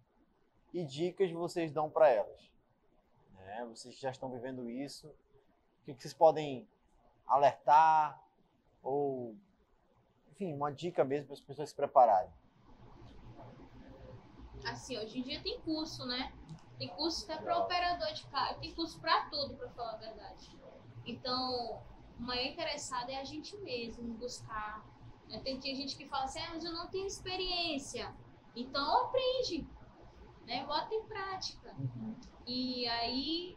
e 0.74 0.84
dicas 0.84 1.32
vocês 1.32 1.72
dão 1.72 1.90
para 1.90 2.10
elas? 2.10 2.52
É, 3.48 3.66
vocês 3.66 3.98
já 3.98 4.12
estão 4.12 4.30
vivendo 4.30 4.70
isso. 4.70 5.12
O 5.86 5.94
que, 5.94 5.94
que 5.94 6.02
vocês 6.02 6.16
podem 6.16 6.68
alertar 7.28 8.20
ou, 8.82 9.36
enfim, 10.32 10.52
uma 10.52 10.74
dica 10.74 11.04
mesmo 11.04 11.28
para 11.28 11.36
as 11.36 11.40
pessoas 11.40 11.70
se 11.70 11.76
prepararem? 11.76 12.32
Assim, 14.66 14.98
hoje 14.98 15.20
em 15.20 15.22
dia 15.22 15.40
tem 15.44 15.62
curso, 15.62 16.04
né? 16.08 16.34
Tem 16.80 16.88
curso 16.88 17.32
até 17.32 17.40
para 17.40 17.60
operador 17.60 18.12
de 18.14 18.26
carro, 18.26 18.60
tem 18.60 18.74
curso 18.74 19.00
para 19.00 19.30
tudo, 19.30 19.54
para 19.58 19.70
falar 19.70 19.94
a 19.94 19.98
verdade. 19.98 20.58
Então, 21.06 21.80
o 22.20 22.24
maior 22.24 22.48
interessado 22.48 23.12
é 23.12 23.18
a 23.18 23.24
gente 23.24 23.56
mesmo 23.58 24.12
buscar. 24.16 24.84
Né? 25.30 25.40
Tem, 25.42 25.60
tem 25.60 25.76
gente 25.76 25.96
que 25.96 26.08
fala 26.08 26.24
assim, 26.24 26.40
ah, 26.40 26.50
mas 26.52 26.66
eu 26.66 26.74
não 26.74 26.88
tenho 26.88 27.06
experiência. 27.06 28.12
Então, 28.56 29.06
aprende, 29.06 29.68
né? 30.48 30.66
Bota 30.66 30.96
em 30.96 31.04
prática. 31.04 31.76
Uhum. 31.78 32.16
E 32.48 32.88
aí, 32.88 33.56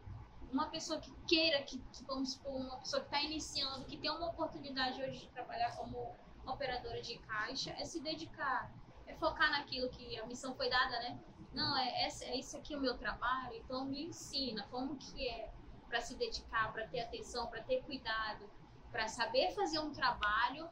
uma 0.52 0.68
pessoa 0.68 1.00
que 1.00 1.12
queira, 1.26 1.62
que, 1.62 1.80
vamos 2.06 2.32
supor, 2.32 2.54
uma 2.56 2.78
pessoa 2.78 3.02
que 3.02 3.08
está 3.08 3.22
iniciando, 3.22 3.84
que 3.84 3.96
tem 3.96 4.10
uma 4.10 4.28
oportunidade 4.28 5.02
hoje 5.02 5.20
de 5.20 5.28
trabalhar 5.28 5.76
como 5.76 6.16
operadora 6.46 7.00
de 7.02 7.18
caixa, 7.18 7.70
é 7.72 7.84
se 7.84 8.00
dedicar, 8.00 8.70
é 9.06 9.14
focar 9.14 9.50
naquilo 9.50 9.88
que 9.90 10.18
a 10.18 10.26
missão 10.26 10.54
foi 10.54 10.70
dada, 10.70 10.98
né? 11.00 11.18
Não, 11.52 11.76
é, 11.76 12.06
é, 12.06 12.08
é 12.24 12.36
isso 12.36 12.56
aqui 12.56 12.74
o 12.74 12.80
meu 12.80 12.96
trabalho, 12.96 13.54
então 13.56 13.84
me 13.84 14.04
ensina 14.04 14.66
como 14.70 14.96
que 14.96 15.28
é 15.28 15.50
para 15.88 16.00
se 16.00 16.14
dedicar, 16.16 16.72
para 16.72 16.86
ter 16.86 17.00
atenção, 17.00 17.46
para 17.46 17.62
ter 17.62 17.82
cuidado, 17.82 18.48
para 18.90 19.08
saber 19.08 19.54
fazer 19.54 19.78
um 19.78 19.92
trabalho 19.92 20.68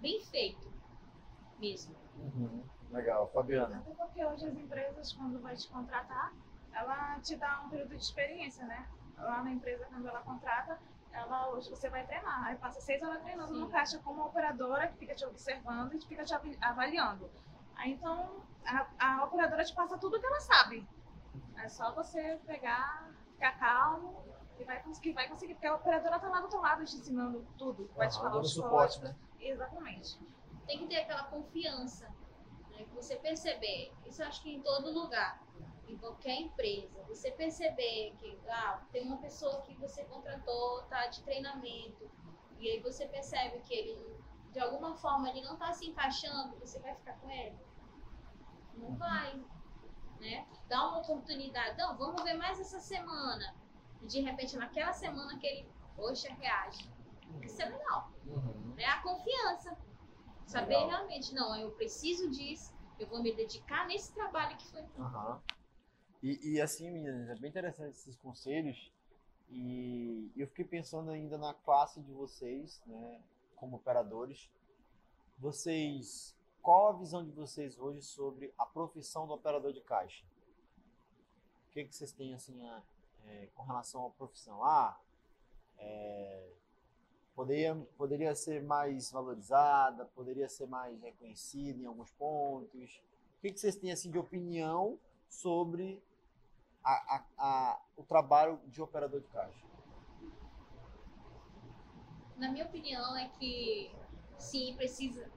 bem 0.00 0.20
feito 0.20 0.72
mesmo. 1.58 1.94
Uhum. 2.16 2.64
Legal, 2.90 3.28
Fabiana. 3.32 3.78
Até 3.78 3.90
porque 3.92 4.24
hoje 4.24 4.46
as 4.46 4.56
empresas, 4.56 5.12
quando 5.12 5.40
vai 5.40 5.56
te 5.56 5.68
contratar, 5.68 6.32
ela 6.72 7.18
te 7.20 7.36
dá 7.36 7.62
um 7.62 7.68
período 7.68 7.96
de 7.96 8.02
experiência, 8.02 8.64
né? 8.66 8.88
Lá 9.18 9.42
na 9.42 9.50
empresa, 9.50 9.86
quando 9.86 10.08
ela 10.08 10.20
contrata, 10.20 10.78
ela, 11.12 11.48
hoje 11.50 11.70
você 11.70 11.88
vai 11.88 12.04
treinar. 12.06 12.44
Aí 12.44 12.56
passa 12.56 12.80
seis 12.80 13.02
horas 13.02 13.22
treinando 13.22 13.54
Sim. 13.54 13.60
no 13.60 13.68
caixa 13.68 13.98
como 14.00 14.24
operadora, 14.24 14.88
que 14.88 14.98
fica 14.98 15.14
te 15.14 15.24
observando 15.24 15.92
e 15.94 16.00
fica 16.00 16.24
te 16.24 16.34
avaliando. 16.60 17.30
Aí 17.76 17.92
então, 17.92 18.42
a, 18.64 18.86
a 18.98 19.24
operadora 19.24 19.64
te 19.64 19.74
passa 19.74 19.96
tudo 19.98 20.20
que 20.20 20.26
ela 20.26 20.40
sabe. 20.40 20.86
É 21.56 21.68
só 21.68 21.92
você 21.92 22.38
pegar, 22.46 23.10
ficar 23.32 23.58
calmo 23.58 24.24
e 24.58 24.64
vai 24.64 24.82
conseguir, 24.82 25.12
vai 25.12 25.28
conseguir, 25.28 25.54
porque 25.54 25.66
a 25.66 25.74
operadora 25.74 26.18
tá 26.18 26.28
lá 26.28 26.40
do 26.40 26.48
teu 26.48 26.60
lado 26.60 26.84
te 26.84 26.96
ensinando 26.96 27.46
tudo. 27.56 27.90
Vai 27.96 28.08
te 28.08 28.16
falar 28.16 28.38
os 28.38 28.52
suporte, 28.52 29.00
né? 29.02 29.14
Exatamente. 29.40 30.18
Tem 30.66 30.78
que 30.78 30.86
ter 30.86 31.00
aquela 31.02 31.24
confiança, 31.24 32.08
né? 32.70 32.84
Que 32.84 32.94
você 32.94 33.16
perceber. 33.16 33.92
Isso 34.06 34.22
eu 34.22 34.28
acho 34.28 34.42
que 34.42 34.54
em 34.54 34.60
todo 34.62 34.90
lugar 34.90 35.43
em 35.94 35.98
qualquer 35.98 36.40
empresa, 36.40 37.02
você 37.08 37.30
perceber 37.30 38.14
que 38.18 38.38
ah, 38.48 38.82
tem 38.92 39.06
uma 39.06 39.18
pessoa 39.18 39.62
que 39.62 39.74
você 39.74 40.04
contratou, 40.04 40.82
tá 40.82 41.06
de 41.06 41.22
treinamento, 41.22 42.10
e 42.58 42.68
aí 42.68 42.80
você 42.80 43.06
percebe 43.06 43.60
que 43.60 43.74
ele, 43.74 43.98
de 44.52 44.60
alguma 44.60 44.94
forma, 44.96 45.28
ele 45.30 45.42
não 45.42 45.54
está 45.54 45.72
se 45.72 45.86
encaixando, 45.86 46.56
você 46.58 46.78
vai 46.80 46.94
ficar 46.94 47.14
com 47.14 47.30
ele? 47.30 47.58
Não 48.74 48.88
uhum. 48.88 48.96
vai. 48.96 49.40
Né? 50.20 50.46
Dá 50.68 50.88
uma 50.88 50.98
oportunidade. 50.98 51.76
Não, 51.76 51.96
vamos 51.96 52.22
ver 52.22 52.34
mais 52.34 52.58
essa 52.58 52.80
semana. 52.80 53.54
E 54.00 54.06
de 54.06 54.20
repente, 54.20 54.56
naquela 54.56 54.92
semana 54.92 55.38
que 55.38 55.46
ele, 55.46 55.68
poxa, 55.94 56.32
reage. 56.34 56.90
Isso 57.42 57.60
é 57.60 57.66
legal. 57.66 58.10
Uhum. 58.26 58.74
Né? 58.76 58.84
A 58.84 59.02
confiança 59.02 59.24
confiança. 59.34 59.76
Saber 60.46 60.74
Legal. 60.74 60.88
realmente, 60.88 61.34
não, 61.34 61.56
eu 61.56 61.70
preciso 61.72 62.30
disso, 62.30 62.74
eu 62.98 63.06
vou 63.06 63.22
me 63.22 63.34
dedicar 63.34 63.86
nesse 63.86 64.12
trabalho 64.12 64.56
que 64.56 64.66
foi. 64.68 64.82
Uhum. 64.82 65.40
E, 66.24 66.54
e 66.54 66.60
assim, 66.60 66.90
meninas, 66.90 67.28
é 67.28 67.34
bem 67.34 67.50
interessante 67.50 67.90
esses 67.90 68.16
conselhos. 68.16 68.90
E 69.50 70.32
eu 70.34 70.48
fiquei 70.48 70.64
pensando 70.64 71.10
ainda 71.10 71.36
na 71.36 71.52
classe 71.52 72.00
de 72.00 72.10
vocês, 72.12 72.80
né, 72.86 73.20
como 73.56 73.76
operadores. 73.76 74.50
Vocês, 75.38 76.34
qual 76.62 76.88
a 76.88 76.92
visão 76.98 77.22
de 77.22 77.30
vocês 77.30 77.78
hoje 77.78 78.00
sobre 78.00 78.54
a 78.56 78.64
profissão 78.64 79.26
do 79.26 79.34
operador 79.34 79.74
de 79.74 79.82
caixa? 79.82 80.24
O 81.68 81.72
que, 81.74 81.84
que 81.84 81.94
vocês 81.94 82.10
têm 82.10 82.32
assim 82.32 82.66
a, 82.68 82.82
é, 83.26 83.48
com 83.54 83.62
relação 83.62 84.06
à 84.06 84.10
profissão? 84.10 84.64
Ah, 84.64 84.98
é, 85.76 86.48
poderia, 87.34 87.76
poderia 87.98 88.34
ser 88.34 88.62
mais 88.62 89.10
valorizada, 89.10 90.06
poderia 90.06 90.48
ser 90.48 90.66
mais 90.68 90.98
reconhecida 91.02 91.82
em 91.82 91.84
alguns 91.84 92.10
pontos. 92.12 93.02
O 93.36 93.40
que, 93.42 93.52
que 93.52 93.60
vocês 93.60 93.76
têm 93.76 93.92
assim 93.92 94.10
de 94.10 94.18
opinião 94.18 94.98
sobre 95.28 96.02
a, 96.84 97.16
a, 97.16 97.24
a, 97.38 97.80
o 97.96 98.02
trabalho 98.02 98.60
de 98.66 98.82
operador 98.82 99.20
de 99.20 99.28
caixa? 99.28 99.64
Na 102.36 102.50
minha 102.50 102.64
opinião 102.66 103.16
é 103.16 103.28
que 103.28 103.90
sim, 104.38 104.74
precisa, 104.76 105.30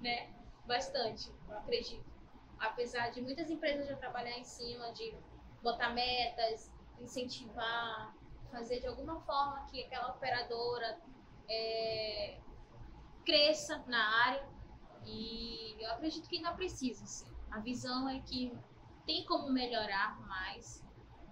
né? 0.00 0.30
Bastante, 0.66 1.32
eu 1.48 1.58
acredito. 1.58 2.04
Apesar 2.58 3.10
de 3.10 3.20
muitas 3.20 3.50
empresas 3.50 3.86
já 3.86 3.96
trabalhar 3.96 4.38
em 4.38 4.44
cima 4.44 4.92
de 4.92 5.14
botar 5.62 5.90
metas, 5.90 6.70
incentivar, 7.00 8.14
fazer 8.50 8.80
de 8.80 8.86
alguma 8.86 9.20
forma 9.20 9.64
que 9.66 9.84
aquela 9.84 10.10
operadora 10.12 11.00
é, 11.48 12.38
cresça 13.24 13.82
na 13.86 14.26
área. 14.26 14.48
E 15.04 15.76
eu 15.78 15.90
acredito 15.90 16.28
que 16.28 16.36
ainda 16.36 16.52
precisa, 16.52 17.04
sim. 17.06 17.26
A 17.50 17.60
visão 17.60 18.08
é 18.08 18.20
que 18.20 18.56
tem 19.06 19.24
como 19.24 19.50
melhorar 19.50 20.20
mais, 20.20 20.84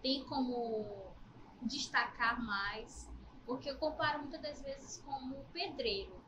tem 0.03 0.25
como 0.27 1.15
destacar 1.63 2.43
mais, 2.43 3.11
porque 3.45 3.71
eu 3.71 3.79
comparo 3.79 4.21
muitas 4.21 4.41
das 4.41 4.63
vezes 4.63 5.03
como 5.03 5.45
pedreiro, 5.53 6.23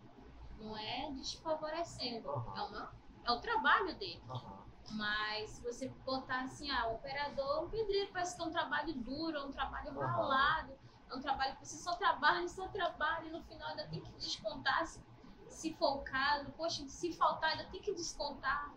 não 0.58 0.76
é 0.76 1.10
desfavorecendo, 1.12 2.28
uhum. 2.28 2.56
é, 2.56 2.62
uma, 2.62 2.94
é 3.24 3.32
o 3.32 3.40
trabalho 3.40 3.94
dele. 3.96 4.22
Uhum. 4.28 4.64
Mas 4.92 5.50
se 5.50 5.62
você 5.62 5.88
botar 6.04 6.42
assim, 6.42 6.70
ah, 6.70 6.88
o 6.88 6.94
operador, 6.96 7.64
o 7.64 7.70
pedreiro 7.70 8.10
parece 8.12 8.36
que 8.36 8.42
é 8.42 8.44
um 8.44 8.50
trabalho 8.50 8.94
duro, 8.94 9.36
é 9.36 9.44
um 9.44 9.52
trabalho 9.52 9.92
uhum. 9.92 10.00
ralado, 10.00 10.78
é 11.10 11.14
um 11.14 11.20
trabalho 11.20 11.56
que 11.56 11.66
você 11.66 11.76
só 11.76 11.94
trabalha, 11.94 12.46
só 12.48 12.68
trabalha, 12.68 13.26
e 13.26 13.30
no 13.30 13.42
final 13.44 13.68
ainda 13.68 13.86
tem 13.88 14.00
que 14.00 14.12
descontar 14.12 14.86
se, 14.86 15.02
se 15.48 15.72
for 15.74 15.98
o 15.98 16.02
caso, 16.02 16.50
poxa, 16.52 16.86
se 16.86 17.12
faltar 17.12 17.52
ainda 17.52 17.64
tem 17.70 17.80
que 17.80 17.94
descontar, 17.94 18.72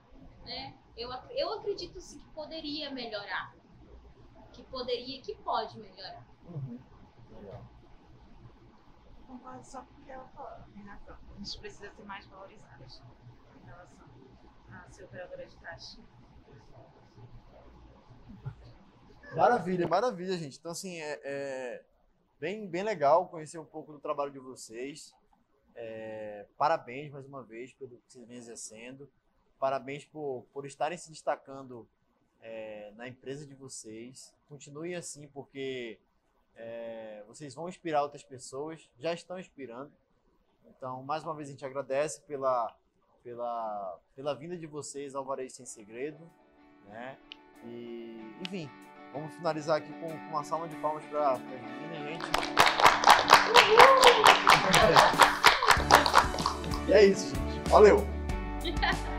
né? 0.48 0.74
Eu, 0.96 1.10
eu 1.32 1.54
acredito 1.54 2.00
sim 2.02 2.18
que 2.18 2.30
poderia 2.30 2.90
melhorar. 2.90 3.54
Que 4.52 4.64
poderia 4.64 5.22
que 5.22 5.36
pode 5.36 5.78
melhorar. 5.78 6.26
Uhum. 6.46 6.80
Legal. 7.32 7.64
Concordo 9.28 9.64
só 9.64 9.82
porque 9.84 10.10
ela 10.10 10.28
falou, 10.30 10.66
Renata. 10.74 11.20
A 11.36 11.38
gente 11.38 11.60
precisa 11.60 11.92
ser 11.92 12.04
mais 12.04 12.26
valorizadas 12.26 13.04
em 13.62 13.66
relação 13.66 14.08
a 14.72 14.90
ser 14.90 15.04
operadora 15.04 15.46
de 15.46 15.56
caixa. 15.58 16.02
Maravilha, 19.36 19.88
maravilha, 19.88 20.38
gente. 20.38 20.58
Então, 20.58 20.72
assim, 20.72 21.00
é, 21.00 21.22
é, 21.24 21.86
bem, 22.40 22.68
bem 22.68 22.82
legal 22.82 23.28
conhecer 23.28 23.60
um 23.60 23.66
pouco 23.66 23.92
do 23.92 24.00
trabalho 24.00 24.32
de 24.32 24.40
vocês. 24.40 25.14
É, 25.76 26.48
parabéns 26.58 27.12
mais 27.12 27.26
uma 27.28 27.44
vez 27.44 27.74
pelo 27.74 27.98
que 28.00 28.12
vocês 28.12 28.28
vêm 28.28 28.38
exercendo. 28.38 29.12
Parabéns 29.60 30.06
por, 30.06 30.46
por 30.54 30.66
estarem 30.66 30.98
se 30.98 31.10
destacando 31.10 31.88
é, 32.42 32.92
na 32.96 33.08
empresa 33.08 33.46
de 33.46 33.56
vocês. 33.56 34.34
Continuem 34.48 34.96
assim, 34.96 35.28
porque 35.28 35.98
é, 36.56 37.24
vocês 37.28 37.54
vão 37.54 37.68
inspirar 37.68 38.04
outras 38.04 38.24
pessoas, 38.24 38.90
já 39.00 39.14
estão 39.14 39.40
inspirando. 39.40 39.92
Então, 40.66 41.04
mais 41.04 41.24
uma 41.24 41.34
vez, 41.34 41.50
a 41.50 41.52
gente 41.52 41.66
agradece 41.66 42.22
pela, 42.22 42.76
pela, 43.24 44.00
pela 44.16 44.36
vinda 44.36 44.58
de 44.58 44.68
vocês 44.68 45.16
ao 45.16 45.24
Varejo 45.24 45.56
Sem 45.56 45.66
Segredo. 45.66 46.30
Né? 46.86 47.18
E, 47.66 48.36
enfim, 48.42 48.70
vamos 49.12 49.34
finalizar 49.36 49.78
aqui 49.78 49.92
com, 49.94 50.08
com 50.08 50.30
uma 50.30 50.44
salva 50.44 50.68
de 50.68 50.76
palmas 50.78 51.04
para 51.06 51.32
as 51.34 51.42
meninas, 51.42 51.98
gente. 51.98 52.26
E 56.88 56.94
é 56.94 57.06
isso, 57.06 57.36
gente. 57.36 57.70
Valeu! 57.70 57.98